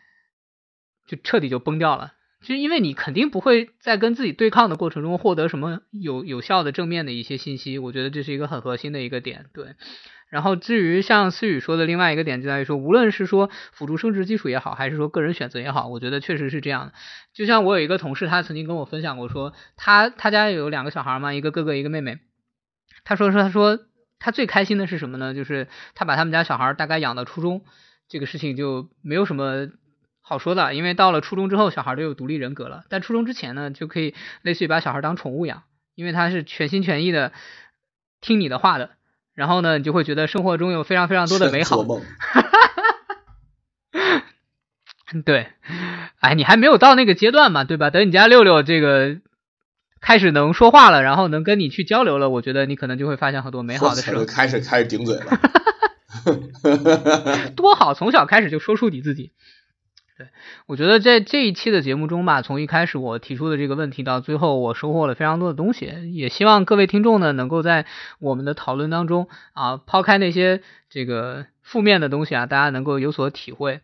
[1.07, 2.13] 就彻底就崩掉了，
[2.43, 9.75] 就因为你肯定不会在跟自己对抗的过程中获得什么有有效的正面的一些信息，我觉得这是一个很核心的一个点，对。
[10.31, 16.93] 然后至于像思雨说的另外一个点就在于说，无论是说辅助生殖技术也好，还是说个人选择也好，我觉得确实是这样的。
[17.35, 22.21] 就像我有一个同事，他曾经跟我分享过，说他他家有两个小孩嘛，一个哥哥一个妹妹。
[23.03, 23.81] 他说说他说
[24.21, 25.35] 他最开心的是什么呢？
[25.35, 27.65] 就是他把他们家小孩大概养到初中，
[28.09, 29.69] 这个事情就没有什么
[30.31, 32.85] 好说的，因为到了初中之后，小孩都有独立人格了。
[32.89, 35.65] 但初中之前呢，就可以类似于把小孩当宠物养，
[35.97, 37.33] 因为他是全心全意的。
[38.23, 38.91] 听你的话的，
[39.35, 41.83] 然后呢，你就会觉得生活中有非常非常多的美好。
[45.25, 45.47] 对，
[46.21, 47.89] 哎，你还没有到那个阶段嘛，对吧？
[47.89, 49.17] 等你家六六这个
[50.03, 54.27] 开始能说话了，然后能跟你去交流了，我觉得你可能就会发现很多美好的事我。
[54.27, 55.41] 开始开始顶嘴了。
[57.57, 59.33] 多好，从小开始就说出你自己。
[60.21, 60.29] 对，
[60.67, 67.87] 我觉得在这一期的节目中吧，从一开始我提出的这个问题到最后，我收获了非常多的东西，也希望各位听众呢，能够在
[68.19, 70.61] 我们的讨论当中啊，抛开那些
[70.91, 73.81] 这个负面的东西啊，大家能够有所体会。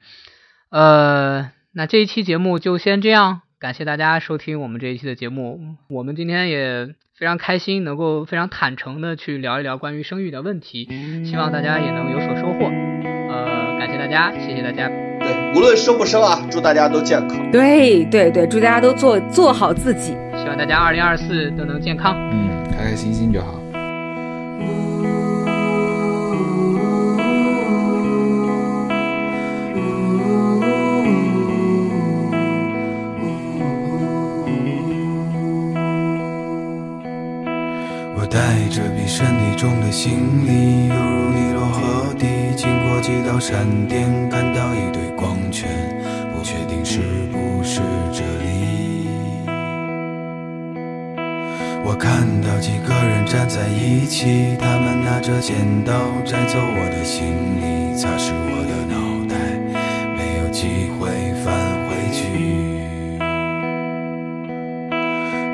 [0.69, 5.59] 呃，那这一期节目就先这样，感谢大家收听我们这一期的节目。
[5.89, 10.87] 我们今天也非常开心，能够非常坦诚的去聊一聊关于生育的问题，
[11.25, 12.67] 希望大家也能有所收获。
[13.31, 14.96] 呃，感谢大家，谢谢大家。
[15.27, 17.51] 对，无论生不生啊，祝大家都健康。
[17.51, 20.15] 对对对，祝大家都做做好自己。
[20.39, 22.17] 希望大家二零二四都能健康。
[22.31, 23.55] 嗯，开开心心就好。
[38.15, 38.39] 我带
[38.71, 40.13] 着比身体重的行
[40.47, 42.27] 李，犹如尼罗河底，
[42.57, 45.03] 经过几道闪电，看到一堆
[45.47, 45.71] 光圈，
[46.35, 46.99] 不确定是
[47.31, 47.81] 不是
[48.13, 49.07] 这里。
[51.85, 55.55] 我看到几个人站在一起，他们拿着剪
[55.85, 55.93] 刀
[56.25, 57.25] 摘走我的行
[57.61, 58.97] 李，擦拭我的脑
[59.29, 59.37] 袋，
[60.17, 61.07] 没有机会
[61.45, 61.55] 返
[61.87, 62.19] 回去。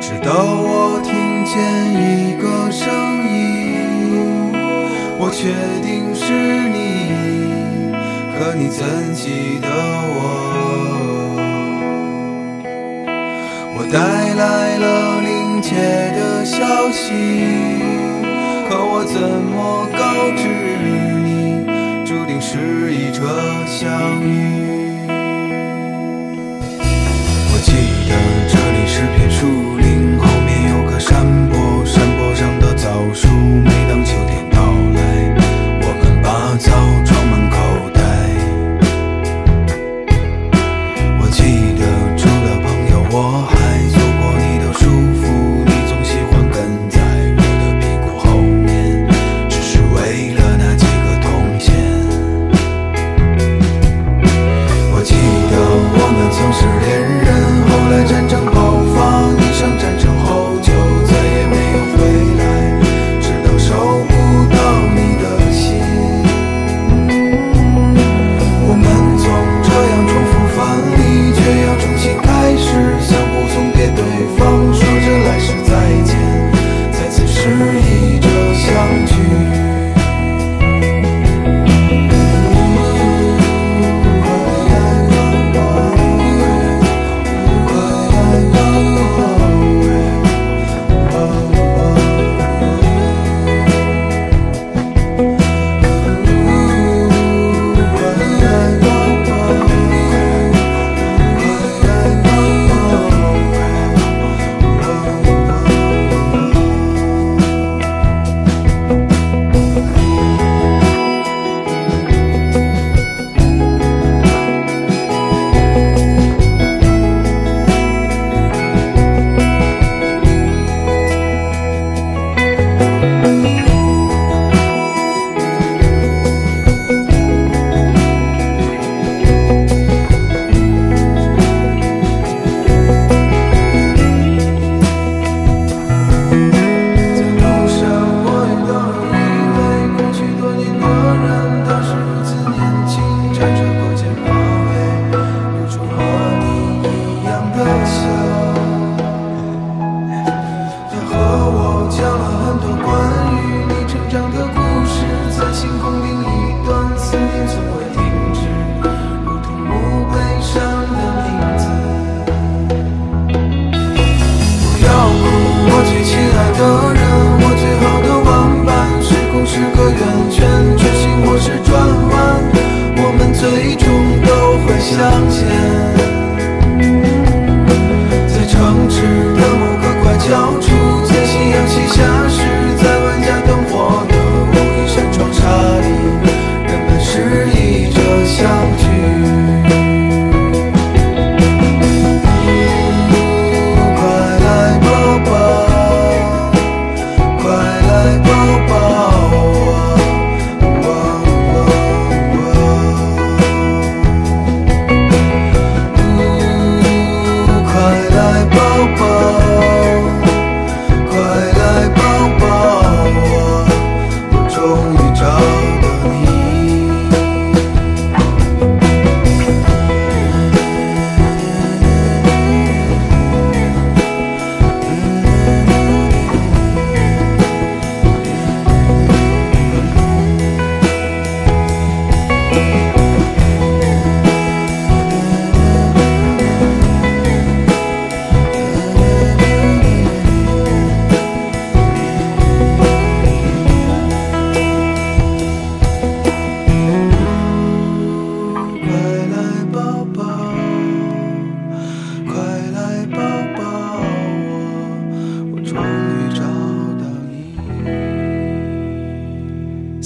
[0.00, 1.60] 直到我听见
[1.92, 2.88] 一个声
[3.28, 4.54] 音，
[5.18, 5.52] 我确
[5.86, 6.32] 定是
[6.70, 6.91] 你，
[8.42, 10.18] 可你怎记得我？
[13.76, 13.98] 我带
[14.34, 15.76] 来了临界
[16.16, 17.12] 的消息，
[18.68, 20.02] 可我怎么告
[20.36, 20.42] 知
[21.22, 21.64] 你，
[22.04, 23.24] 注定是一场
[23.64, 24.81] 相遇？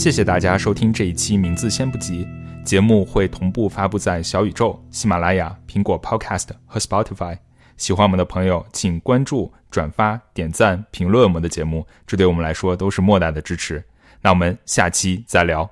[0.06, 2.24] 谢谢大家收听这一期，名字先不急。
[2.64, 7.36] 节目会同步发布在小宇宙、喜马拉雅、苹果 Podcast 和 Spotify。
[7.76, 13.82] 喜欢我们的朋友，请关注、转发、点赞、评论我们的节目，这对我们来说都是莫大的支持。
[14.22, 15.68] 那我们下期再聊。